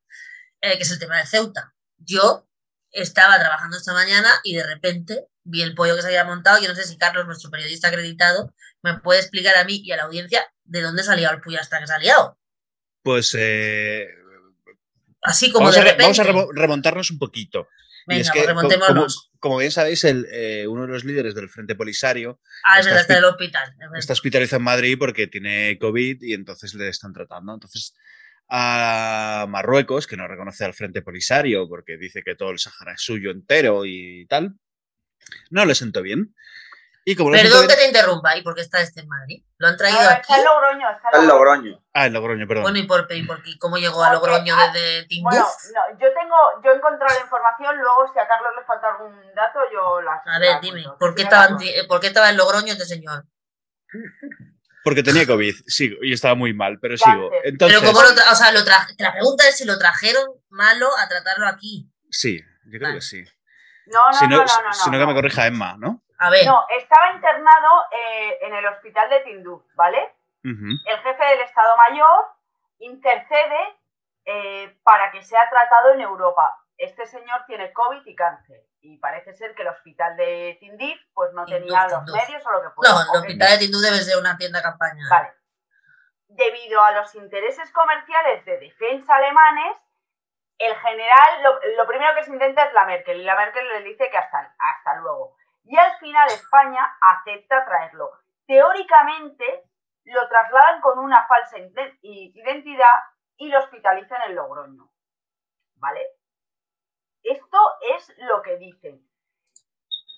eh, 0.59 0.75
que 0.77 0.83
es 0.83 0.91
el 0.91 0.99
tema 0.99 1.17
de 1.17 1.27
Ceuta. 1.27 1.73
Yo 1.97 2.47
estaba 2.91 3.37
trabajando 3.37 3.77
esta 3.77 3.93
mañana 3.93 4.29
y 4.43 4.55
de 4.55 4.65
repente 4.65 5.27
vi 5.43 5.61
el 5.61 5.75
pollo 5.75 5.95
que 5.95 6.01
se 6.01 6.07
había 6.07 6.25
montado. 6.25 6.59
Yo 6.59 6.67
no 6.67 6.75
sé 6.75 6.83
si 6.83 6.97
Carlos, 6.97 7.27
nuestro 7.27 7.51
periodista 7.51 7.89
acreditado, 7.89 8.53
me 8.81 8.97
puede 8.99 9.19
explicar 9.19 9.55
a 9.57 9.65
mí 9.65 9.81
y 9.83 9.91
a 9.91 9.97
la 9.97 10.03
audiencia 10.03 10.51
de 10.71 10.81
dónde 10.81 11.03
salía 11.03 11.29
el 11.29 11.41
pollo 11.41 11.59
hasta 11.59 11.79
que 11.79 11.87
se 11.87 11.93
ha 11.93 11.99
liado. 11.99 12.37
Pues 13.03 13.35
eh, 13.37 14.07
así 15.21 15.51
como 15.51 15.65
vamos 15.65 15.75
de 15.75 15.81
repente. 15.81 16.21
A, 16.21 16.23
vamos 16.23 16.49
a 16.49 16.59
remontarnos 16.59 17.11
un 17.11 17.19
poquito. 17.19 17.67
Venga, 18.07 18.21
es 18.21 18.31
que, 18.31 18.45
como, 18.45 19.05
como, 19.39 19.57
bien 19.57 19.71
sabéis, 19.71 20.03
el, 20.05 20.25
eh, 20.31 20.65
uno 20.67 20.83
de 20.83 20.87
los 20.87 21.03
líderes 21.03 21.35
del 21.35 21.49
Frente 21.49 21.75
Polisario 21.75 22.39
ah, 22.63 22.79
está, 22.79 22.99
está, 22.99 23.13
en 23.13 23.19
el 23.19 23.25
hospital, 23.25 23.75
está 23.95 24.13
hospitalizado 24.13 24.57
en 24.57 24.63
Madrid 24.63 24.95
porque 24.97 25.27
tiene 25.27 25.77
COVID 25.79 26.23
y 26.23 26.33
entonces 26.33 26.73
le 26.73 26.89
están 26.89 27.13
tratando. 27.13 27.53
Entonces, 27.53 27.93
a 28.49 29.45
Marruecos, 29.49 30.07
que 30.07 30.17
no 30.17 30.27
reconoce 30.27 30.65
al 30.65 30.73
Frente 30.73 31.03
Polisario 31.03 31.69
porque 31.69 31.97
dice 31.97 32.23
que 32.23 32.35
todo 32.35 32.49
el 32.49 32.59
Sahara 32.59 32.93
es 32.93 33.01
suyo 33.01 33.29
entero 33.29 33.85
y 33.85 34.25
tal, 34.27 34.55
no 35.51 35.65
le 35.65 35.75
sentó 35.75 36.01
bien. 36.01 36.33
Y 37.03 37.15
como 37.15 37.31
Perdón 37.31 37.67
que 37.67 37.75
te 37.75 37.87
interrumpa, 37.87 38.37
¿y 38.37 38.43
por 38.43 38.53
qué 38.53 38.61
está 38.61 38.79
este 38.79 39.01
en 39.01 39.07
Madrid? 39.07 39.43
¿Lo 39.57 39.67
han 39.67 39.77
traído 39.77 39.99
aquí? 40.01 40.21
Está 40.21 40.37
en 40.37 40.45
Logroño. 40.45 40.89
Está 40.91 41.19
en 41.19 41.27
Logroño. 41.27 41.83
Ah, 41.93 42.05
en 42.05 42.13
Logroño, 42.13 42.47
perdón. 42.47 42.63
Bueno, 42.63 42.77
¿y 42.77 42.83
por, 42.83 43.07
y 43.09 43.23
por 43.23 43.41
cómo 43.59 43.77
llegó 43.77 44.03
a 44.03 44.13
Logroño 44.13 44.55
ah, 44.55 44.71
desde 44.71 45.07
Timbuktu? 45.07 45.35
Bueno, 45.35 45.47
no, 45.47 45.99
yo 45.99 46.13
tengo, 46.13 46.35
yo 46.63 46.71
he 46.71 46.75
encontrado 46.75 47.15
la 47.15 47.21
información, 47.21 47.75
luego 47.77 48.11
si 48.13 48.19
a 48.19 48.27
Carlos 48.27 48.51
le 48.55 48.65
falta 48.65 48.87
algún 48.91 49.19
dato, 49.33 49.59
yo 49.73 50.01
la... 50.01 50.21
A 50.25 50.39
ver, 50.39 50.61
dime, 50.61 50.85
¿por 50.99 51.15
qué, 51.15 51.23
estaba, 51.23 51.57
¿por 51.87 51.99
qué 51.99 52.07
estaba 52.07 52.29
en 52.29 52.37
Logroño 52.37 52.73
este 52.73 52.85
señor? 52.85 53.25
Porque 54.83 55.03
tenía 55.03 55.25
COVID, 55.25 55.55
sigo, 55.65 55.97
y 56.03 56.13
estaba 56.13 56.35
muy 56.35 56.53
mal, 56.53 56.79
pero 56.79 56.97
sigo. 56.97 57.31
Entonces, 57.43 57.79
pero 57.79 57.91
como 57.91 58.03
lo 58.03 58.09
o 58.09 58.35
sea, 58.35 58.51
lo 58.51 58.61
la 58.63 59.11
pregunta 59.11 59.47
es 59.47 59.57
si 59.57 59.65
lo 59.65 59.77
trajeron 59.77 60.25
malo 60.49 60.87
a 60.97 61.07
tratarlo 61.07 61.47
aquí. 61.47 61.91
Sí, 62.09 62.39
yo 62.65 62.79
creo 62.79 62.93
que 62.93 63.01
sí. 63.01 63.23
No, 63.87 64.11
no, 64.11 64.17
si 64.17 64.27
no, 64.27 64.37
no, 64.37 64.43
no, 64.43 64.73
Si 64.73 64.89
no, 64.89 64.99
que 64.99 65.05
me 65.05 65.13
corrija 65.13 65.47
Emma, 65.47 65.75
¿no? 65.77 66.03
A 66.21 66.29
ver. 66.29 66.45
No, 66.45 66.65
estaba 66.69 67.13
internado 67.13 67.85
eh, 67.91 68.37
en 68.41 68.53
el 68.53 68.65
hospital 68.67 69.09
de 69.09 69.21
Tinduf, 69.21 69.63
¿vale? 69.73 70.15
El 70.43 70.97
jefe 71.03 71.25
del 71.25 71.41
Estado 71.41 71.75
Mayor 71.77 72.25
intercede 72.77 73.79
eh, 74.25 74.79
para 74.83 75.11
que 75.11 75.23
sea 75.23 75.49
tratado 75.49 75.93
en 75.93 76.01
Europa. 76.01 76.57
este 76.77 77.05
señor 77.05 77.43
tiene 77.47 77.73
COVID 77.73 78.05
y 78.05 78.15
cáncer. 78.15 78.61
Y 78.81 78.97
parece 78.97 79.33
ser 79.33 79.55
que 79.55 79.63
el 79.63 79.69
hospital 79.69 80.15
de 80.15 80.57
Tindif 80.59 80.99
pues 81.13 81.33
no 81.33 81.45
tenía 81.45 81.87
los 81.87 82.03
medios 82.03 82.45
o 82.45 82.51
lo 82.51 82.61
que 82.61 82.69
fuera. 82.69 82.93
No, 82.93 83.01
el 83.01 83.19
hospital 83.19 83.49
de 83.49 83.57
Tinduf 83.57 83.81
debe 83.81 83.97
ser 83.97 84.19
una 84.19 84.37
tienda 84.37 84.61
campaña. 84.61 85.03
Vale. 85.09 85.33
Debido 86.27 86.83
a 86.83 86.91
los 86.91 87.15
intereses 87.15 87.71
comerciales 87.71 88.45
de 88.45 88.59
defensa 88.59 89.15
alemanes, 89.15 89.77
el 90.59 90.75
general, 90.75 91.61
lo, 91.77 91.87
primero 91.87 92.13
que 92.15 92.23
se 92.23 92.31
intenta 92.31 92.63
es 92.65 92.73
la 92.73 92.85
Merkel, 92.85 93.21
y 93.21 93.23
la 93.23 93.35
Merkel 93.35 93.67
le 93.67 93.81
dice 93.81 94.09
que 94.09 94.17
hasta, 94.17 94.55
hasta 94.59 94.95
luego. 95.01 95.35
Y 95.63 95.77
al 95.77 95.97
final 95.99 96.27
España 96.29 96.97
acepta 97.01 97.65
traerlo. 97.65 98.11
Teóricamente 98.47 99.69
lo 100.05 100.27
trasladan 100.27 100.81
con 100.81 100.99
una 100.99 101.27
falsa 101.27 101.57
identidad 102.01 102.99
y 103.37 103.49
lo 103.49 103.59
hospitalizan 103.59 104.21
en 104.27 104.35
Logroño. 104.35 104.91
¿Vale? 105.75 106.01
Esto 107.23 107.57
es 107.95 108.13
lo 108.17 108.41
que 108.41 108.57
dicen. 108.57 109.10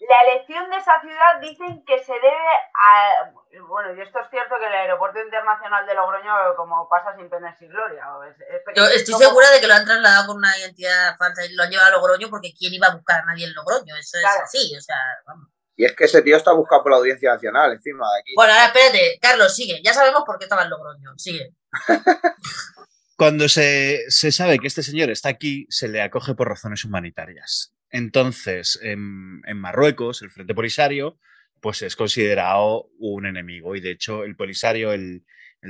La 0.10 0.32
elección 0.32 0.70
de 0.70 0.78
esa 0.78 1.00
ciudad 1.02 1.40
dicen 1.42 1.84
que 1.86 2.04
se 2.04 2.14
debe 2.14 2.50
a. 2.76 3.32
Bueno, 3.68 3.94
y 3.96 4.02
esto 4.02 4.20
es 4.20 4.30
cierto 4.30 4.56
que 4.60 4.66
el 4.66 4.74
aeropuerto 4.74 5.20
internacional 5.22 5.86
de 5.86 5.96
Logroño, 5.96 6.56
como 6.58 6.90
pasa 6.90 7.16
sin 7.16 7.30
pena 7.30 7.56
y 7.60 7.68
gloria. 7.68 8.04
Yo 8.76 8.86
estoy 8.86 9.16
segura 9.16 9.50
de 9.52 9.62
que 9.62 9.68
lo 9.68 9.74
han 9.76 9.86
trasladado 9.86 10.28
con 10.28 10.38
una 10.38 10.58
identidad 10.58 11.16
falsa 11.18 11.46
y 11.46 11.54
lo 11.54 11.64
han 11.64 11.70
llevado 11.70 11.90
a 11.90 11.98
Logroño 11.98 12.30
porque 12.30 12.54
¿quién 12.58 12.74
iba 12.74 12.88
a 12.88 12.96
buscar 12.96 13.22
a 13.22 13.26
nadie 13.26 13.46
en 13.46 13.54
Logroño? 13.54 13.96
Eso 13.96 14.18
es 14.18 14.26
así, 14.26 14.76
o 14.78 14.82
sea, 14.82 14.98
vamos. 15.26 15.48
Y 15.76 15.86
es 15.86 15.96
que 15.96 16.06
ese 16.06 16.22
tío 16.22 16.38
está 16.38 16.52
buscado 16.52 16.84
por 16.84 16.92
la 16.92 16.98
audiencia 17.00 17.34
nacional, 17.34 17.72
encima 17.72 18.06
de 18.14 18.20
aquí. 18.22 18.34
Bueno, 18.36 18.54
ahora 18.54 18.68
espérate, 18.68 19.18
Carlos, 19.20 19.56
sigue. 19.56 19.82
Ya 19.84 19.94
sabemos 19.94 20.24
por 20.26 20.38
qué 20.38 20.46
estaba 20.46 20.64
en 20.64 20.70
Logroño. 20.70 21.14
Sigue. 21.18 21.54
Cuando 23.16 23.48
se, 23.48 24.10
sabe 24.10 24.60
que 24.60 24.68
este 24.68 24.84
señor 24.84 25.10
está 25.10 25.30
aquí, 25.30 25.66
se 25.70 25.88
le 25.88 26.02
acoge 26.02 26.36
por 26.36 26.50
razones 26.50 26.84
humanitarias. 26.84 27.74
Entonces, 27.94 28.80
en, 28.82 29.42
Marruecos, 29.56 30.24
el 30.24 30.32
Frente 30.32 30.56
Polisario, 30.56 31.20
pues 31.62 31.84
es 31.84 31.96
considerado 31.96 32.90
un 32.98 33.28
enemigo. 33.28 33.76
Y 33.76 33.82
de 33.82 33.92
hecho, 33.92 34.24
el 34.24 34.36
Polisario, 34.36 34.94
el, 34.94 35.24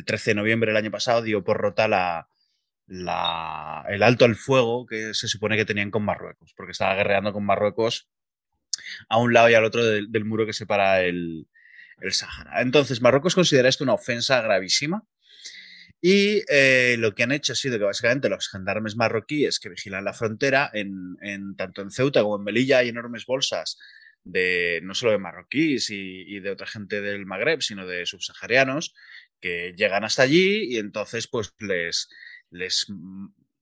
13 0.05 0.31
de 0.31 0.35
noviembre 0.35 0.71
del 0.71 0.77
año 0.77 0.89
pasado, 0.89 1.21
dio 1.21 1.43
por 1.43 1.57
rota 1.57 1.89
la, 1.89 2.29
el 2.87 4.03
alto 4.03 4.23
al 4.23 4.35
fuego 4.35 4.85
que 4.85 5.13
se 5.13 5.27
supone 5.27 5.57
que 5.57 5.65
tenían 5.65 5.91
con 5.91 6.05
Marruecos, 6.05 6.53
porque 6.55 6.71
estaba 6.71 6.95
guerreando 6.95 7.33
con 7.33 7.45
Marruecos 7.45 8.09
a 9.09 9.17
un 9.17 9.33
lado 9.33 9.49
y 9.49 9.55
al 9.55 9.65
otro 9.65 9.83
del, 9.85 10.25
muro 10.25 10.45
que 10.45 10.53
separa 10.53 11.01
el, 11.01 11.49
el 11.99 12.13
Sahara. 12.13 12.61
Entonces, 12.61 13.01
Marruecos 13.01 13.35
considera 13.35 13.67
esto 13.67 13.83
una 13.83 13.93
ofensa 13.93 14.41
gravísima. 14.41 15.03
Y 16.05 16.43
eh, 16.49 16.97
lo 16.99 17.15
que 17.15 17.23
han 17.23 17.31
hecho 17.31 17.53
ha 17.53 17.55
sido 17.55 17.77
que 17.77 17.85
básicamente 17.85 18.27
los 18.27 18.49
gendarmes 18.49 18.97
marroquíes 18.97 19.57
que 19.57 19.69
vigilan 19.69 20.03
la 20.03 20.11
frontera, 20.11 20.69
en, 20.73 21.15
tanto 21.55 21.81
en 21.81 21.91
Ceuta 21.91 22.21
como 22.21 22.35
en 22.35 22.43
Melilla 22.43 22.79
hay 22.79 22.89
enormes 22.89 23.25
bolsas 23.25 23.79
de 24.25 24.81
no 24.83 24.95
solo 24.95 25.13
de 25.13 25.19
marroquíes 25.19 25.89
y, 25.91 26.41
de 26.41 26.51
otra 26.51 26.67
gente 26.67 26.99
del 26.99 27.25
Magreb, 27.25 27.61
sino 27.61 27.87
de 27.87 28.05
subsaharianos 28.05 28.93
que 29.39 29.75
llegan 29.77 30.03
hasta 30.03 30.23
allí 30.23 30.73
y 30.73 30.77
entonces 30.77 31.29
pues 31.29 31.53
les, 31.59 32.09
les 32.49 32.85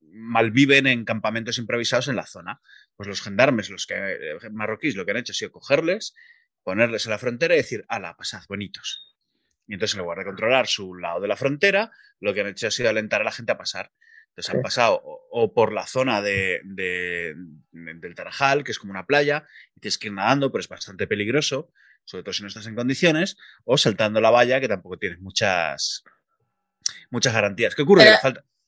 malviven 0.00 0.88
en 0.88 1.04
campamentos 1.04 1.58
improvisados 1.58 2.08
en 2.08 2.16
la 2.16 2.26
zona. 2.26 2.60
Pues 2.96 3.08
los 3.08 3.22
gendarmes, 3.22 3.70
los 3.70 3.86
que, 3.86 3.94
eh, 3.94 4.50
marroquíes, 4.50 4.96
lo 4.96 5.04
que 5.04 5.12
han 5.12 5.18
hecho 5.18 5.30
ha 5.30 5.36
sido 5.36 5.52
cogerles, 5.52 6.12
ponerles 6.64 7.06
en 7.06 7.10
la 7.10 7.18
frontera 7.18 7.54
y 7.54 7.58
decir, 7.58 7.84
ala, 7.86 8.16
pasad, 8.16 8.42
bonitos. 8.48 9.11
Y 9.72 9.76
entonces, 9.76 9.94
en 9.94 10.02
lugar 10.02 10.18
de 10.18 10.26
controlar 10.26 10.66
su 10.66 10.94
lado 10.96 11.18
de 11.18 11.28
la 11.28 11.34
frontera, 11.34 11.90
lo 12.20 12.34
que 12.34 12.42
han 12.42 12.48
hecho 12.48 12.66
ha 12.66 12.70
sido 12.70 12.90
alentar 12.90 13.22
a 13.22 13.24
la 13.24 13.32
gente 13.32 13.52
a 13.52 13.56
pasar. 13.56 13.90
Entonces 14.28 14.54
han 14.54 14.60
pasado 14.60 15.00
o, 15.02 15.54
por 15.54 15.72
la 15.72 15.86
zona 15.86 16.20
de, 16.20 16.60
del 16.62 18.14
Tarajal, 18.14 18.64
que 18.64 18.72
es 18.72 18.78
como 18.78 18.90
una 18.90 19.06
playa, 19.06 19.46
y 19.74 19.80
tienes 19.80 19.96
que 19.96 20.08
ir 20.08 20.12
nadando, 20.12 20.52
pero 20.52 20.60
es 20.60 20.68
bastante 20.68 21.06
peligroso, 21.06 21.72
sobre 22.04 22.22
todo 22.22 22.34
si 22.34 22.42
no 22.42 22.48
estás 22.48 22.66
en 22.66 22.74
condiciones, 22.74 23.38
o 23.64 23.78
saltando 23.78 24.20
la 24.20 24.28
valla, 24.28 24.60
que 24.60 24.68
tampoco 24.68 24.98
tienes 24.98 25.20
muchas, 25.20 26.04
muchas 27.08 27.32
garantías. 27.32 27.74
¿Qué 27.74 27.80
ocurre? 27.80 28.04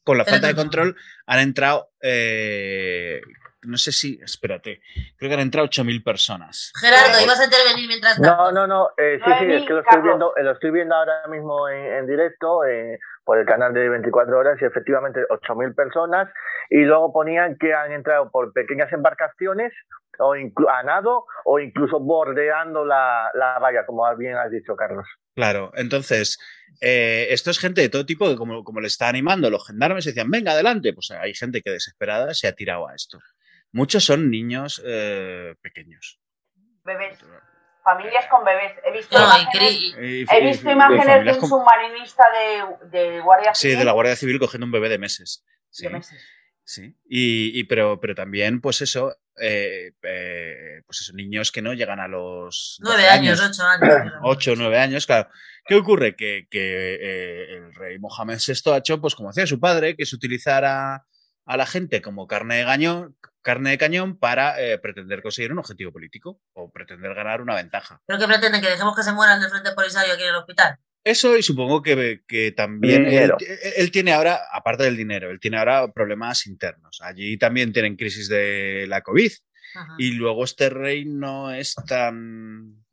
con 0.04 0.16
la 0.16 0.24
falta 0.24 0.46
de 0.46 0.54
control 0.54 0.96
han 1.26 1.40
entrado 1.40 1.92
eh, 2.00 3.20
no 3.66 3.76
sé 3.76 3.92
si, 3.92 4.20
espérate, 4.22 4.80
creo 5.16 5.28
que 5.28 5.34
han 5.34 5.40
entrado 5.40 5.68
8.000 5.68 6.04
personas. 6.04 6.72
Gerardo, 6.80 7.22
¿ibas 7.22 7.40
a 7.40 7.44
intervenir 7.44 7.88
mientras 7.88 8.18
No, 8.18 8.52
no, 8.52 8.66
no, 8.66 8.90
eh, 8.96 9.18
sí, 9.24 9.30
sí, 9.38 9.52
es 9.52 9.66
que 9.66 9.72
lo 9.72 9.80
estoy 9.80 10.02
viendo, 10.02 10.36
eh, 10.36 10.42
lo 10.42 10.52
estoy 10.52 10.70
viendo 10.70 10.94
ahora 10.94 11.26
mismo 11.28 11.68
en, 11.68 12.06
directo 12.06 12.64
eh, 12.64 12.98
por 13.24 13.38
el 13.38 13.46
canal 13.46 13.72
de 13.72 13.88
24 13.88 14.38
horas 14.38 14.58
y 14.60 14.64
efectivamente 14.64 15.20
8.000 15.28 15.74
personas 15.74 16.28
y 16.70 16.82
luego 16.82 17.12
ponían 17.12 17.56
que 17.58 17.74
han 17.74 17.92
entrado 17.92 18.30
por 18.30 18.52
pequeñas 18.52 18.92
embarcaciones 18.92 19.72
o 20.18 20.34
a 20.34 20.82
nado 20.84 21.24
o 21.44 21.58
incluso 21.58 21.98
bordeando 21.98 22.84
la, 22.84 23.30
la 23.34 23.58
valla, 23.58 23.84
como 23.86 24.04
bien 24.16 24.36
has 24.36 24.50
dicho, 24.50 24.76
Carlos. 24.76 25.06
Claro, 25.34 25.72
entonces, 25.74 26.38
esto 26.80 27.50
es 27.50 27.58
gente 27.58 27.80
de 27.80 27.88
todo 27.88 28.06
tipo 28.06 28.28
que 28.28 28.36
como, 28.36 28.62
como 28.62 28.80
le 28.80 28.86
está 28.86 29.08
animando 29.08 29.50
los 29.50 29.66
gendarmes, 29.66 30.04
decían, 30.04 30.30
venga, 30.30 30.52
adelante, 30.52 30.92
pues 30.92 31.10
hay 31.10 31.34
gente 31.34 31.62
que 31.62 31.70
desesperada 31.70 32.32
se 32.34 32.46
ha 32.46 32.52
tirado 32.52 32.86
a 32.86 32.94
esto. 32.94 33.18
Muchos 33.74 34.04
son 34.04 34.30
niños 34.30 34.80
eh, 34.86 35.56
pequeños. 35.60 36.20
Bebés. 36.84 37.18
Familias 37.82 38.24
con 38.30 38.44
bebés. 38.44 38.72
He 38.84 38.92
visto 38.92 39.16
imágenes, 39.16 39.94
he 39.98 40.40
visto 40.46 40.70
imágenes 40.70 41.24
de, 41.24 41.40
un 41.40 41.48
submarinista 41.48 42.24
de, 42.92 43.20
Guardia 43.20 43.52
Civil. 43.52 43.74
Sí, 43.74 43.78
de 43.78 43.84
la 43.84 43.90
Guardia 43.90 44.14
Civil 44.14 44.38
cogiendo 44.38 44.66
un 44.66 44.70
bebé 44.70 44.88
de 44.88 44.98
meses. 44.98 45.44
Sí. 45.70 45.86
De 45.86 45.90
meses. 45.90 46.24
Sí. 46.62 46.96
Y, 47.04 47.64
pero, 47.64 47.98
pero 48.00 48.14
también, 48.14 48.60
pues 48.60 48.80
eso, 48.80 49.16
eh, 49.40 49.90
eh, 50.02 50.82
pues 50.86 51.00
eso, 51.00 51.12
niños 51.12 51.50
que 51.50 51.60
no 51.60 51.74
llegan 51.74 51.98
a 51.98 52.06
los. 52.06 52.78
Nueve 52.80 53.08
años, 53.08 53.40
ocho 53.40 53.64
años. 53.64 54.12
Ocho, 54.22 54.54
nueve 54.56 54.78
años, 54.78 55.04
claro. 55.04 55.28
¿Qué 55.66 55.74
ocurre? 55.74 56.14
Que, 56.14 56.46
que 56.48 57.56
el 57.56 57.74
rey 57.74 57.98
Mohamed 57.98 58.38
VI 58.38 58.70
ha 58.70 58.76
hecho, 58.76 59.00
pues 59.00 59.16
como 59.16 59.30
hacía 59.30 59.48
su 59.48 59.58
padre, 59.58 59.96
que 59.96 60.06
se 60.06 60.14
utilizara 60.14 61.04
a 61.46 61.56
la 61.56 61.66
gente 61.66 62.02
como 62.02 62.26
carne 62.26 62.56
de 62.56 62.64
cañón, 62.64 63.16
carne 63.42 63.70
de 63.70 63.78
cañón 63.78 64.18
para 64.18 64.60
eh, 64.60 64.78
pretender 64.78 65.22
conseguir 65.22 65.52
un 65.52 65.58
objetivo 65.58 65.92
político 65.92 66.40
o 66.54 66.70
pretender 66.72 67.14
ganar 67.14 67.40
una 67.40 67.54
ventaja. 67.54 68.00
¿Pero 68.06 68.18
qué 68.18 68.26
pretenden? 68.26 68.60
¿Que 68.60 68.70
dejemos 68.70 68.96
que 68.96 69.02
se 69.02 69.12
mueran 69.12 69.40
del 69.40 69.50
frente 69.50 69.72
polisario 69.72 70.14
aquí 70.14 70.22
en 70.22 70.30
el 70.30 70.36
hospital? 70.36 70.78
Eso 71.04 71.36
y 71.36 71.42
supongo 71.42 71.82
que, 71.82 72.22
que 72.26 72.52
también 72.52 73.04
él, 73.04 73.90
tiene 73.92 74.14
ahora, 74.14 74.40
aparte 74.50 74.84
del 74.84 74.96
dinero, 74.96 75.30
él 75.30 75.38
tiene 75.38 75.58
ahora 75.58 75.92
problemas 75.92 76.46
internos. 76.46 77.00
Allí 77.02 77.36
también 77.36 77.74
tienen 77.74 77.96
crisis 77.96 78.26
de 78.28 78.86
la 78.88 79.02
COVID 79.02 79.30
y 79.98 80.12
luego 80.12 80.44
este 80.44 80.70
rey 80.70 81.04
no 81.04 81.52
es 81.52 81.74
tan 81.86 82.86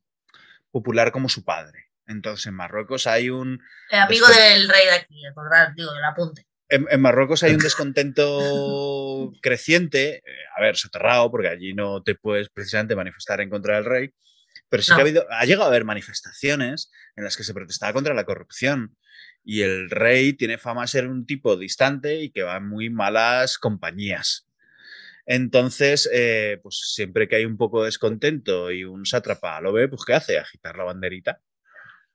popular 0.72 1.14
como 1.14 1.30
su 1.30 1.46
padre. 1.46 1.92
Entonces 2.06 2.48
en 2.48 2.56
Marruecos 2.56 3.08
hay 3.08 3.30
un... 3.30 3.62
El 3.90 4.00
amigo 4.00 4.28
del 4.28 4.68
rey 4.68 4.88
de 4.88 4.92
aquí, 4.92 5.24
por 5.34 5.46
digo, 5.74 5.94
el 5.96 6.04
apunte 6.04 6.46
en, 6.72 7.02
Marruecos 7.02 7.44
hay 7.44 7.54
un 7.54 7.60
descontento 7.60 9.32
creciente, 9.42 10.18
eh, 10.18 10.24
a 10.58 10.62
ver, 10.62 10.78
soterrado, 10.78 11.30
porque 11.30 11.50
allí 11.50 11.74
no 11.74 12.02
te 12.02 12.16
puedes 12.16 12.50
precisamente 12.50 12.96
manifestar 12.96 13.42
en 13.42 13.50
contra 13.50 13.76
del 13.76 13.86
rey, 13.86 14.14
pero 14.70 14.82
sí 14.82 14.94
que 14.94 15.00
ha, 15.00 15.02
habido, 15.02 15.26
ha 15.30 15.46
llegado 15.46 15.66
a 15.66 15.68
haber 15.68 15.84
manifestaciones 15.84 16.92
en 17.16 17.26
las 17.26 17.36
que 17.36 17.44
se 17.44 17.54
protestaba 17.54 17.94
contra 17.94 18.14
la 18.14 18.24
corrupción. 18.24 18.96
Y 19.44 19.64
el 19.64 19.90
rey 19.90 20.34
tiene 20.34 20.58
fama 20.58 20.84
de 20.84 20.88
ser 20.88 21.08
un 21.08 21.26
tipo 21.26 21.58
distante 21.58 22.22
y 22.22 22.32
que 22.32 22.44
va 22.44 22.58
en 22.58 22.70
muy 22.70 22.90
malas 22.90 23.58
compañías. 23.58 24.48
Entonces, 25.26 26.10
eh, 26.14 26.60
pues 26.64 26.94
siempre 26.94 27.28
que 27.28 27.36
hay 27.36 27.46
un 27.46 27.58
poco 27.58 27.82
de 27.82 27.88
descontento 27.88 28.72
y 28.72 28.84
un 28.84 29.06
sátrapa 29.06 29.60
lo 29.62 29.74
ve, 29.74 29.88
pues 29.88 30.04
¿qué 30.06 30.14
hace? 30.14 30.38
Agitar 30.38 30.78
la 30.78 30.84
banderita. 30.84 31.42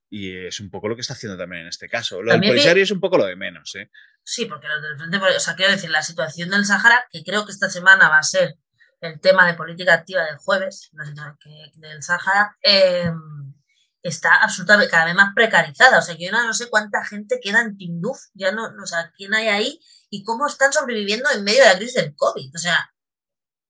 Y 0.08 0.46
es 0.46 0.60
un 0.60 0.70
poco 0.70 0.88
lo 0.88 0.94
que 0.94 1.00
está 1.00 1.14
haciendo 1.14 1.36
también 1.36 1.62
en 1.62 1.68
este 1.68 1.88
caso. 1.88 2.22
Lo 2.22 2.32
del 2.32 2.40
polisario 2.40 2.82
es 2.82 2.90
un 2.90 3.00
poco 3.00 3.18
lo 3.18 3.26
de 3.26 3.36
menos, 3.36 3.74
¿eh? 3.74 3.90
Sí, 4.22 4.46
porque 4.46 4.68
lo 4.68 4.80
del 4.80 4.98
Frente 4.98 5.18
o 5.18 5.40
sea, 5.40 5.54
quiero 5.54 5.72
decir, 5.72 5.90
la 5.90 6.02
situación 6.02 6.50
del 6.50 6.64
Sahara, 6.64 7.06
que 7.10 7.22
creo 7.24 7.44
que 7.44 7.52
esta 7.52 7.70
semana 7.70 8.08
va 8.08 8.18
a 8.18 8.22
ser 8.22 8.56
el 9.00 9.20
tema 9.20 9.46
de 9.46 9.54
política 9.54 9.94
activa 9.94 10.24
del 10.24 10.38
jueves, 10.38 10.90
del 10.92 12.02
Sahara, 12.02 12.56
em, 12.62 13.54
está 14.02 14.34
absolutamente 14.36 14.90
cada 14.90 15.04
vez 15.04 15.14
más 15.14 15.32
precarizada. 15.34 15.98
O 15.98 16.02
sea, 16.02 16.16
yo 16.18 16.30
no, 16.32 16.52
sé 16.54 16.70
cuánta 16.70 17.04
gente 17.04 17.40
queda 17.42 17.60
en 17.60 17.76
Tinduf, 17.76 18.18
ya 18.34 18.52
no, 18.52 18.64
o 18.64 18.86
sea, 18.86 19.12
quién 19.16 19.34
hay 19.34 19.48
ahí 19.48 19.80
y 20.10 20.24
cómo 20.24 20.46
están 20.46 20.72
sobreviviendo 20.72 21.28
en 21.30 21.44
medio 21.44 21.62
de 21.62 21.70
la 21.70 21.76
crisis 21.76 22.02
del 22.02 22.14
COVID. 22.16 22.54
O 22.54 22.58
sea, 22.58 22.90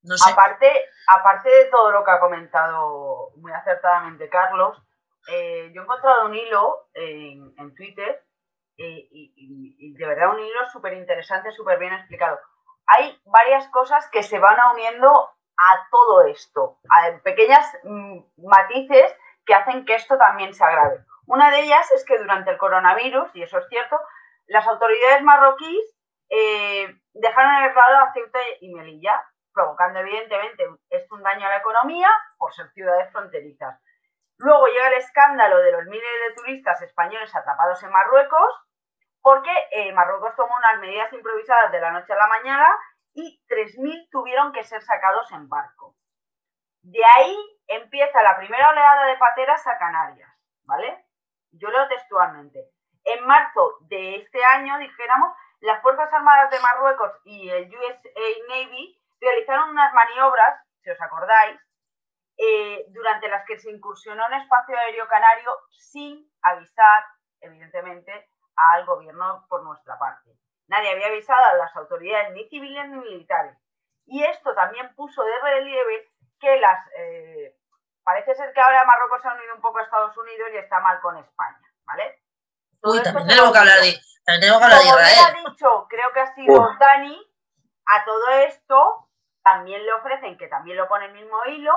no 0.03 0.17
sé. 0.17 0.31
Aparte, 0.31 0.71
aparte 1.09 1.49
de 1.49 1.65
todo 1.71 1.91
lo 1.93 2.05
que 2.05 2.11
ha 2.11 2.21
comentado 2.21 3.33
muy 3.37 3.53
acertadamente 3.53 4.29
Carlos, 4.29 4.79
eh, 5.29 5.71
yo 5.75 5.81
he 5.81 5.85
encontrado 5.85 6.27
un 6.27 6.35
hilo 6.35 6.89
en, 6.95 7.55
en 7.59 7.75
Twitter 7.75 8.25
y, 8.77 9.95
de 9.95 10.07
verdad 10.07 10.35
un 10.35 10.41
hilo 10.41 10.67
súper 10.71 10.95
interesante, 10.95 11.51
súper 11.53 11.79
bien 11.79 11.95
explicado. 11.95 12.39
Hay 12.87 13.19
varias 13.25 13.69
cosas 13.69 14.09
que 14.11 14.23
se 14.23 14.39
van 14.39 14.57
uniendo 14.73 15.09
a 15.11 15.89
todo 15.91 16.27
esto, 16.27 16.79
a 16.91 17.19
pequeñas 17.23 17.67
mm, 17.83 18.19
matices 18.47 19.17
que 19.45 19.55
hacen 19.55 19.85
que 19.85 19.95
esto 19.95 20.19
también 20.19 20.53
se 20.53 20.65
agrave. 20.65 21.05
Una 21.27 21.51
de 21.51 21.61
ellas 21.61 21.91
es 21.93 22.05
que 22.05 22.19
durante 22.19 22.51
el 22.51 22.59
coronavirus, 22.59 23.35
y 23.35 23.43
eso 23.43 23.59
es 23.59 23.67
cierto, 23.69 23.99
las 24.47 24.67
autoridades 24.67 25.23
marroquíes 25.23 25.97
eh, 26.29 27.01
dejaron 27.15 27.65
el 27.65 27.75
lado 27.75 28.05
a 28.05 28.13
Ceuta 28.13 28.39
y 28.61 28.75
Melilla 28.75 29.25
provocando 29.53 30.01
evidentemente 30.01 30.69
esto 30.91 31.15
un 31.15 31.23
daño 31.23 31.47
a 31.47 31.51
la 31.51 31.57
economía 31.59 32.09
por 32.37 32.53
ser 32.53 32.69
ciudades 32.73 33.11
fronterizas. 33.11 33.81
Luego 34.39 34.67
llega 34.67 34.89
el 34.89 34.95
escándalo 34.95 35.59
de 35.59 35.73
los 35.73 35.85
miles 35.87 36.11
de 36.29 36.35
turistas 36.35 36.81
españoles 36.83 37.35
atrapados 37.35 37.83
en 37.83 37.91
Marruecos, 37.91 38.67
porque 39.23 39.51
eh, 39.73 39.93
Marruecos 39.93 40.37
tomó 40.37 40.55
unas 40.57 40.79
medidas 40.81 41.13
improvisadas 41.13 41.73
de 41.73 41.81
la 41.81 41.91
noche 41.91 42.13
a 42.13 42.17
la 42.17 42.29
mañana 42.29 42.67
y 43.15 43.43
3.000 43.49 44.09
tuvieron 44.11 44.53
que 44.53 44.63
ser 44.63 44.83
sacados 44.83 45.33
en 45.33 45.49
barco. 45.49 45.97
De 46.83 47.01
ahí 47.17 47.37
empieza 47.67 48.23
la 48.23 48.37
primera 48.37 48.71
oleada 48.71 49.07
de 49.07 49.17
pateras 49.17 49.67
a 49.67 49.79
Canarias, 49.79 50.31
¿vale? 50.65 51.05
Yo 51.51 51.71
leo 51.71 51.89
textualmente. 51.89 52.71
En 53.05 53.25
marzo 53.27 53.79
de 53.89 54.17
este 54.17 54.45
año, 54.45 54.79
dijéramos, 54.79 55.35
las 55.61 55.81
Fuerzas 55.81 56.13
Armadas 56.13 56.51
de 56.51 56.61
Marruecos 56.61 57.13
y 57.25 57.49
el 57.49 57.69
USA 57.75 58.21
Navy 58.49 59.01
realizaron 59.21 59.71
unas 59.71 59.93
maniobras, 59.95 60.61
si 60.83 60.91
os 60.91 61.01
acordáis, 61.01 61.59
eh, 62.39 62.85
durante 62.89 63.29
las 63.29 63.47
que 63.47 63.59
se 63.59 63.71
incursionó 63.71 64.27
en 64.27 64.41
espacio 64.41 64.77
aéreo 64.77 65.09
canario 65.09 65.51
sin 65.71 66.31
avisar, 66.43 67.05
evidentemente, 67.41 68.29
al 68.57 68.85
gobierno 68.85 69.47
por 69.49 69.63
nuestra 69.63 69.99
parte. 69.99 70.31
Nadie 70.69 70.91
había 70.91 71.07
avisado 71.07 71.45
a 71.45 71.55
las 71.57 71.75
autoridades 71.77 72.33
ni 72.33 72.49
civiles 72.49 72.89
ni 72.89 72.97
militares. 72.99 73.57
Y 74.07 74.23
esto 74.25 74.55
también 74.55 74.95
puso 74.95 75.23
de 75.25 75.41
relieve 75.41 76.09
que 76.41 76.61
las... 76.61 76.87
Eh, 76.99 77.57
parece 78.03 78.35
ser 78.35 78.53
que 78.53 78.61
ahora 78.61 78.85
Marruecos 78.85 79.23
se 79.23 79.29
ha 79.29 79.35
unido 79.35 79.55
un 79.55 79.61
poco 79.61 79.79
a 79.79 79.83
Estados 79.83 80.17
Unidos 80.17 80.49
y 80.53 80.57
está 80.59 80.81
mal 80.81 81.01
con 81.01 81.17
España, 81.17 81.73
¿vale? 81.85 82.23
Uy, 82.83 83.03
también 83.03 83.27
tenemos 83.27 83.53
que 83.53 83.59
hablar 83.59 83.79
de, 83.81 84.01
también 84.25 84.41
tenemos 84.41 84.59
que 84.59 84.65
hablar 84.65 84.81
Como 84.81 84.97
de 84.97 85.03
Israel. 85.03 85.35
ha 85.37 85.51
dicho, 85.51 85.87
creo 85.89 86.13
que 86.13 86.21
ha 86.21 86.35
sido 86.35 86.77
Dani, 86.79 87.35
a 87.87 88.05
todo 88.05 88.29
esto 88.47 89.09
también 89.43 89.85
le 89.85 89.93
ofrecen, 89.93 90.37
que 90.37 90.49
también 90.49 90.77
lo 90.77 90.89
pone 90.89 91.07
el 91.07 91.13
mismo 91.13 91.37
hilo, 91.47 91.73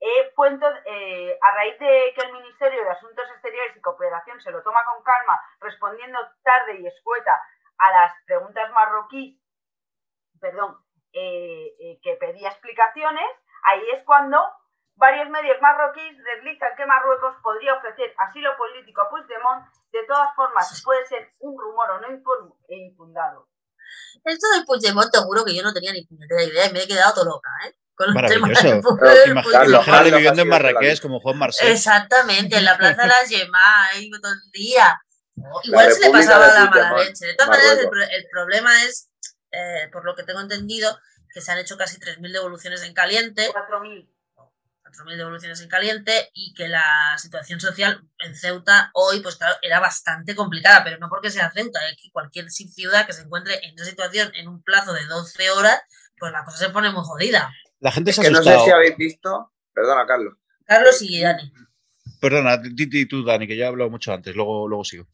eh, 0.00 0.32
fue 0.34 0.48
eh, 0.86 1.38
a 1.40 1.50
raíz 1.54 1.78
de 1.78 2.12
que 2.14 2.26
el 2.26 2.32
Ministerio 2.32 2.82
de 2.84 2.90
Asuntos 2.90 3.24
Exteriores 3.32 3.76
y 3.76 3.80
Cooperación 3.80 4.40
se 4.40 4.50
lo 4.50 4.62
toma 4.62 4.84
con 4.84 5.02
calma, 5.02 5.40
respondiendo 5.60 6.18
tarde 6.42 6.78
y 6.80 6.86
escueta 6.86 7.40
a 7.78 7.90
las 7.90 8.12
preguntas 8.26 8.70
marroquíes, 8.72 9.40
perdón, 10.40 10.76
eh, 11.12 11.72
eh, 11.80 11.98
que 12.02 12.14
pedía 12.16 12.48
explicaciones, 12.50 13.26
ahí 13.64 13.82
es 13.94 14.02
cuando 14.04 14.38
varios 14.96 15.28
medios 15.30 15.60
marroquíes 15.60 16.16
deslizan 16.24 16.74
que 16.76 16.86
Marruecos 16.86 17.36
podría 17.42 17.74
ofrecer 17.74 18.14
asilo 18.18 18.56
político 18.56 19.02
a 19.02 19.10
Puigdemont, 19.10 19.66
de 19.92 20.04
todas 20.04 20.34
formas 20.34 20.82
puede 20.84 21.04
ser 21.06 21.32
un 21.40 21.58
rumor 21.58 21.90
o 21.90 22.00
no 22.00 22.08
infu- 22.08 22.56
e 22.68 22.76
infundado. 22.76 23.48
Esto 24.24 24.48
del 24.54 24.64
Puigdemont, 24.64 25.10
te 25.12 25.18
juro 25.18 25.44
que 25.44 25.54
yo 25.54 25.62
no 25.62 25.72
tenía 25.72 25.92
ni 25.92 26.00
idea 26.00 26.66
y 26.66 26.72
me 26.72 26.82
he 26.82 26.86
quedado 26.88 27.14
todo 27.14 27.24
loca, 27.26 27.48
¿eh? 27.66 27.74
Con 27.96 28.12
Maravilloso. 28.12 28.82
Imagínate 29.26 30.10
viviendo 30.10 30.42
en 30.42 30.48
Marrakech 30.48 31.00
como 31.00 31.18
Juan 31.18 31.38
Marcel. 31.38 31.68
Exactamente, 31.68 32.58
en 32.58 32.64
la 32.66 32.76
Plaza 32.76 33.02
de 33.02 33.08
las 33.08 33.28
Yemas, 33.28 33.90
ahí 33.94 34.10
todo 34.10 34.32
el 34.32 34.50
día. 34.52 35.00
Igual 35.62 35.92
se 35.92 36.00
le 36.00 36.10
pasaba 36.10 36.46
la 36.46 36.54
mala 36.54 36.70
Puigdemont, 36.70 37.08
leche. 37.08 37.26
De 37.26 37.34
todas 37.34 37.50
maneras, 37.50 37.78
el, 37.78 38.26
problema 38.30 38.84
es, 38.84 39.10
eh, 39.50 39.88
por 39.92 40.04
lo 40.04 40.14
que 40.14 40.24
tengo 40.24 40.40
entendido, 40.40 40.98
que 41.32 41.40
se 41.40 41.52
han 41.52 41.58
hecho 41.58 41.78
casi 41.78 41.98
3.000 41.98 42.32
devoluciones 42.32 42.82
en 42.82 42.92
caliente, 42.92 43.50
4.000. 43.50 44.10
4.000 44.84 45.16
devoluciones 45.16 45.60
en 45.62 45.68
caliente, 45.68 46.30
y 46.34 46.54
que 46.54 46.68
la 46.68 47.16
situación 47.16 47.60
social 47.60 48.02
en 48.18 48.36
Ceuta 48.36 48.90
hoy, 48.92 49.20
pues 49.20 49.36
claro, 49.36 49.56
era 49.62 49.80
bastante 49.80 50.34
complicada, 50.34 50.84
pero 50.84 50.98
no 50.98 51.08
porque 51.08 51.30
sea 51.30 51.50
Ceuta, 51.50 51.86
es 51.88 51.96
que 51.96 52.10
cualquier 52.12 52.50
ciudad 52.50 53.06
que 53.06 53.12
se 53.12 53.22
encuentre 53.22 53.58
en 53.66 53.74
esa 53.74 53.86
situación 53.86 54.30
en 54.34 54.48
un 54.48 54.62
plazo 54.62 54.92
de 54.92 55.06
12 55.06 55.50
horas, 55.50 55.80
pues 56.18 56.32
la 56.32 56.44
cosa 56.44 56.58
se 56.58 56.70
pone 56.70 56.90
muy 56.90 57.02
jodida. 57.04 57.50
La 57.80 57.92
gente 57.92 58.12
se 58.12 58.20
ha 58.20 58.24
Que 58.24 58.30
no 58.30 58.42
sé 58.42 58.58
si 58.58 58.70
habéis 58.70 58.96
visto, 58.96 59.52
perdona 59.72 60.06
Carlos, 60.06 60.34
Carlos 60.64 61.00
y 61.02 61.20
Dani. 61.20 61.52
Perdona, 62.20 62.56
di 62.56 63.06
tú, 63.06 63.24
Dani, 63.24 63.46
que 63.46 63.56
ya 63.56 63.66
he 63.66 63.68
hablado 63.68 63.90
mucho 63.90 64.12
antes, 64.12 64.34
luego, 64.34 64.66
luego 64.66 64.84
sigo. 64.84 65.06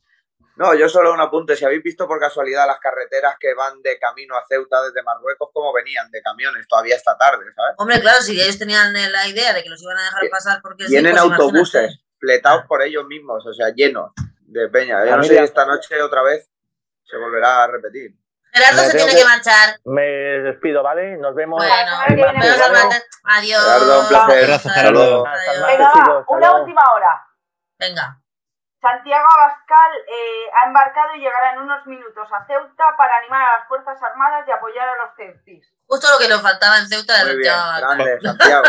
No, 0.56 0.74
yo 0.74 0.88
solo 0.88 1.12
un 1.12 1.20
apunte. 1.20 1.56
Si 1.56 1.64
habéis 1.64 1.82
visto 1.82 2.06
por 2.06 2.20
casualidad 2.20 2.66
las 2.66 2.78
carreteras 2.78 3.36
que 3.40 3.54
van 3.54 3.80
de 3.82 3.98
camino 3.98 4.36
a 4.36 4.44
Ceuta 4.46 4.82
desde 4.82 5.02
Marruecos, 5.02 5.48
cómo 5.52 5.72
venían 5.72 6.10
de 6.10 6.20
camiones 6.20 6.68
todavía 6.68 6.94
esta 6.94 7.16
tarde, 7.16 7.44
¿sabes? 7.56 7.74
Hombre, 7.78 8.00
claro, 8.00 8.20
si 8.20 8.40
ellos 8.40 8.58
tenían 8.58 8.92
la 8.92 9.28
idea 9.28 9.54
de 9.54 9.62
que 9.62 9.70
los 9.70 9.82
iban 9.82 9.98
a 9.98 10.04
dejar 10.04 10.28
pasar 10.30 10.60
porque 10.62 10.84
sí, 10.84 10.90
Vienen 10.92 11.12
pues 11.12 11.24
imagínate. 11.24 11.42
autobuses 11.42 12.00
fletados 12.18 12.66
por 12.66 12.82
ellos 12.82 13.06
mismos, 13.06 13.44
o 13.46 13.52
sea, 13.54 13.70
llenos 13.74 14.12
de 14.42 14.68
peña. 14.68 15.04
Yo 15.06 15.14
A 15.14 15.16
no 15.16 15.22
mí 15.22 15.28
sé 15.28 15.38
si 15.38 15.42
esta 15.42 15.64
noche 15.66 16.00
otra 16.02 16.22
vez 16.22 16.48
se 17.02 17.16
volverá 17.16 17.64
a 17.64 17.66
repetir. 17.68 18.14
Gerardo 18.52 18.82
Me 18.82 18.88
se 18.88 18.96
tiene 18.96 19.12
que 19.12 19.18
que- 19.18 19.24
marchar. 19.24 19.76
Me 19.84 20.02
despido, 20.02 20.82
¿vale? 20.82 21.16
Nos 21.16 21.34
vemos. 21.34 21.56
Bueno. 21.56 21.92
Adiós. 23.24 23.62
Gerardo, 23.64 24.00
un 24.00 24.08
placer. 24.08 24.44
Abrazo, 24.44 24.68
Adiós. 24.68 24.74
Gerardo. 24.74 25.24
Venga, 25.66 25.92
va, 25.94 26.24
una 26.28 26.52
última 26.60 26.82
hora. 26.94 27.22
Venga. 27.78 28.18
Santiago 28.80 29.24
Abascal 29.38 29.92
eh, 30.08 30.50
ha 30.60 30.66
embarcado 30.66 31.14
y 31.14 31.20
llegará 31.20 31.52
en 31.52 31.60
unos 31.60 31.86
minutos 31.86 32.26
a 32.32 32.44
Ceuta 32.46 32.84
para 32.98 33.16
animar 33.18 33.40
a 33.40 33.58
las 33.60 33.68
Fuerzas 33.68 33.96
Armadas 34.02 34.44
y 34.46 34.50
apoyar 34.50 34.88
a 34.88 34.96
los 34.96 35.14
ceutis. 35.16 35.64
Justo 35.86 36.08
lo 36.12 36.18
que 36.18 36.28
nos 36.28 36.42
faltaba 36.42 36.78
en 36.78 36.88
Ceuta 36.88 37.16
de 37.18 37.24
Muy 37.32 37.42
bien, 37.42 37.54
grande, 37.78 38.18
Santiago. 38.22 38.64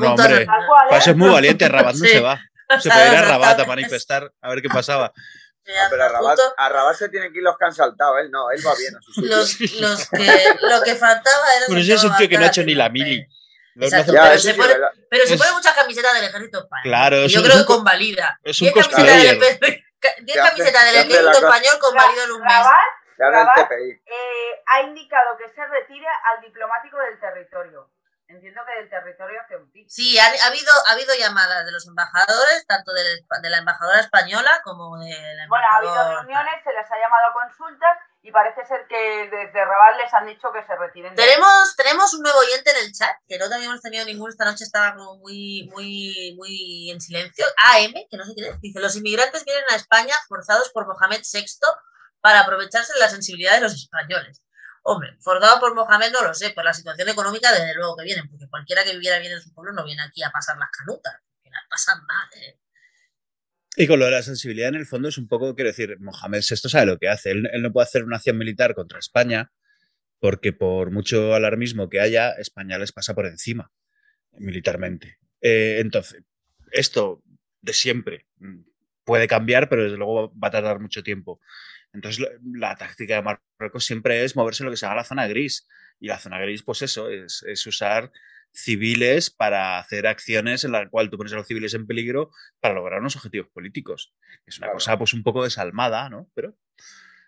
No, 0.00 0.10
hombre. 0.14 0.42
¿eh? 0.42 0.46
eso 0.90 1.10
es 1.10 1.16
muy 1.16 1.30
valiente, 1.30 1.68
Rabat 1.68 1.94
no 1.94 2.04
Sí. 2.04 2.08
se 2.08 2.20
va. 2.20 2.40
Se 2.80 2.90
puede 2.90 3.08
ir 3.12 3.18
a 3.18 3.22
Rabat 3.22 3.60
a 3.60 3.64
manifestar, 3.66 4.32
a 4.42 4.48
ver 4.48 4.62
qué 4.62 4.68
pasaba. 4.68 5.12
No, 5.64 5.72
pero 5.90 6.04
a 6.04 6.08
Rabat, 6.08 6.36
Justo 6.38 6.54
a 6.56 6.68
Rabat 6.68 6.96
se 6.96 7.08
tienen 7.08 7.32
que 7.32 7.38
ir 7.38 7.44
los 7.44 7.56
que 7.56 7.64
han 7.64 7.74
saltado, 7.74 8.18
él 8.18 8.30
no, 8.30 8.50
él 8.50 8.60
va 8.66 8.74
bien 8.74 8.94
a 8.96 8.98
los, 8.98 9.16
los 9.60 10.08
que, 10.08 10.56
lo 10.60 10.82
que 10.82 10.94
faltaba 10.96 11.54
era. 11.56 11.66
Bueno, 11.68 11.80
ese 11.82 11.94
es 11.94 12.04
un 12.04 12.16
tío 12.16 12.28
que 12.28 12.36
no 12.38 12.44
ha 12.44 12.48
hecho 12.48 12.64
ni 12.64 12.74
la 12.74 12.88
mili. 12.88 13.24
No- 13.74 13.86
Exacto. 13.86 14.12
pero 14.12 14.38
se 14.38 14.52
sí, 14.52 14.58
pone- 14.58 14.72
¿verdad? 14.74 14.90
Pero 15.08 15.26
se 15.26 15.34
Es- 15.34 15.40
pone 15.40 15.52
muchas 15.52 15.72
camisetas 15.74 16.14
del 16.14 16.24
ejército 16.24 16.58
español. 16.58 16.82
Claro, 16.84 17.16
es 17.16 17.32
yo 17.32 17.40
un- 17.40 17.46
creo 17.46 17.58
que 17.60 17.64
convalida. 17.64 18.38
es 18.42 18.60
un 18.60 18.66
10 18.72 18.74
camisetas 18.86 19.06
del 19.06 19.36
ejército- 20.96 21.16
del 21.16 21.28
español 21.32 21.78
convalido 21.80 22.24
en 22.24 22.30
un 22.32 22.40
mes. 22.42 22.52
Rabat 22.52 22.76
Rabat, 23.18 23.70
eh, 23.70 24.62
ha 24.66 24.80
indicado 24.82 25.36
que 25.38 25.48
se 25.54 25.64
retire 25.66 26.06
al 26.08 26.42
diplomático 26.42 26.98
del 26.98 27.20
territorio. 27.20 27.88
Entiendo 28.32 28.62
que 28.66 28.80
del 28.80 28.88
territorio 28.90 29.40
ceutí. 29.46 29.86
Sí, 29.88 30.18
ha, 30.18 30.24
ha 30.24 30.46
habido, 30.46 30.72
ha 30.86 30.92
habido 30.92 31.14
llamadas 31.14 31.66
de 31.66 31.72
los 31.72 31.86
embajadores, 31.86 32.64
tanto 32.66 32.92
del- 32.92 33.24
de, 33.42 33.50
la 33.50 33.58
embajadora 33.58 34.00
española 34.00 34.60
como 34.64 34.98
de 34.98 35.10
la 35.36 35.46
Bueno, 35.48 35.66
ha 35.70 35.76
habido 35.76 35.92
embajadora. 35.92 36.22
reuniones, 36.22 36.54
se 36.64 36.72
les 36.72 36.90
ha 36.90 36.98
llamado 36.98 37.26
a 37.28 37.32
consultas 37.34 37.98
y 38.22 38.30
parece 38.32 38.64
ser 38.64 38.86
que 38.88 39.28
desde 39.30 39.64
Rabat 39.64 39.96
les 39.96 40.14
han 40.14 40.26
dicho 40.26 40.50
que 40.52 40.64
se 40.64 40.74
retiren. 40.76 41.14
de- 41.14 41.22
Tenemos, 41.22 41.76
tenemos 41.76 42.14
un 42.14 42.22
nuevo 42.22 42.38
oyente 42.38 42.70
en 42.70 42.86
el 42.86 42.92
chat, 42.92 43.14
que 43.28 43.38
no 43.38 43.44
habíamos 43.46 43.80
tenido 43.82 44.04
ninguno 44.06 44.30
esta 44.30 44.44
noche, 44.44 44.64
estaba 44.64 44.94
como 44.94 45.16
muy, 45.18 45.68
muy, 45.72 46.34
muy 46.36 46.90
en 46.90 47.00
silencio. 47.00 47.44
AM, 47.58 47.92
que 48.10 48.16
no 48.16 48.24
sé 48.24 48.32
quién 48.34 48.46
es, 48.54 48.60
dice, 48.60 48.80
los 48.80 48.96
inmigrantes 48.96 49.44
vienen 49.44 49.64
a 49.70 49.76
España 49.76 50.14
forzados 50.28 50.70
por 50.72 50.86
Mohamed 50.86 51.20
VI 51.30 51.46
para 52.20 52.40
aprovecharse 52.40 52.92
de 52.94 53.00
la 53.00 53.08
sensibilidad 53.08 53.54
de 53.54 53.60
los 53.60 53.74
españoles. 53.74 54.41
Hombre, 54.82 55.16
forzado 55.20 55.60
por 55.60 55.74
Mohamed 55.74 56.10
no 56.12 56.22
lo 56.22 56.34
sé, 56.34 56.50
por 56.50 56.64
la 56.64 56.74
situación 56.74 57.08
económica 57.08 57.52
desde 57.52 57.74
luego 57.74 57.96
que 57.96 58.04
vienen, 58.04 58.28
porque 58.28 58.48
cualquiera 58.48 58.84
que 58.84 58.92
viviera 58.92 59.18
bien 59.20 59.32
en 59.32 59.40
su 59.40 59.54
pueblo 59.54 59.72
no 59.72 59.84
viene 59.84 60.02
aquí 60.02 60.22
a 60.22 60.30
pasar 60.30 60.58
las 60.58 60.70
canutas, 60.70 61.14
viene 61.42 61.56
a 61.56 61.68
pasar 61.68 61.96
mal, 62.02 62.28
¿eh? 62.36 62.58
Y 63.76 63.86
con 63.86 63.98
lo 63.98 64.04
de 64.04 64.10
la 64.10 64.22
sensibilidad, 64.22 64.68
en 64.68 64.74
el 64.74 64.86
fondo, 64.86 65.08
es 65.08 65.16
un 65.16 65.28
poco, 65.28 65.54
quiero 65.54 65.70
decir, 65.70 65.98
Mohamed 65.98 66.42
VI 66.48 66.56
sabe 66.68 66.86
lo 66.86 66.98
que 66.98 67.08
hace. 67.08 67.30
Él, 67.30 67.48
no 67.60 67.72
puede 67.72 67.84
hacer 67.84 68.04
una 68.04 68.16
acción 68.16 68.36
militar 68.36 68.74
contra 68.74 68.98
España 68.98 69.50
porque 70.18 70.52
por 70.52 70.90
mucho 70.90 71.34
alarmismo 71.34 71.88
que 71.88 72.00
haya, 72.00 72.32
España 72.32 72.78
les 72.78 72.92
pasa 72.92 73.14
por 73.14 73.26
encima 73.26 73.72
militarmente. 74.32 75.18
Eh, 75.40 75.78
entonces, 75.80 76.22
esto 76.70 77.22
de 77.60 77.72
siempre 77.72 78.26
puede 79.04 79.26
cambiar, 79.28 79.68
pero 79.68 79.84
desde 79.84 79.96
luego 79.96 80.32
va 80.38 80.48
a 80.48 80.50
tardar 80.50 80.80
mucho 80.80 81.02
tiempo. 81.02 81.40
Entonces, 81.92 82.26
la 82.54 82.76
táctica 82.76 83.16
de 83.16 83.22
Marruecos 83.22 83.84
siempre 83.84 84.24
es 84.24 84.34
moverse 84.36 84.62
en 84.62 84.66
lo 84.66 84.70
que 84.70 84.76
se 84.76 84.86
llama 84.86 84.96
la 84.96 85.04
zona 85.04 85.26
gris. 85.26 85.66
Y 86.00 86.08
la 86.08 86.18
zona 86.18 86.40
gris, 86.40 86.62
pues 86.62 86.82
eso, 86.82 87.08
es, 87.10 87.42
es 87.46 87.66
usar 87.66 88.10
civiles 88.54 89.30
para 89.30 89.78
hacer 89.78 90.06
acciones 90.06 90.64
en 90.64 90.72
la 90.72 90.88
cual 90.88 91.10
tú 91.10 91.16
pones 91.16 91.32
a 91.32 91.36
los 91.36 91.46
civiles 91.46 91.74
en 91.74 91.86
peligro 91.86 92.30
para 92.60 92.74
lograr 92.74 93.00
unos 93.00 93.16
objetivos 93.16 93.48
políticos. 93.48 94.12
Es 94.46 94.58
una 94.58 94.66
Claro. 94.66 94.74
cosa 94.76 94.98
pues 94.98 95.12
un 95.14 95.22
poco 95.22 95.44
desalmada, 95.44 96.08
¿no? 96.10 96.28
Pero 96.34 96.54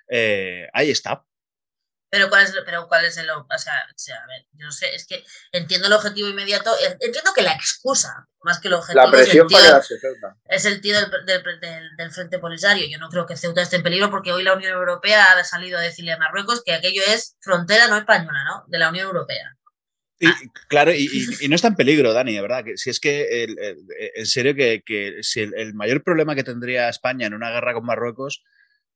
eh, 0.09 0.69
ahí 0.73 0.91
está. 0.91 1.25
Pero 2.11 2.29
cuál 2.29 2.45
es, 2.45 2.55
pero 2.65 2.87
cuál 2.87 3.05
es 3.07 3.17
el, 3.17 3.29
o 3.31 3.47
sea, 3.59 3.73
o 3.91 3.93
sea, 3.99 4.17
a 4.17 4.27
ver, 4.29 4.47
yo 4.53 4.67
no 4.67 4.71
sé, 4.73 4.95
es 4.95 5.05
que 5.07 5.25
entiendo 5.51 5.89
el 5.89 5.93
objetivo 5.95 6.29
inmediato, 6.29 6.71
eh, 6.79 6.97
entiendo 7.01 7.33
que 7.35 7.43
la 7.43 7.53
excusa, 7.55 8.29
más 8.43 8.61
que 8.61 8.69
el 8.69 8.75
objetivo, 8.75 9.05
La 9.05 9.11
presión 9.11 9.29
es 9.31 9.35
el 9.35 9.41
para 9.49 9.49
tío, 9.63 9.69
quedarse 9.69 9.99
Ceuta. 9.99 10.37
es 10.45 10.65
el 10.65 10.81
tío 10.81 10.95
del, 11.01 11.11
del- 11.27 11.61
del- 11.61 11.97
del 11.97 12.11
Frente 12.13 12.39
Polisario. 12.39 12.87
Yo 12.89 12.99
no 12.99 13.09
creo 13.09 13.27
que 13.27 13.37
Ceuta 13.37 13.63
esté 13.63 13.77
en 13.77 13.83
peligro 13.83 14.11
porque 14.11 14.31
hoy 14.33 14.45
la 14.45 14.53
Unión 14.55 14.73
Europea 14.75 15.33
ha 15.33 15.43
salido 15.45 15.79
a 15.79 15.83
decirle 15.83 16.13
a 16.13 16.19
Marruecos 16.19 16.63
que 16.65 16.73
aquello 16.73 17.03
es 17.09 17.37
frontera 17.41 17.89
no 17.89 17.97
española, 17.99 18.45
¿no? 18.45 18.65
De 18.69 18.79
la 18.79 18.91
Unión 18.91 19.07
Europea. 19.07 19.57
Y, 20.21 20.29
claro, 20.69 20.93
y, 20.93 21.09
y- 21.13 21.45
y 21.45 21.49
no 21.49 21.57
está 21.57 21.67
en 21.69 21.75
peligro, 21.75 22.13
Dani, 22.13 22.33
de 22.35 22.41
verdad. 22.43 22.65
Que 22.65 22.77
si 22.77 22.91
es 22.91 23.01
que, 23.01 23.43
el- 23.43 23.59
el- 23.59 23.79
en 24.15 24.27
serio, 24.27 24.55
que, 24.55 24.83
que 24.87 25.17
si 25.23 25.41
el, 25.41 25.53
el 25.55 25.75
mayor 25.75 26.05
problema 26.05 26.37
que 26.37 26.45
tendría 26.45 26.89
España 26.89 27.27
en 27.27 27.35
una 27.35 27.51
guerra 27.51 27.75
con 27.75 27.85
Marruecos 27.85 28.45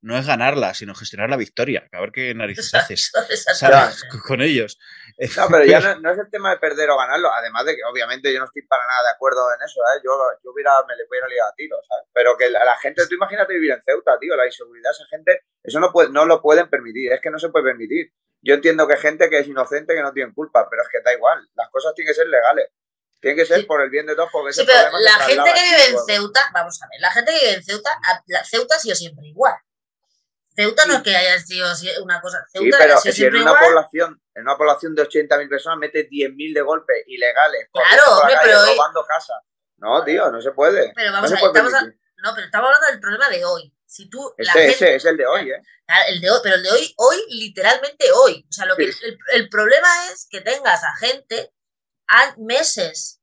no 0.01 0.17
es 0.17 0.27
ganarla, 0.27 0.75
sino 0.75 0.95
gestionar 0.95 1.29
la 1.29 1.37
victoria. 1.37 1.89
A 1.93 2.01
ver 2.01 2.13
qué 2.13 2.35
narices 2.35 2.73
haces 2.75 3.13
con 4.27 4.41
ellos. 4.41 4.79
No, 5.37 5.49
pero 5.51 5.65
ya 5.65 5.81
no, 6.01 6.11
es 6.13 6.19
el 6.19 6.31
tema 6.31 6.51
de 6.51 6.59
perder 6.59 6.91
o 6.91 6.97
ganarlo. 6.97 7.33
Además 7.33 7.65
de 7.67 7.75
que, 7.77 7.83
obviamente, 7.85 8.33
yo 8.33 8.39
no 8.39 8.45
estoy 8.45 8.63
para 8.63 8.87
nada 8.87 9.03
de 9.05 9.11
acuerdo 9.11 9.41
en 9.53 9.63
eso. 9.65 9.81
¿eh? 9.81 10.01
Yo, 10.05 10.13
yo 10.45 10.53
hubiera, 10.53 10.73
me 10.87 10.97
le 10.97 11.05
hubiera 11.09 11.27
liado 11.27 11.51
a 11.51 11.55
tiros. 11.55 11.81
¿sabes? 11.89 12.07
Pero 12.13 12.37
que 12.37 12.49
la, 12.51 12.77
gente, 12.77 13.07
tú 13.09 13.15
imagínate 13.15 13.55
vivir 13.55 13.73
en 13.73 13.83
Ceuta, 13.83 14.19
tío, 14.21 14.37
la 14.37 14.47
inseguridad, 14.47 14.93
esa 14.93 15.07
gente, 15.07 15.43
eso 15.63 15.81
no, 15.81 15.93
puede, 15.93 16.11
no 16.11 16.25
lo 16.25 16.41
pueden 16.41 16.69
permitir. 16.71 17.13
Es 17.13 17.21
que 17.21 17.31
no 17.31 17.39
se 17.39 17.49
puede 17.49 17.65
permitir. 17.65 18.13
Yo 18.41 18.55
entiendo 18.55 18.87
que 18.87 18.95
hay 18.95 19.01
gente 19.01 19.29
que 19.29 19.41
es 19.41 19.49
inocente, 19.49 19.95
que 19.95 20.03
no 20.03 20.13
tiene 20.13 20.33
culpa, 20.33 20.69
pero 20.71 20.83
es 20.83 20.89
que 20.89 21.03
da 21.05 21.13
igual. 21.13 21.49
Las 21.55 21.71
cosas 21.71 21.93
tienen 21.95 22.13
que 22.13 22.15
ser 22.15 22.29
legales. 22.29 22.69
Tiene 23.21 23.37
que 23.37 23.47
ser 23.47 23.67
por 23.67 23.83
el 23.83 23.91
bien 23.91 24.07
de 24.07 24.15
todos, 24.15 24.31
porque 24.31 24.53
sí, 24.53 24.63
pero 24.65 24.97
la 24.97 25.19
gente 25.25 25.51
que 25.53 25.61
vive 25.61 25.87
en 25.89 25.99
Ceuta, 26.07 26.51
vamos 26.55 26.81
a 26.81 26.87
ver, 26.87 27.01
la 27.01 27.11
gente 27.11 27.33
que 27.33 27.39
vive 27.41 27.55
en 27.55 27.65
Ceuta, 27.65 27.91
la 28.29 28.45
Ceuta 28.45 28.77
ha 28.77 28.79
sido 28.79 28.95
siempre 28.95 29.27
igual. 29.27 29.55
Ceuta 30.59 30.87
no 30.87 30.95
es 30.95 31.03
que 31.03 31.15
haya 31.15 31.39
sido 31.39 31.69
una 32.03 32.21
cosa. 32.21 32.45
Ceuta 32.51 32.79
sí, 32.79 32.85
pero 32.85 32.99
si 32.99 33.25
en 33.25 33.37
una 33.37 33.55
población, 33.61 34.21
en 34.35 34.43
una 34.43 34.57
población 34.57 34.93
de 34.93 35.09
80.000 35.09 35.49
personas 35.49 35.79
mete 35.79 36.09
10.000 36.11 36.53
de 36.53 36.61
golpe 36.63 37.05
ilegales, 37.07 37.69
claro, 37.73 38.19
hombre, 38.19 38.35
pero 38.43 38.67
robando 38.67 39.07
casa. 39.07 39.35
No, 39.77 40.03
tío, 40.03 40.33
no 40.33 40.43
se 40.43 40.51
puede. 40.51 40.93
Pero 40.97 41.13
vamos 41.13 41.31
a 41.31 41.35
estamos 41.37 41.73
no, 41.73 42.35
pero 42.35 42.47
estamos 42.47 42.67
hablando 42.67 42.89
del 42.89 42.99
problema 42.99 43.29
de 43.29 43.45
hoy. 43.45 43.73
Si 43.87 44.11
tú, 44.11 44.35
ese, 44.37 44.67
ese 44.67 44.97
es 44.97 45.05
el 45.05 45.17
de 45.17 45.27
hoy, 45.27 45.49
¿eh? 45.49 45.63
El 46.09 46.21
de 46.21 46.29
hoy, 46.29 46.41
pero 46.43 46.57
el 46.57 46.63
de 46.65 46.73
hoy, 46.73 46.93
hoy, 46.97 47.17
literalmente 47.29 48.11
hoy. 48.11 48.45
O 48.49 48.53
sea, 48.53 48.67
lo 48.67 48.75
que 48.75 48.87
el, 48.87 49.19
el 49.35 49.49
problema 49.49 49.87
es 50.13 50.27
que 50.29 50.41
tengas 50.41 50.83
a 50.83 50.97
gente 50.97 51.53
a 52.09 52.35
meses 52.37 53.18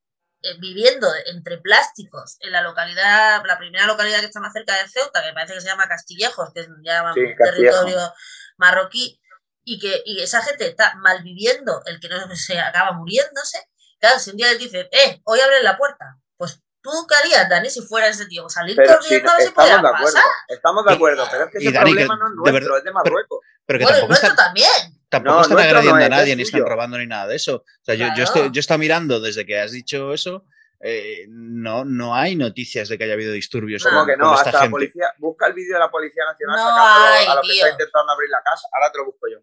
eh, 0.46 0.58
viviendo 0.60 1.08
entre 1.26 1.58
plásticos 1.58 2.38
en 2.40 2.52
la 2.52 2.62
localidad, 2.62 3.44
la 3.46 3.58
primera 3.58 3.88
localidad 3.88 4.20
que 4.20 4.28
está 4.28 4.40
más 4.40 4.54
cerca 4.54 4.76
de 4.76 4.88
Ceuta, 4.88 5.24
que 5.24 5.34
parece 5.34 5.56
que 5.56 5.62
se 5.62 5.68
llama 5.68 5.88
Castillejos, 5.88 6.52
que 6.54 6.62
es 6.62 6.70
ya 6.84 7.04
un 7.04 7.14
territorio 7.16 8.14
marroquí, 8.58 9.20
y 9.64 9.80
que 9.80 10.04
y 10.06 10.22
esa 10.22 10.44
gente 10.44 10.68
está 10.68 10.96
mal 10.98 11.24
viviendo, 11.24 11.82
el 11.88 12.00
que 12.00 12.10
no 12.10 12.18
se 12.36 12.60
acaba 12.60 12.92
muriéndose, 12.92 13.58
claro, 14.00 14.20
si 14.20 14.30
un 14.30 14.38
día 14.38 14.50
les 14.50 14.60
dicen, 14.60 14.88
eh, 14.92 15.22
hoy 15.24 15.40
abren 15.40 15.64
la 15.64 15.78
puerta, 15.78 16.20
pues 16.38 16.62
tú 16.82 16.92
qué 17.10 17.16
harías, 17.16 17.50
Dani, 17.50 17.70
si 17.70 17.82
fuera 17.82 18.08
ese 18.08 18.28
tío, 18.28 18.48
salir 18.48 18.76
corriendo 18.76 19.32
a 19.32 19.38
ver 19.38 19.48
si 19.48 19.54
de 19.54 19.62
acuerdo, 19.62 20.20
Estamos 20.48 20.86
de 20.86 20.94
acuerdo, 20.94 21.28
pero 21.32 21.46
es 21.46 21.52
que 21.52 21.58
ese 21.58 21.72
problema 21.72 22.16
no 22.18 22.28
es 22.28 22.54
nuestro, 22.54 22.78
es 22.78 22.84
de 22.84 22.92
Marruecos. 22.92 23.40
Pero, 23.66 23.80
que 23.80 23.86
bueno, 23.86 24.08
nuestro 24.08 24.36
también. 24.36 24.95
Tampoco 25.24 25.42
están 25.42 25.60
agrediendo 25.60 26.04
a 26.04 26.10
nadie, 26.10 26.36
ni 26.36 26.44
están 26.44 26.66
robando, 26.66 26.98
ni 26.98 27.08
nada 27.08 27.28
de 27.28 27.36
eso. 27.36 27.58
O 27.58 27.84
sea, 27.84 27.96
yo, 27.96 28.08
yo, 28.16 28.24
estoy, 28.24 28.50
yo 28.52 28.60
estoy 28.60 28.78
mirando 28.78 29.20
desde 29.20 29.46
que 29.46 29.60
has 29.60 29.72
dicho 29.72 30.14
eso. 30.14 30.46
Eh, 30.88 31.26
no, 31.30 31.86
no 31.86 32.14
hay 32.14 32.36
noticias 32.36 32.90
de 32.90 32.98
que 32.98 33.06
haya 33.06 33.14
habido 33.14 33.32
disturbios. 33.32 33.84
¿Cómo 33.84 34.06
que 34.06 34.18
no? 34.18 34.32
Hasta 34.34 34.52
la 34.52 34.70
policía, 34.70 35.08
busca 35.18 35.48
el 35.48 35.54
vídeo 35.54 35.74
de 35.74 35.80
la 35.80 35.90
Policía 35.90 36.24
Nacional 36.26 36.60
a 36.60 37.36
los 37.36 37.48
que 37.48 37.54
está 37.54 37.70
intentando 37.70 38.12
abrir 38.12 38.30
la 38.30 38.44
casa. 38.44 38.68
Ahora 38.72 38.92
te 38.92 38.98
lo 39.00 39.06
busco 39.06 39.28
yo. 39.28 39.40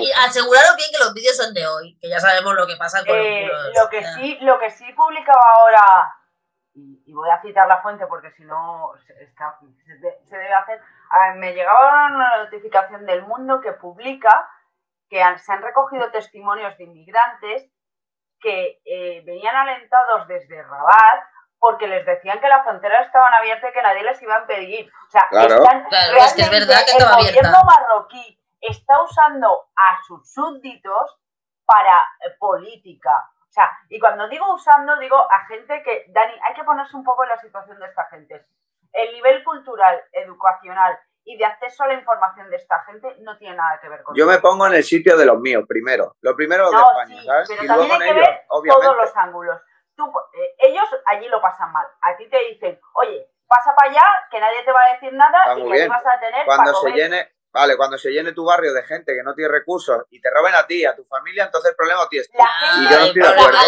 y 0.00 0.10
aseguraros 0.12 0.76
bien 0.76 0.88
que 0.92 1.04
los 1.04 1.12
vídeos 1.12 1.36
son 1.36 1.52
de 1.52 1.66
hoy, 1.66 1.98
que 2.00 2.08
ya 2.08 2.20
sabemos 2.20 2.54
lo 2.54 2.66
que 2.66 2.76
pasa 2.76 3.04
con 3.04 3.16
eh, 3.16 3.50
Lo 3.76 3.90
que 3.90 4.02
sí, 4.14 4.38
lo 4.40 4.58
que 4.58 4.70
sí 4.70 4.84
publicaba 4.96 5.42
ahora, 5.58 6.14
y, 6.74 7.12
voy 7.12 7.28
a 7.28 7.42
citar 7.42 7.66
la 7.66 7.82
fuente 7.82 8.06
porque 8.06 8.30
si 8.30 8.44
no 8.44 8.92
se, 9.06 9.12
se, 9.12 10.36
debe 10.36 10.54
hacer. 10.54 10.80
me 11.36 11.52
llegaba 11.52 12.06
una 12.06 12.44
notificación 12.44 13.04
del 13.04 13.22
mundo 13.26 13.60
que 13.60 13.72
publica 13.72 14.48
que 15.10 15.22
se 15.38 15.52
han 15.52 15.62
recogido 15.62 16.10
testimonios 16.10 16.78
de 16.78 16.84
inmigrantes 16.84 17.68
que 18.40 18.80
eh, 18.84 19.22
venían 19.26 19.54
alentados 19.54 20.26
desde 20.28 20.62
Rabat 20.62 21.24
porque 21.58 21.86
les 21.86 22.06
decían 22.06 22.40
que 22.40 22.48
las 22.48 22.64
fronteras 22.64 23.06
estaban 23.06 23.34
abiertas 23.34 23.70
y 23.70 23.72
que 23.74 23.82
nadie 23.82 24.02
les 24.02 24.22
iba 24.22 24.36
a 24.36 24.40
impedir. 24.40 24.90
O 25.06 25.10
sea, 25.10 25.28
están 25.30 25.86
es 25.90 26.34
que 26.34 26.42
es 26.42 26.50
verdad 26.50 26.80
que 26.86 26.96
el 26.96 27.26
gobierno 27.26 27.58
marroquí 27.64 28.40
está 28.62 29.02
usando 29.02 29.68
a 29.76 30.02
sus 30.06 30.32
súbditos 30.32 31.18
para 31.66 31.98
eh, 32.20 32.30
política. 32.38 33.30
O 33.42 33.52
sea, 33.52 33.70
y 33.90 33.98
cuando 33.98 34.28
digo 34.28 34.54
usando, 34.54 34.96
digo 34.98 35.16
a 35.16 35.46
gente 35.46 35.82
que, 35.82 36.06
Dani, 36.08 36.32
hay 36.44 36.54
que 36.54 36.64
ponerse 36.64 36.96
un 36.96 37.04
poco 37.04 37.24
en 37.24 37.30
la 37.30 37.36
situación 37.38 37.78
de 37.78 37.86
esta 37.86 38.06
gente. 38.06 38.46
El 38.92 39.12
nivel 39.12 39.44
cultural, 39.44 40.02
educacional 40.12 40.98
y 41.24 41.36
de 41.36 41.44
acceso 41.44 41.84
a 41.84 41.88
la 41.88 41.94
información 41.94 42.50
de 42.50 42.56
esta 42.56 42.82
gente 42.84 43.16
no 43.20 43.36
tiene 43.38 43.56
nada 43.56 43.78
que 43.80 43.88
ver 43.88 44.02
con 44.02 44.14
Yo 44.16 44.26
me 44.26 44.38
pongo 44.38 44.66
en 44.66 44.74
el 44.74 44.84
sitio 44.84 45.16
de 45.16 45.26
los 45.26 45.38
míos 45.38 45.64
primero. 45.68 46.16
Lo 46.20 46.34
primero 46.34 46.70
de 46.70 46.76
España, 46.76 47.22
¿sabes? 47.24 47.48
Pero 47.48 47.64
y 47.64 47.66
también 47.66 47.92
hay 47.92 47.98
que 47.98 48.20
ellos, 48.20 48.62
ver 48.62 48.74
todos 48.74 48.96
los 48.96 49.16
ángulos. 49.16 49.60
Tú, 49.94 50.12
eh, 50.32 50.54
ellos 50.58 50.84
allí 51.06 51.28
lo 51.28 51.40
pasan 51.40 51.72
mal. 51.72 51.86
A 52.00 52.16
ti 52.16 52.28
te 52.28 52.38
dicen, 52.48 52.80
oye, 52.94 53.30
pasa 53.46 53.74
para 53.76 53.90
allá, 53.90 54.04
que 54.30 54.40
nadie 54.40 54.62
te 54.64 54.72
va 54.72 54.82
a 54.82 54.92
decir 54.94 55.12
nada 55.12 55.38
y 55.58 55.70
que 55.70 55.88
vas 55.88 56.06
a 56.06 56.20
tener 56.20 56.46
cuando 56.46 56.74
se 56.74 56.90
llene 56.92 57.32
Vale, 57.52 57.76
cuando 57.76 57.98
se 57.98 58.10
llene 58.10 58.32
tu 58.32 58.44
barrio 58.44 58.72
de 58.72 58.82
gente 58.84 59.12
que 59.12 59.24
no 59.24 59.34
tiene 59.34 59.50
recursos 59.50 60.04
y 60.10 60.20
te 60.20 60.30
roben 60.30 60.54
a 60.54 60.66
ti, 60.66 60.84
a 60.84 60.94
tu 60.94 61.02
familia, 61.04 61.44
entonces 61.44 61.70
el 61.70 61.76
problema 61.76 62.08
tienes 62.08 62.30
tú. 62.30 62.38
y 62.38 62.88
yo 62.88 62.98
no 62.98 63.04
estoy 63.06 63.22
de 63.22 63.28
acuerdo. 63.28 63.58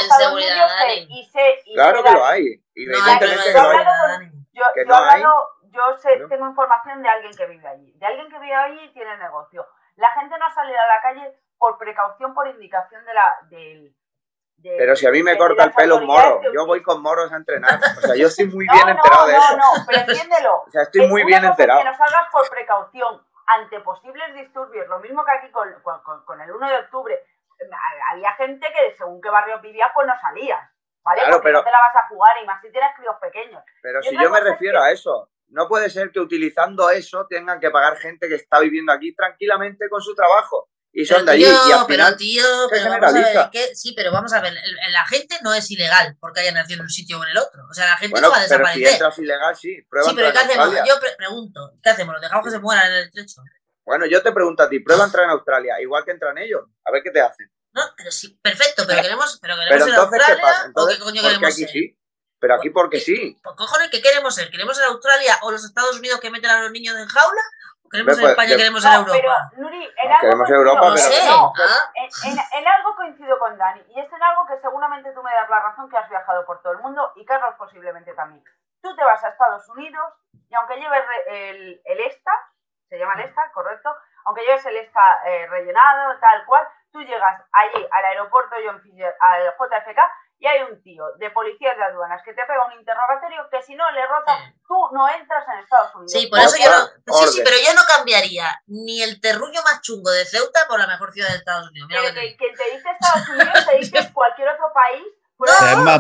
claro 1.75 2.05
que 2.05 2.13
lo 2.13 2.25
hay. 2.25 2.65
Y 2.75 2.85
evidentemente 2.85 3.45
que 3.45 3.53
lo 3.53 3.71
hay. 3.71 4.31
Yo, 4.53 4.63
yo, 4.87 4.95
hablado, 4.95 5.49
yo 5.73 5.99
sé, 5.99 6.21
tengo 6.29 6.47
información 6.47 7.03
de 7.03 7.09
alguien 7.09 7.35
que 7.35 7.47
vive 7.47 7.67
allí. 7.67 7.93
De 7.93 8.07
alguien 8.07 8.29
que 8.29 8.39
vive 8.39 8.55
allí 8.55 8.81
y 8.85 8.93
tiene 8.93 9.17
negocio. 9.17 9.67
La 9.97 10.11
gente 10.13 10.39
no 10.39 10.49
sale 10.55 10.77
a 10.77 10.87
la 10.87 11.03
calle 11.03 11.39
por 11.59 11.79
precaución, 11.79 12.35
por 12.35 12.47
indicación 12.47 13.05
de 13.05 13.15
la, 13.15 13.39
del, 13.49 13.95
pero 14.63 14.95
si 14.95 15.07
a 15.07 15.11
mí 15.11 15.23
me 15.23 15.37
corta 15.37 15.65
el 15.65 15.73
pelo 15.73 15.97
un 15.97 16.07
moro, 16.07 16.41
yo 16.53 16.67
voy 16.67 16.83
con 16.83 17.03
moros 17.03 17.33
a 17.33 17.37
entrenar. 17.37 17.81
O 17.99 18.01
sea, 18.01 18.15
yo 18.15 18.29
estoy 18.29 18.47
muy 18.47 18.67
bien 18.73 18.89
enterado 18.89 19.27
de 19.27 19.37
eso. 19.37 19.57
No, 19.57 19.79
no, 19.79 19.85
pero 19.87 20.01
entiéndelo. 20.01 20.63
O 20.67 20.71
sea, 20.71 20.83
estoy 20.83 21.09
muy 21.09 21.25
bien 21.25 21.45
enterado. 21.45 21.81
Que 21.81 21.85
no 21.85 21.97
salgas 21.97 22.29
por 22.31 22.49
precaución 22.49 23.21
ante 23.47 23.81
posibles 23.81 24.35
disturbios, 24.35 24.87
lo 24.89 25.01
mismo 25.01 25.25
que 25.25 25.33
aquí 25.33 25.51
con, 25.51 25.69
con, 26.25 26.41
el 26.41 26.51
1 26.51 26.69
de 26.69 26.77
octubre. 26.79 27.27
Había 28.11 28.33
gente 28.35 28.67
que 28.73 28.95
según 28.97 29.21
qué 29.21 29.29
barrio 29.29 29.61
vivías, 29.61 29.91
pues 29.93 30.07
no 30.07 30.15
salías. 30.21 30.61
¿Vale? 31.05 31.23
Porque 31.33 31.53
no 31.53 31.65
te 31.65 31.71
la 31.71 31.79
vas 31.79 31.97
a 31.97 32.09
jugar 32.09 32.37
y 32.41 32.47
más 32.47 32.61
si 32.63 32.71
tienes 32.71 32.95
críos 32.97 33.17
pequeños. 33.21 33.63
Pero 33.83 34.01
si 34.03 34.17
yo 34.17 34.31
me 34.31 34.41
refiero 34.41 34.81
a 34.81 34.93
eso, 34.93 35.29
no 35.53 35.69
puede 35.69 35.91
ser 35.91 36.11
que 36.11 36.21
utilizando 36.21 36.91
eso 36.91 37.27
tengan 37.29 37.61
que 37.61 37.71
pagar 37.71 37.99
gente 37.99 38.29
que 38.29 38.35
está 38.35 38.59
viviendo 38.59 38.93
aquí 38.93 39.15
tranquilamente 39.15 39.89
con 39.89 40.03
su 40.03 40.15
trabajo. 40.15 40.69
Y 40.95 41.07
son 41.07 41.25
de 41.25 41.33
allí. 41.33 41.45
Y 41.45 41.73
al 41.73 41.87
pero 41.87 42.17
tío, 42.17 42.45
pero 42.71 42.91
vamos 42.91 43.11
a 43.11 43.13
ver, 43.13 43.51
que, 43.51 43.75
sí, 43.75 43.95
pero 43.97 44.13
vamos 44.13 44.33
a 44.35 44.41
ver, 44.41 44.53
la 44.91 45.07
gente 45.07 45.37
no 45.43 45.55
es 45.55 45.71
ilegal 45.71 46.17
porque 46.21 46.41
haya 46.41 46.53
nacido 46.53 46.81
en 46.81 46.83
un 46.83 46.91
sitio 46.91 47.19
o 47.19 47.25
en 47.25 47.31
el 47.31 47.39
otro. 47.39 47.63
O 47.71 47.73
sea, 47.73 47.87
la 47.87 47.97
gente 47.97 48.21
no 48.21 48.31
va 48.31 48.39
a 48.39 48.43
desaparecer. 48.43 48.83
Pero 48.83 48.89
si 48.89 48.95
entras 48.95 49.19
ilegal, 49.19 49.57
sí. 49.57 49.83
Prueba 49.89 50.09
sí, 50.09 50.17
pero 50.17 50.33
¿qué 50.33 50.39
hacemos? 50.39 50.75
Yo 50.87 50.95
pregunto, 51.17 51.79
¿qué 51.83 51.91
hacemos? 51.91 52.13
¿Los 52.13 52.23
dejamos 52.23 52.45
que 52.45 52.51
se 52.51 52.59
mueran 52.59 52.87
en 52.89 52.93
el 52.93 53.05
estrecho? 53.05 53.43
Bueno, 53.85 54.07
yo 54.07 54.23
te 54.23 54.33
pregunto 54.33 54.63
a 54.63 54.69
ti, 54.69 54.81
prueba 54.81 55.05
entrar 55.05 55.25
en 55.25 55.31
Australia, 55.31 55.81
igual 55.81 56.05
que 56.05 56.13
entran 56.13 56.39
ellos, 56.39 56.63
a 56.85 56.93
ver 56.93 57.03
qué 57.03 57.11
te 57.11 57.21
hacen. 57.21 57.51
No, 57.73 57.83
pero 57.97 58.13
sí, 58.13 58.39
perfecto, 58.43 58.85
pero 58.87 59.03
queremos, 59.03 59.39
pero 59.41 59.55
queremos 59.57 59.87
pero 59.87 59.95
entonces, 59.95 60.21
Australia, 60.21 60.37
¿qué 60.37 60.43
pasa? 60.43 60.67
Entonces, 60.67 60.97
¿o 60.97 60.99
qué 60.99 61.05
coño 61.05 61.23
queremos 61.23 61.53
aquí 61.53 61.67
sí? 61.67 61.99
Pero 62.43 62.57
aquí 62.59 62.71
porque 62.71 62.99
sí. 62.99 63.39
Pues 63.41 63.55
cojones, 63.55 63.89
¿qué 63.89 64.03
queremos 64.03 64.35
ser? 64.35 64.51
¿Queremos 64.51 64.77
ser 64.77 64.87
Australia 64.89 65.39
o 65.43 65.53
los 65.53 65.65
Estados 65.65 65.97
Unidos 65.97 66.19
que 66.19 66.29
meten 66.29 66.51
a 66.51 66.63
los 66.63 66.73
niños 66.73 66.97
en 66.99 67.07
jaula? 67.07 67.43
¿O 67.87 67.89
queremos 67.89 68.17
ser 68.17 68.31
España, 68.31 68.57
queremos 68.57 68.83
ser 68.83 68.95
Europa? 68.95 69.15
Pero, 69.15 69.63
Nuri, 69.63 69.79
en 69.79 70.11
algo 70.11 70.21
queremos 70.21 70.51
Europa, 70.51 70.81
pero 70.81 70.97
sé, 70.97 71.25
no. 71.25 71.53
¿ah? 71.55 71.93
En, 71.95 72.35
en, 72.35 72.67
algo 72.67 72.97
coincido 72.97 73.39
con 73.39 73.57
Dani, 73.57 73.81
y 73.95 74.01
es 74.01 74.13
en 74.13 74.23
algo 74.25 74.45
que 74.51 74.59
seguramente 74.59 75.13
tú 75.13 75.23
me 75.23 75.31
das 75.31 75.49
la 75.49 75.61
razón 75.61 75.89
que 75.89 75.97
has 75.97 76.11
viajado 76.11 76.45
por 76.45 76.61
todo 76.63 76.73
el 76.73 76.81
mundo, 76.81 77.13
y 77.15 77.25
Carlos 77.25 77.55
posiblemente 77.57 78.13
también. 78.15 78.43
Tú 78.83 78.93
te 78.97 79.05
vas 79.05 79.23
a 79.23 79.29
Estados 79.29 79.69
Unidos, 79.69 80.13
y 80.51 80.55
aunque 80.57 80.81
lleves 80.81 81.05
el, 81.29 81.81
el 81.85 82.01
ESTA, 82.01 82.33
se 82.89 82.99
llama 82.99 83.15
el 83.15 83.29
ESTA, 83.29 83.53
correcto, 83.55 83.95
aunque 84.25 84.43
lleves 84.43 84.67
el 84.67 84.79
ESTA 84.79 85.23
eh, 85.27 85.47
rellenado, 85.47 86.19
tal 86.19 86.45
cual, 86.47 86.67
tú 86.91 87.01
llegas 87.03 87.41
allí 87.53 87.87
al 87.89 88.05
aeropuerto 88.05 88.57
John 88.67 88.83
Fisher, 88.83 89.15
al 89.21 89.55
JFK, 89.55 90.01
y 90.43 90.47
hay 90.49 90.61
un 90.63 90.83
tío 90.83 91.05
de 91.19 91.31
policías 91.31 91.77
de 91.77 91.85
aduanas 91.85 92.21
que 92.25 92.35
te 92.35 92.43
pega 92.45 92.67
un 92.67 92.73
interrogatorio 92.73 93.49
que 93.49 93.63
si 93.63 93.77
no 93.77 93.89
le 93.93 94.05
rota, 94.09 94.53
tú 94.67 94.75
no 94.93 95.09
entras 95.09 95.47
en 95.47 95.61
Estados 95.61 95.95
Unidos. 95.95 96.11
Sí, 96.11 96.27
por 96.27 96.41
eso 96.41 96.57
yo 96.59 96.69
no, 96.69 97.15
sí, 97.15 97.29
sí, 97.29 97.43
pero 97.45 97.57
yo 97.65 97.73
no 97.75 97.83
cambiaría 97.87 98.61
ni 98.67 99.01
el 99.03 99.21
terruño 99.21 99.63
más 99.63 99.81
chungo 99.83 100.11
de 100.11 100.25
Ceuta 100.25 100.67
por 100.67 100.81
la 100.81 100.89
mejor 100.89 101.13
ciudad 101.13 101.29
de 101.29 101.37
Estados 101.37 101.71
Unidos. 101.71 101.89
Mira 101.89 102.01
pero 102.03 102.15
que, 102.15 102.35
te 102.37 102.71
dice 102.75 102.91
Estados 102.91 103.29
Unidos 103.29 103.67
te 103.67 103.77
dice 103.79 104.13
cualquier 104.13 104.49
otro 104.49 104.73
país 104.75 105.07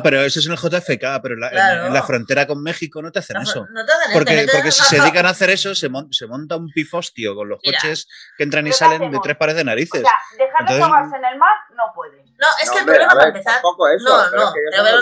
pero 0.02 0.20
eso 0.22 0.40
es 0.40 0.46
en 0.46 0.52
el 0.52 0.58
JFK, 0.58 1.22
pero 1.22 1.34
en, 1.34 1.92
la 1.92 2.02
frontera 2.02 2.46
con 2.46 2.62
México 2.62 3.02
no 3.02 3.10
te 3.10 3.18
hacen 3.18 3.38
eso. 3.38 3.66
No 3.70 3.84
te 3.84 3.92
hacen 3.92 4.12
porque, 4.12 4.46
porque 4.52 4.72
si 4.72 4.84
se 4.84 5.00
dedican 5.00 5.26
a 5.26 5.30
hacer 5.30 5.50
eso, 5.50 5.74
se, 5.74 5.88
monta 5.88 6.56
un 6.56 6.70
pifostio 6.70 7.34
con 7.34 7.48
los 7.48 7.60
coches 7.62 8.08
que 8.36 8.44
entran 8.44 8.66
y 8.66 8.72
salen 8.72 9.10
de 9.10 9.18
tres 9.22 9.36
pares 9.36 9.56
de 9.56 9.64
narices. 9.64 10.02
O 10.02 10.04
sea, 10.04 10.18
dejar 10.38 10.68
de 10.68 10.80
tomarse 10.80 11.16
en 11.16 11.24
el 11.24 11.38
mar 11.38 11.56
no 11.70 11.92
puede. 11.94 12.22
No, 12.38 12.48
es 12.60 12.70
que 12.70 12.78
el 12.78 12.84
problema 12.84 13.14
para 13.14 13.28
empezar. 13.28 13.58
Eso, 13.58 13.70
no, 13.98 14.30
no, 14.30 14.52
pero, 14.52 15.00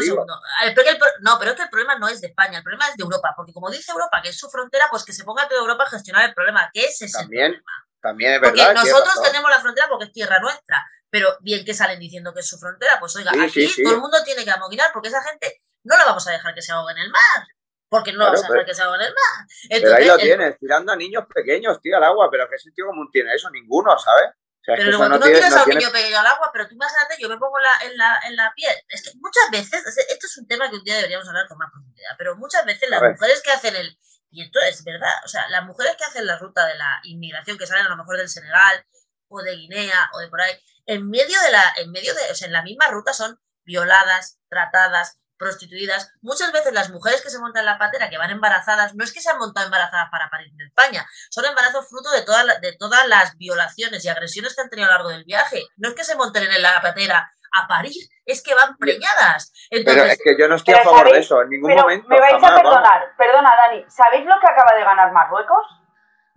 pero, 0.74 1.06
no, 1.20 1.38
pero 1.38 1.50
es 1.52 1.56
que 1.56 1.62
el 1.62 1.70
problema 1.70 1.98
no 1.98 2.08
es 2.08 2.20
de 2.20 2.28
España, 2.28 2.58
el 2.58 2.64
problema 2.64 2.88
es 2.88 2.96
de 2.96 3.02
Europa. 3.02 3.32
Porque 3.36 3.52
como 3.52 3.70
dice 3.70 3.92
Europa, 3.92 4.20
que 4.22 4.28
es 4.28 4.38
su 4.38 4.50
frontera, 4.50 4.84
pues 4.90 5.04
que 5.04 5.12
se 5.12 5.24
ponga 5.24 5.48
toda 5.48 5.60
Europa 5.60 5.84
a 5.84 5.90
gestionar 5.90 6.28
el 6.28 6.34
problema, 6.34 6.70
que 6.72 6.84
ese 6.84 7.06
es 7.06 7.12
también, 7.12 7.52
el 7.52 7.62
problema. 7.62 7.86
También 8.00 8.32
es 8.34 8.40
verdad. 8.40 8.66
Porque 8.66 8.88
nosotros 8.88 9.22
tenemos 9.22 9.50
la 9.50 9.60
frontera 9.60 9.86
porque 9.88 10.04
es 10.04 10.12
tierra 10.12 10.38
nuestra 10.40 10.86
pero 11.10 11.36
bien 11.40 11.64
que 11.64 11.74
salen 11.74 11.98
diciendo 11.98 12.32
que 12.32 12.40
es 12.40 12.48
su 12.48 12.58
frontera, 12.58 12.98
pues 12.98 13.14
oiga, 13.16 13.32
aquí 13.42 13.68
todo 13.82 13.94
el 13.94 14.00
mundo 14.00 14.18
tiene 14.24 14.44
que 14.44 14.50
amoguinar 14.50 14.90
porque 14.92 15.08
esa 15.08 15.22
gente 15.22 15.60
no 15.84 15.96
la 15.96 16.04
vamos 16.04 16.26
a 16.28 16.32
dejar 16.32 16.54
que 16.54 16.62
se 16.62 16.72
ahogue 16.72 16.92
en 16.92 16.98
el 16.98 17.10
mar. 17.10 17.46
porque 17.88 18.12
no 18.12 18.24
vamos 18.24 18.44
a 18.44 18.48
dejar 18.48 18.64
que 18.64 18.74
se 18.74 18.82
ahogan 18.82 19.02
el 19.02 19.12
mar. 19.12 19.46
pero 19.68 19.94
ahí 19.96 20.06
lo 20.06 20.16
tienes, 20.16 20.58
tirando 20.58 20.92
a 20.92 20.96
niños 20.96 21.24
pequeños, 21.32 21.80
tío, 21.80 21.96
al 21.96 22.04
agua, 22.04 22.28
pero 22.30 22.48
¿qué 22.48 22.58
sentido 22.58 22.88
común 22.88 23.10
tiene 23.10 23.34
eso? 23.34 23.50
Ninguno, 23.50 23.98
¿sabes? 23.98 24.30
pero 24.76 24.90
luego 24.90 25.04
tú 25.04 25.18
no 25.18 25.26
tiras 25.26 25.56
a 25.56 25.64
un 25.64 25.70
niño 25.70 25.90
pequeño 25.90 26.18
al 26.18 26.26
agua, 26.26 26.50
pero 26.52 26.68
tú 26.68 26.74
imagínate, 26.74 27.16
yo 27.18 27.28
me 27.28 27.38
pongo 27.38 27.56
en, 27.82 27.96
la, 27.96 28.20
en 28.26 28.36
la 28.36 28.52
piel. 28.54 28.74
Es 28.88 29.02
que 29.02 29.10
muchas 29.18 29.50
veces, 29.50 29.82
esto 30.08 30.26
es 30.26 30.38
un 30.38 30.46
tema 30.46 30.68
que 30.70 30.76
un 30.76 30.84
día 30.84 30.96
deberíamos 30.96 31.26
hablar 31.28 31.48
con 31.48 31.58
más 31.58 31.70
profundidad, 31.70 32.10
pero 32.18 32.36
muchas 32.36 32.64
veces 32.64 32.88
las 32.90 33.02
mujeres 33.02 33.42
que 33.42 33.50
hacen 33.50 33.76
el. 33.76 33.98
Y 34.32 34.42
esto 34.44 34.60
es 34.60 34.84
verdad, 34.84 35.14
o 35.24 35.28
sea, 35.28 35.48
las 35.48 35.64
mujeres 35.64 35.96
que 35.96 36.04
hacen 36.04 36.24
la 36.24 36.38
ruta 36.38 36.64
de 36.66 36.76
la 36.76 37.00
inmigración, 37.02 37.58
que 37.58 37.66
salen 37.66 37.86
a 37.86 37.88
lo 37.88 37.96
mejor 37.96 38.16
del 38.16 38.28
Senegal 38.28 38.86
o 39.26 39.42
de 39.42 39.56
Guinea 39.56 40.08
o 40.12 40.20
de 40.20 40.28
por 40.28 40.40
ahí, 40.40 40.52
en 40.90 41.08
medio 41.08 41.40
de 41.42 41.52
la, 41.52 41.62
en 41.76 41.92
medio 41.92 42.12
de, 42.14 42.32
o 42.32 42.34
sea, 42.34 42.46
en 42.46 42.52
la 42.52 42.62
misma 42.62 42.86
ruta 42.88 43.12
son 43.12 43.38
violadas, 43.64 44.40
tratadas, 44.48 45.20
prostituidas. 45.38 46.12
Muchas 46.20 46.50
veces 46.52 46.72
las 46.72 46.90
mujeres 46.90 47.22
que 47.22 47.30
se 47.30 47.38
montan 47.38 47.60
en 47.60 47.66
la 47.66 47.78
patera, 47.78 48.10
que 48.10 48.18
van 48.18 48.30
embarazadas, 48.30 48.96
no 48.96 49.04
es 49.04 49.12
que 49.12 49.20
se 49.20 49.30
han 49.30 49.38
montado 49.38 49.66
embarazadas 49.66 50.08
para 50.10 50.28
parir 50.30 50.48
en 50.52 50.66
España, 50.66 51.06
son 51.30 51.44
embarazos 51.44 51.88
fruto 51.88 52.10
de, 52.10 52.22
todas 52.22 52.60
de 52.60 52.76
todas 52.76 53.06
las 53.06 53.38
violaciones 53.38 54.04
y 54.04 54.08
agresiones 54.08 54.56
que 54.56 54.62
han 54.62 54.68
tenido 54.68 54.88
a 54.88 54.90
lo 54.90 54.96
largo 54.96 55.10
del 55.10 55.24
viaje. 55.24 55.62
No 55.76 55.90
es 55.90 55.94
que 55.94 56.02
se 56.02 56.16
monten 56.16 56.42
en 56.42 56.60
la 56.60 56.80
patera 56.82 57.30
a 57.52 57.68
parir, 57.68 58.02
es 58.26 58.42
que 58.42 58.54
van 58.54 58.76
preñadas. 58.76 59.52
pero 59.70 60.02
es 60.02 60.18
que 60.22 60.36
yo 60.36 60.48
no 60.48 60.56
estoy 60.56 60.74
a 60.74 60.82
favor 60.82 61.12
de 61.12 61.20
eso, 61.20 61.40
en 61.42 61.50
ningún 61.50 61.72
momento. 61.72 62.08
Me 62.08 62.18
vais 62.18 62.34
a 62.34 62.54
perdonar, 62.54 63.14
perdona 63.16 63.54
Dani, 63.54 63.84
¿sabéis 63.88 64.26
lo 64.26 64.34
que 64.40 64.46
acaba 64.48 64.76
de 64.76 64.84
ganar 64.84 65.12
Marruecos? 65.12 65.79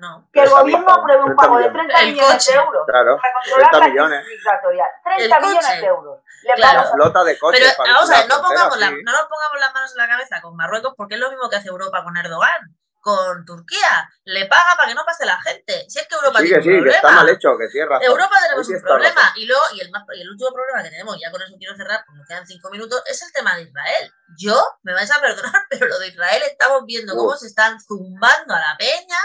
No. 0.03 0.27
Que 0.33 0.41
el 0.41 0.49
gobierno 0.49 0.91
apruebe 0.91 1.23
un 1.23 1.33
pago 1.33 1.57
de 1.59 1.69
30 1.69 2.01
millones 2.01 2.45
de 2.45 2.53
euros 2.55 2.85
claro, 2.85 3.17
para 3.21 3.33
controlar 3.35 3.71
30 3.71 3.79
la 3.79 3.87
millones. 3.87 4.25
migratoria. 4.27 4.85
30 5.01 5.39
millones 5.39 5.79
de 5.79 5.87
euros. 5.87 6.19
Le 6.43 6.53
claro. 6.55 6.91
flota 6.91 7.23
de 7.23 7.39
coches. 7.39 7.75
Pero 7.77 7.93
vamos 7.93 8.11
a 8.11 8.17
ver, 8.17 8.27
no, 8.27 8.41
pongamos 8.41 8.79
la, 8.79 8.91
no 8.91 9.11
nos 9.13 9.27
pongamos 9.31 9.59
las 9.61 9.73
manos 9.73 9.91
en 9.91 9.97
la 9.97 10.07
cabeza 10.09 10.41
con 10.41 10.57
Marruecos 10.57 10.93
porque 10.97 11.15
es 11.15 11.21
lo 11.21 11.29
mismo 11.29 11.49
que 11.49 11.55
hace 11.55 11.69
Europa 11.69 12.03
con 12.03 12.17
Erdogan 12.17 12.75
con 12.99 13.45
Turquía. 13.45 14.09
Le 14.25 14.45
paga 14.47 14.75
para 14.75 14.89
que 14.89 14.95
no 14.95 15.05
pase 15.05 15.25
la 15.25 15.39
gente. 15.41 15.85
Si 15.87 15.99
es 15.99 16.07
que 16.07 16.15
Europa 16.15 16.39
tiene 16.39 16.57
un 16.57 16.63
problema. 16.63 16.83
Que 16.83 16.95
está 16.95 17.11
mal 17.11 17.29
hecho, 17.29 17.57
que 17.57 17.69
cierra. 17.69 17.99
Europa 18.01 18.35
tenemos 18.43 18.67
un 18.67 18.81
problema. 18.81 19.33
Y, 19.35 19.45
luego, 19.45 19.63
y, 19.73 19.79
el 19.79 19.91
más, 19.91 20.03
y 20.13 20.21
el 20.21 20.29
último 20.29 20.51
problema 20.51 20.83
que 20.83 20.89
tenemos, 20.89 21.17
ya 21.21 21.31
con 21.31 21.41
eso 21.41 21.55
quiero 21.57 21.75
cerrar, 21.77 22.03
porque 22.05 22.19
nos 22.19 22.27
quedan 22.27 22.45
cinco 22.45 22.69
minutos, 22.71 23.01
es 23.05 23.21
el 23.21 23.31
tema 23.31 23.55
de 23.55 23.63
Israel. 23.63 24.11
Yo, 24.37 24.61
me 24.83 24.93
vais 24.93 25.11
a 25.11 25.21
perdonar, 25.21 25.63
pero 25.69 25.87
lo 25.87 25.99
de 25.99 26.07
Israel 26.07 26.43
estamos 26.45 26.83
viendo 26.85 27.15
cómo 27.15 27.37
se 27.37 27.47
están 27.47 27.79
zumbando 27.79 28.53
a 28.53 28.59
la 28.59 28.75
peña 28.77 29.19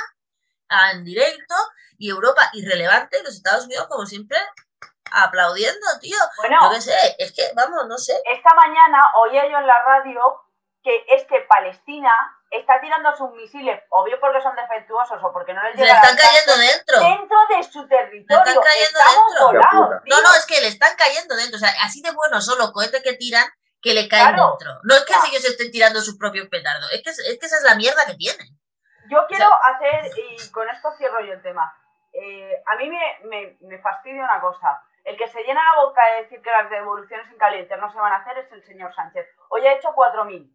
en 0.92 1.04
directo 1.04 1.54
y 1.98 2.10
Europa 2.10 2.50
irrelevante 2.52 3.18
y 3.18 3.22
los 3.22 3.34
Estados 3.34 3.64
Unidos, 3.64 3.86
como 3.88 4.06
siempre, 4.06 4.38
aplaudiendo, 5.10 5.86
tío. 6.00 6.18
Bueno, 6.36 6.80
sé, 6.80 7.16
es 7.18 7.32
que, 7.32 7.42
vamos, 7.54 7.86
no 7.88 7.98
sé. 7.98 8.20
Esta 8.30 8.54
mañana 8.54 9.12
oía 9.16 9.48
yo 9.50 9.58
en 9.58 9.66
la 9.66 9.82
radio 9.82 10.44
que 10.82 11.04
es 11.08 11.24
que 11.26 11.40
Palestina 11.48 12.12
está 12.50 12.80
tirando 12.80 13.14
sus 13.16 13.30
misiles, 13.32 13.82
o 13.90 14.04
bien 14.04 14.18
porque 14.20 14.40
son 14.40 14.54
defectuosos 14.56 15.18
o 15.22 15.32
porque 15.32 15.52
no 15.52 15.62
les 15.64 15.74
llegan. 15.74 15.88
Le 15.88 15.94
están 15.94 16.16
cayendo 16.16 16.56
dentro. 16.56 17.00
Dentro 17.00 17.38
de 17.50 17.62
su 17.64 17.88
territorio. 17.88 18.44
Le 18.44 18.50
están 18.50 18.62
cayendo 18.62 19.48
dentro. 19.50 20.00
no, 20.06 20.22
no, 20.22 20.34
es 20.34 20.46
que 20.46 20.60
le 20.60 20.68
están 20.68 20.96
cayendo 20.96 21.36
dentro. 21.36 21.56
O 21.56 21.58
sea, 21.58 21.74
así 21.82 22.00
de 22.00 22.12
buenos 22.12 22.44
son 22.44 22.58
los 22.58 22.72
cohetes 22.72 23.02
que 23.02 23.14
tiran 23.14 23.46
que 23.82 23.94
le 23.94 24.08
caen 24.08 24.36
dentro. 24.36 24.80
No 24.82 24.94
es 24.94 25.04
que 25.04 25.14
ellos 25.28 25.44
estén 25.44 25.70
tirando 25.70 26.00
sus 26.00 26.16
propios 26.16 26.48
petardos, 26.48 26.90
es 26.92 27.02
que, 27.02 27.10
es 27.10 27.38
que 27.38 27.46
esa 27.46 27.58
es 27.58 27.62
la 27.64 27.74
mierda 27.74 28.06
que 28.06 28.14
tienen. 28.14 28.57
Yo 29.10 29.26
quiero 29.26 29.46
hacer, 29.64 30.10
y 30.16 30.50
con 30.52 30.68
esto 30.68 30.90
cierro 30.92 31.20
yo 31.20 31.32
el 31.32 31.42
tema. 31.42 31.74
Eh, 32.12 32.62
a 32.66 32.76
mí 32.76 32.90
me, 32.90 33.18
me, 33.24 33.56
me 33.60 33.78
fastidia 33.78 34.24
una 34.24 34.40
cosa. 34.40 34.82
El 35.04 35.16
que 35.16 35.28
se 35.28 35.42
llena 35.42 35.62
la 35.64 35.82
boca 35.82 36.04
de 36.06 36.22
decir 36.22 36.42
que 36.42 36.50
las 36.50 36.68
devoluciones 36.68 37.26
en 37.30 37.38
caliente 37.38 37.76
no 37.76 37.90
se 37.90 37.98
van 37.98 38.12
a 38.12 38.16
hacer 38.16 38.38
es 38.38 38.52
el 38.52 38.62
señor 38.64 38.94
Sánchez. 38.94 39.26
Hoy 39.48 39.66
ha 39.66 39.74
hecho 39.74 39.94
4.000. 39.94 40.50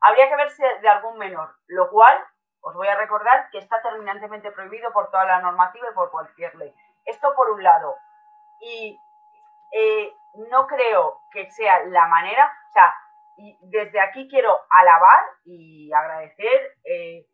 Habría 0.00 0.28
que 0.28 0.36
verse 0.36 0.64
de 0.80 0.88
algún 0.88 1.18
menor, 1.18 1.54
lo 1.66 1.90
cual 1.90 2.18
os 2.62 2.74
voy 2.74 2.88
a 2.88 2.96
recordar 2.96 3.50
que 3.50 3.58
está 3.58 3.80
terminantemente 3.82 4.50
prohibido 4.52 4.92
por 4.92 5.10
toda 5.10 5.24
la 5.24 5.40
normativa 5.40 5.88
y 5.90 5.94
por 5.94 6.10
cualquier 6.10 6.54
ley. 6.56 6.74
Esto 7.04 7.34
por 7.34 7.50
un 7.50 7.62
lado. 7.62 7.96
Y 8.60 8.98
eh, 9.72 10.14
no 10.50 10.66
creo 10.66 11.20
que 11.32 11.50
sea 11.50 11.84
la 11.86 12.06
manera, 12.06 12.52
o 12.68 12.72
sea, 12.72 12.94
y 13.36 13.56
desde 13.62 14.00
aquí 14.00 14.28
quiero 14.28 14.56
alabar 14.68 15.24
y 15.44 15.90
agradecer 15.92 16.76
eh, 16.84 17.26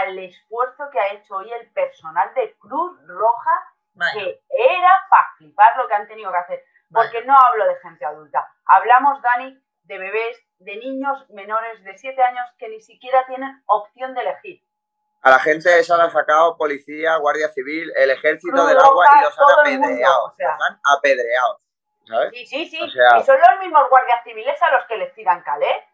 al 0.00 0.18
esfuerzo 0.18 0.88
que 0.90 1.00
ha 1.00 1.12
hecho 1.12 1.36
hoy 1.36 1.52
el 1.52 1.70
personal 1.72 2.32
de 2.34 2.56
Cruz 2.58 2.98
Roja, 3.06 3.74
que 4.14 4.42
era 4.48 5.06
para 5.10 5.34
flipar 5.36 5.76
lo 5.76 5.86
que 5.86 5.94
han 5.94 6.08
tenido 6.08 6.30
que 6.30 6.38
hacer. 6.38 6.64
Porque 6.90 7.24
no 7.24 7.36
hablo 7.36 7.66
de 7.66 7.76
gente 7.76 8.04
adulta. 8.04 8.46
Hablamos, 8.66 9.20
Dani, 9.22 9.58
de 9.84 9.98
bebés, 9.98 10.38
de 10.58 10.76
niños 10.76 11.28
menores 11.30 11.82
de 11.84 11.96
7 11.96 12.22
años 12.22 12.46
que 12.58 12.68
ni 12.68 12.80
siquiera 12.80 13.24
tienen 13.26 13.62
opción 13.66 14.14
de 14.14 14.20
elegir. 14.22 14.62
A 15.22 15.30
la 15.30 15.38
gente 15.38 15.78
esa 15.78 15.96
la 15.96 16.04
ha 16.04 16.10
sacado 16.10 16.56
policía, 16.56 17.16
guardia 17.16 17.48
civil, 17.48 17.92
el 17.96 18.10
ejército 18.10 18.66
del 18.66 18.78
agua 18.78 19.06
y 19.18 19.22
los 19.22 19.38
han 19.38 19.60
apedreado. 19.60 20.34
los 20.36 20.60
han 20.60 20.80
apedreado. 20.98 21.60
¿sabes? 22.06 22.30
Sí, 22.32 22.46
sí, 22.46 22.66
sí. 22.66 22.78
y 22.80 23.22
son 23.22 23.38
los 23.38 23.60
mismos 23.60 23.88
guardias 23.88 24.24
civiles 24.24 24.60
a 24.60 24.70
los 24.72 24.84
que 24.86 24.96
les 24.96 25.14
tiran 25.14 25.42
calé. 25.42 25.86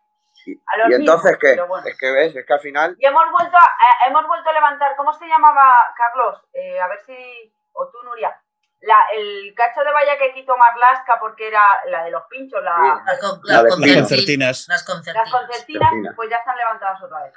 ¿Y 0.88 0.94
entonces 0.94 1.36
qué? 1.38 1.58
Es 1.84 1.98
que 1.98 2.10
ves, 2.10 2.36
es 2.36 2.46
que 2.46 2.52
al 2.52 2.60
final. 2.60 2.96
Y 2.98 3.06
hemos 3.06 3.30
vuelto 3.30 3.56
a, 3.56 3.64
eh, 3.64 4.08
hemos 4.08 4.26
vuelto 4.26 4.48
a 4.48 4.52
levantar, 4.52 4.96
¿cómo 4.96 5.12
se 5.12 5.26
llamaba, 5.26 5.74
Carlos? 5.96 6.42
Eh, 6.52 6.80
a 6.80 6.88
ver 6.88 7.00
si. 7.00 7.52
O 7.72 7.88
tú, 7.90 8.02
Nuria. 8.04 8.40
La, 8.80 8.96
el 9.16 9.52
cacho 9.56 9.80
de 9.80 9.92
valla 9.92 10.16
que 10.18 10.32
quitó 10.34 10.56
Marlasca 10.56 11.18
porque 11.18 11.48
era 11.48 11.62
la 11.86 12.04
de 12.04 12.12
los 12.12 12.22
pinchos, 12.30 12.62
la, 12.62 13.02
las, 13.42 13.64
concertinas. 13.74 14.68
Las 14.68 14.84
concertinas, 14.84 16.14
pues 16.14 16.30
ya 16.30 16.36
están 16.36 16.56
levantadas 16.56 17.02
otra 17.02 17.24
vez. 17.24 17.34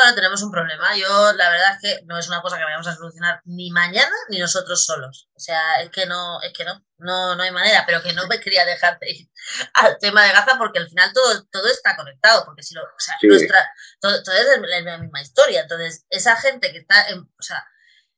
Bueno, 0.00 0.14
tenemos 0.14 0.42
un 0.42 0.50
problema. 0.50 0.96
Yo, 0.96 1.34
la 1.34 1.50
verdad 1.50 1.74
es 1.74 1.78
que 1.82 2.04
no 2.06 2.18
es 2.18 2.26
una 2.26 2.40
cosa 2.40 2.56
que 2.56 2.64
vayamos 2.64 2.86
a 2.86 2.94
solucionar 2.94 3.42
ni 3.44 3.70
mañana 3.70 4.16
ni 4.30 4.38
nosotros 4.38 4.82
solos. 4.82 5.28
O 5.34 5.38
sea, 5.38 5.82
es 5.82 5.90
que 5.90 6.06
no, 6.06 6.40
es 6.40 6.54
que 6.54 6.64
no, 6.64 6.82
no, 6.96 7.36
no 7.36 7.42
hay 7.42 7.50
manera, 7.50 7.84
pero 7.84 8.00
que 8.00 8.14
no 8.14 8.26
me 8.26 8.40
quería 8.40 8.64
dejar 8.64 8.98
de 8.98 9.10
ir 9.10 9.30
al 9.74 9.98
tema 9.98 10.24
de 10.24 10.32
Gaza 10.32 10.56
porque 10.56 10.78
al 10.78 10.88
final 10.88 11.12
todo, 11.12 11.44
todo 11.52 11.68
está 11.68 11.96
conectado, 11.96 12.46
porque 12.46 12.62
si 12.62 12.74
lo, 12.74 12.82
o 12.82 12.86
sea, 12.96 13.14
nuestra, 13.24 13.70
todo, 14.00 14.16
es 14.16 14.84
la 14.84 14.96
misma 14.96 15.20
historia. 15.20 15.60
Entonces, 15.60 16.06
esa 16.08 16.34
gente 16.36 16.72
que 16.72 16.78
está 16.78 17.06
en, 17.08 17.18
o 17.18 17.42
sea, 17.42 17.62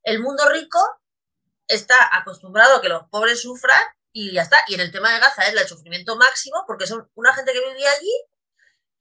el 0.04 0.20
mundo 0.20 0.48
rico 0.50 0.78
está 1.66 1.96
acostumbrado 2.12 2.76
a 2.76 2.80
que 2.80 2.90
los 2.90 3.08
pobres 3.10 3.42
sufran 3.42 3.82
y 4.12 4.30
ya 4.30 4.42
está. 4.42 4.58
Y 4.68 4.74
en 4.74 4.82
el 4.82 4.92
tema 4.92 5.12
de 5.12 5.18
Gaza 5.18 5.48
es 5.48 5.60
el 5.60 5.66
sufrimiento 5.66 6.14
máximo 6.14 6.62
porque 6.64 6.86
son 6.86 7.10
una 7.16 7.34
gente 7.34 7.52
que 7.52 7.70
vivía 7.70 7.90
allí 7.90 8.12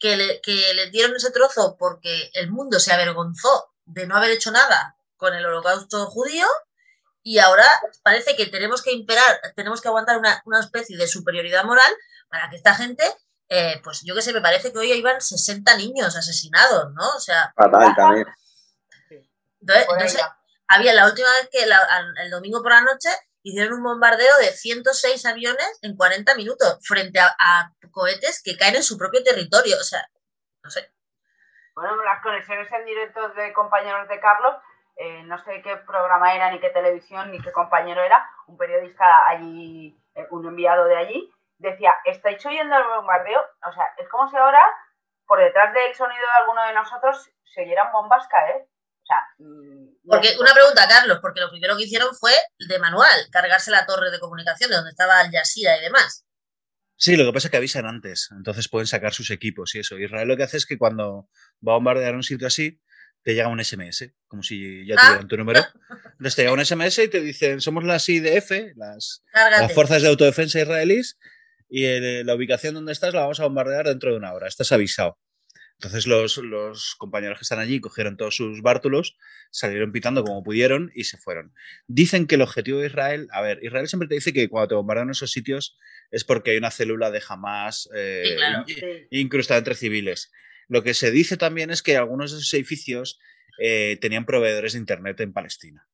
que 0.02 0.18
le, 0.18 0.42
que 0.42 0.74
le 0.74 0.90
dieron 0.90 1.16
ese 1.16 1.32
trozo 1.32 1.78
porque 1.78 2.32
el 2.34 2.52
mundo 2.52 2.80
se 2.80 2.92
avergonzó 2.92 3.72
de 3.86 4.08
no 4.08 4.18
haber 4.18 4.32
hecho 4.32 4.52
nada 4.52 4.98
con 5.16 5.36
el 5.36 5.46
holocausto 5.46 6.08
judío 6.08 6.48
y 7.24 7.38
ahora 7.38 7.66
parece 8.02 8.36
que 8.36 8.48
tenemos 8.48 8.82
que 8.82 8.92
imperar, 8.92 9.40
tenemos 9.56 9.80
que 9.80 9.88
aguantar 9.88 10.18
una, 10.18 10.60
especie 10.60 10.98
de 10.98 11.08
superioridad 11.08 11.64
moral 11.66 11.92
para 12.30 12.50
que 12.50 12.56
esta 12.56 12.74
gente, 12.74 13.04
eh, 13.48 13.80
pues 13.84 14.02
yo 14.04 14.16
que 14.16 14.24
sé, 14.24 14.34
me 14.34 14.42
parece 14.42 14.74
que 14.74 14.80
hoy 14.80 14.92
iban 14.92 15.22
60 15.22 15.78
niños 15.78 16.16
asesinados, 16.16 16.92
¿no? 16.94 17.08
O 17.16 17.20
sea... 17.20 17.54
también. 17.96 18.26
Entonces, 19.60 20.20
había 20.68 20.94
la 20.94 21.06
última 21.06 21.30
vez 21.34 21.50
que 21.52 21.64
el 21.64 22.32
domingo 22.32 22.64
por 22.64 22.72
la 22.72 22.82
noche 22.82 23.10
hicieron 23.44 23.74
un 23.74 23.84
bombardeo 23.84 24.38
de 24.40 24.52
106 24.52 25.26
aviones 25.26 25.80
en 25.82 25.96
40 25.96 26.36
minutos 26.36 26.80
frente 26.88 27.20
a, 27.20 27.72
cohetes 27.92 28.42
que 28.44 28.58
caen 28.58 28.76
en 28.76 28.84
su 28.84 28.98
propio 28.98 29.24
territorio. 29.24 29.76
O 29.78 29.84
sea, 29.84 30.00
no 30.64 30.70
sé. 30.70 30.92
Bueno, 31.76 32.02
las 32.04 32.22
conexiones 32.22 32.72
en 32.72 32.86
directo 32.86 33.30
de 33.30 33.54
compañeros 33.54 34.08
de 34.08 34.20
Carlos, 34.20 34.56
eh, 34.96 35.24
no 35.24 35.38
sé 35.40 35.62
qué 35.62 35.78
programa 35.78 36.34
era, 36.36 36.52
ni 36.52 36.60
qué 36.60 36.70
televisión, 36.70 37.32
ni 37.32 37.42
qué 37.42 37.52
compañero 37.52 38.02
era, 38.02 38.30
un 38.48 38.58
periodista 38.58 39.28
allí, 39.28 39.98
eh, 40.16 40.28
un 40.30 40.46
enviado 40.48 40.86
de 40.86 40.98
allí, 40.98 41.34
decía, 41.58 41.96
¿estáis 42.06 42.46
oyendo 42.46 42.76
el 42.76 42.84
bombardeo? 42.84 43.42
O 43.68 43.72
sea, 43.72 43.94
es 43.98 44.08
como 44.10 44.30
si 44.30 44.38
ahora, 44.38 44.64
por 45.26 45.40
detrás 45.40 45.74
del 45.74 45.94
sonido 45.96 46.22
de 46.22 46.42
alguno 46.42 46.64
de 46.64 46.74
nosotros, 46.74 47.32
se 47.44 47.62
oyeran 47.62 47.92
bombas 47.92 48.28
caer. 48.28 48.68
Mm, 49.40 49.91
porque 50.04 50.36
una 50.40 50.54
pregunta, 50.54 50.88
Carlos, 50.88 51.20
porque 51.22 51.42
lo 51.42 51.50
primero 51.50 51.78
que 51.78 51.84
hicieron 51.84 52.16
fue 52.16 52.34
de 52.68 52.80
manual, 52.80 53.28
cargarse 53.32 53.72
la 53.72 53.86
torre 53.86 54.12
de 54.12 54.20
comunicación 54.20 54.70
de 54.70 54.78
donde 54.78 54.92
estaba 54.92 55.20
Al 55.20 55.32
Jazeera 55.32 55.78
y 55.78 55.82
demás. 55.82 56.26
Sí, 56.96 57.16
lo 57.16 57.26
que 57.26 57.34
pasa 57.34 57.48
es 57.48 57.52
que 57.52 57.58
avisan 57.58 57.86
antes, 57.86 58.30
entonces 58.32 58.68
pueden 58.68 58.88
sacar 58.88 59.14
sus 59.14 59.32
equipos 59.32 59.74
y 59.74 59.80
eso. 59.80 59.98
Israel 59.98 60.28
lo 60.28 60.38
que 60.38 60.44
hace 60.44 60.58
es 60.58 60.66
que 60.66 60.78
cuando 60.78 61.30
va 61.68 61.74
a 61.74 61.76
bombardear 61.76 62.16
un 62.16 62.24
sitio 62.24 62.46
así, 62.46 62.80
te 63.24 63.34
llega 63.34 63.48
un 63.48 63.64
SMS, 63.64 64.14
como 64.28 64.44
si 64.44 64.86
ya 64.86 64.96
tuvieran 64.96 65.28
tu 65.28 65.38
número. 65.38 65.66
Entonces 65.90 66.36
te 66.36 66.42
llega 66.44 66.54
un 66.54 66.66
SMS 66.66 67.00
y 67.00 67.08
te 67.08 67.22
dicen, 67.22 67.62
somos 67.62 67.84
las 67.84 68.08
IDF, 68.08 68.52
las, 68.76 69.24
las 69.34 69.74
Fuerzas 69.74 70.02
de 70.02 70.10
Autodefensa 70.10 70.60
israelíes, 70.60 71.18
y 71.70 72.24
la 72.24 72.36
ubicación 72.36 72.74
donde 72.74 72.92
estás 72.92 73.14
la 73.14 73.22
vamos 73.22 73.40
a 73.40 73.44
bombardear 73.44 73.88
dentro 73.88 74.12
de 74.12 74.18
una 74.18 74.34
hora. 74.34 74.48
Estás 74.48 74.72
avisado. 74.72 75.18
Entonces 75.82 76.06
los, 76.06 76.96
compañeros 77.00 77.40
que 77.40 77.44
están 77.44 77.58
allí 77.58 77.80
cogieron 77.80 78.16
todos 78.16 78.36
sus 78.36 78.62
bártulos, 78.62 79.18
salieron 79.50 79.92
pitando 79.92 80.24
como 80.24 80.44
pudieron 80.44 80.92
y 80.94 81.06
se 81.06 81.18
fueron. 81.18 81.56
Dicen 81.88 82.28
que 82.28 82.36
el 82.36 82.44
objetivo 82.44 82.80
de 82.80 82.86
Israel, 82.86 83.28
a 83.32 83.42
ver, 83.42 83.58
Israel 83.64 83.88
siempre 83.88 84.08
te 84.08 84.14
dice 84.14 84.32
que 84.32 84.48
cuando 84.48 84.68
te 84.68 84.76
bombardean 84.76 85.10
esos 85.10 85.32
sitios 85.32 85.80
es 86.12 86.24
porque 86.24 86.52
hay 86.52 86.58
una 86.58 86.70
célula 86.70 87.10
de 87.10 87.20
jamás 87.20 87.90
eh, 87.96 88.38
incrustada 89.10 89.58
entre 89.58 89.74
civiles. 89.74 90.32
Lo 90.68 90.84
que 90.84 90.94
se 90.94 91.10
dice 91.10 91.36
también 91.36 91.72
es 91.72 91.82
que 91.82 91.98
algunos 91.98 92.32
de 92.32 92.38
esos 92.38 92.54
edificios 92.54 93.20
eh, 93.58 93.98
tenían 94.02 94.28
proveedores 94.28 94.74
de 94.74 94.80
Internet 94.80 95.20
en 95.20 95.34
Palestina. 95.34 95.88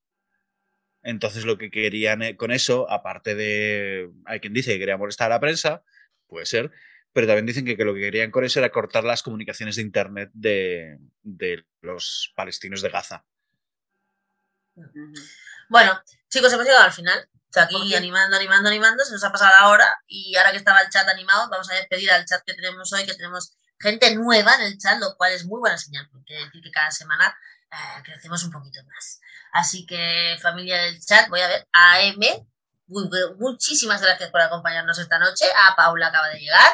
Entonces 1.02 1.46
lo 1.46 1.58
que 1.58 1.72
querían 1.72 2.24
eh, 2.24 2.36
con 2.36 2.52
eso, 2.52 2.92
aparte 2.92 3.36
de, 3.36 4.10
hay 4.26 4.42
quien 4.42 4.52
dice 4.52 4.74
que 4.74 4.80
quería 4.80 4.98
molestar 4.98 5.32
a 5.32 5.36
la 5.36 5.40
prensa, 5.40 5.86
puede 6.28 6.46
ser, 6.46 6.72
pero 7.18 7.26
también 7.26 7.48
dicen 7.48 7.66
que, 7.66 7.76
lo 7.84 7.96
que 7.96 8.02
querían 8.02 8.30
con 8.30 8.46
eso 8.46 8.60
era 8.60 8.70
cortar 8.70 9.04
las 9.04 9.24
comunicaciones 9.24 9.76
de 9.76 9.82
Internet 9.82 10.30
de, 10.34 11.00
los 11.82 12.32
palestinos 12.36 12.84
de 12.84 12.90
Gaza. 12.90 13.26
Bueno, 15.68 16.00
chicos, 16.30 16.54
hemos 16.54 16.64
llegado 16.64 16.84
al 16.84 16.94
final. 16.94 17.28
aquí 17.56 17.96
animando, 17.96 18.38
animando, 18.38 18.70
animando, 18.70 19.04
se 19.04 19.14
nos 19.14 19.24
ha 19.24 19.32
pasado 19.32 19.50
la 19.50 19.70
hora 19.70 20.00
y 20.06 20.36
ahora 20.36 20.52
que 20.52 20.58
estaba 20.58 20.80
el 20.82 20.92
chat 20.92 21.08
animado, 21.08 21.50
vamos 21.50 21.68
a 21.72 21.74
despedir 21.74 22.12
al 22.12 22.24
chat 22.26 22.44
que 22.46 22.54
tenemos 22.54 22.94
hoy, 22.94 23.04
que 23.04 23.16
tenemos 23.16 23.58
gente 23.80 24.14
nueva 24.14 24.54
en 24.54 24.62
el 24.62 24.78
chat, 24.78 25.00
lo 25.00 25.16
cual 25.18 25.34
es 25.34 25.44
muy 25.44 25.60
buena 25.60 25.80
señal, 25.80 26.08
porque 26.12 26.36
decir 26.36 26.62
que 26.62 26.70
cada 26.70 26.92
semana 26.92 27.36
eh, 27.72 28.04
crecemos 28.04 28.44
un 28.44 28.52
poquito 28.52 28.80
más. 28.84 29.22
Así 29.54 29.88
que, 29.88 30.38
familia 30.40 30.84
del 30.84 31.04
chat, 31.04 31.30
voy 31.30 31.42
a 31.42 31.48
ver 31.48 31.68
a 31.74 32.00
M. 32.04 32.48
Muchísimas 33.40 34.04
gracias 34.04 34.30
por 34.30 34.42
acompañarnos 34.42 35.00
esta 35.00 35.18
noche. 35.18 35.46
A 35.68 35.76
Paula 35.76 36.10
acaba 36.10 36.30
de 36.30 36.42
llegar, 36.42 36.74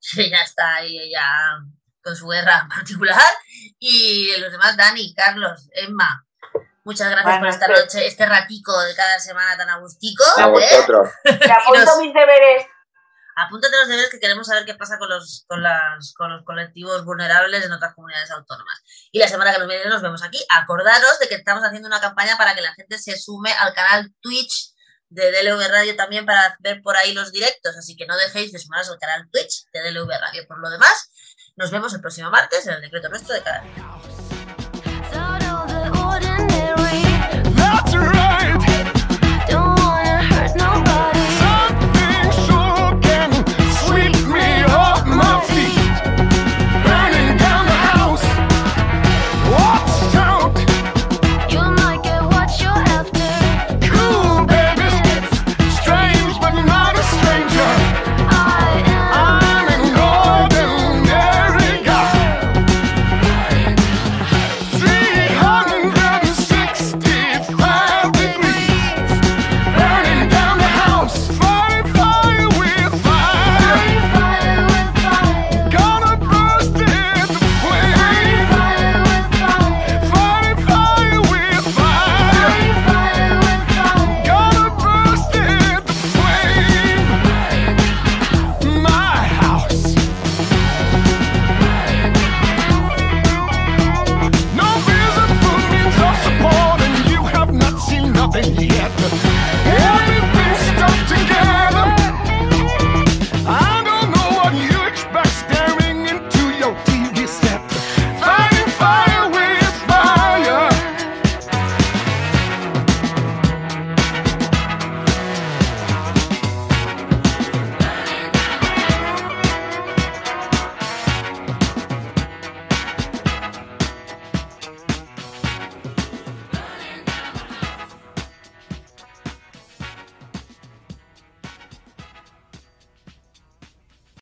que 0.14 0.30
ya 0.30 0.42
está 0.42 0.76
ahí 0.76 1.10
ya 1.10 1.58
con 2.02 2.16
su 2.16 2.28
guerra 2.28 2.66
particular. 2.74 3.32
Y 3.78 4.36
los 4.38 4.52
demás, 4.52 4.76
Dani, 4.76 5.14
Carlos, 5.14 5.68
Emma, 5.72 6.26
Muchas 6.82 7.10
gracias 7.10 7.38
por 7.38 7.46
esta 7.46 7.68
noche, 7.68 8.06
este 8.06 8.24
ratico 8.24 8.76
de 8.80 8.94
cada 8.96 9.20
semana 9.20 9.54
tan 9.56 9.68
agustico. 9.68 10.24
A 10.38 10.46
vosotros. 10.46 11.10
Te 11.22 11.52
apunto 11.52 12.00
mis 12.00 12.14
deberes 12.14 12.66
apúntate 13.40 13.76
los 13.76 13.88
deberes 13.88 14.10
que 14.10 14.20
queremos 14.20 14.46
saber 14.46 14.64
qué 14.64 14.74
pasa 14.74 14.98
con 14.98 15.08
los, 15.08 15.44
con, 15.48 15.62
las, 15.62 16.12
con 16.14 16.30
los 16.30 16.44
colectivos 16.44 17.04
vulnerables 17.04 17.64
en 17.64 17.72
otras 17.72 17.94
comunidades 17.94 18.30
autónomas. 18.30 18.82
Y 19.12 19.18
la 19.18 19.28
semana 19.28 19.52
que 19.52 19.58
nos 19.58 19.68
viene 19.68 19.86
nos 19.86 20.02
vemos 20.02 20.22
aquí. 20.22 20.38
Acordaros 20.48 21.18
de 21.18 21.28
que 21.28 21.36
estamos 21.36 21.62
haciendo 21.64 21.88
una 21.88 22.00
campaña 22.00 22.36
para 22.36 22.54
que 22.54 22.60
la 22.60 22.74
gente 22.74 22.98
se 22.98 23.16
sume 23.16 23.52
al 23.52 23.72
canal 23.74 24.12
Twitch 24.20 24.74
de 25.10 25.30
DLV 25.30 25.68
Radio 25.68 25.96
también 25.96 26.24
para 26.24 26.56
ver 26.60 26.80
por 26.82 26.96
ahí 26.96 27.12
los 27.12 27.32
directos. 27.32 27.76
Así 27.76 27.96
que 27.96 28.06
no 28.06 28.16
dejéis 28.16 28.52
de 28.52 28.58
sumaros 28.58 28.88
al 28.88 28.98
canal 28.98 29.28
Twitch 29.30 29.66
de 29.72 29.80
DLV 29.82 30.08
Radio. 30.08 30.46
Por 30.46 30.60
lo 30.60 30.70
demás, 30.70 31.10
nos 31.56 31.70
vemos 31.70 31.92
el 31.92 32.00
próximo 32.00 32.30
martes 32.30 32.66
en 32.66 32.74
el 32.74 32.80
decreto 32.80 33.08
nuestro 33.08 33.34
de 33.34 33.42
cada 33.42 33.60
día. 33.60 34.19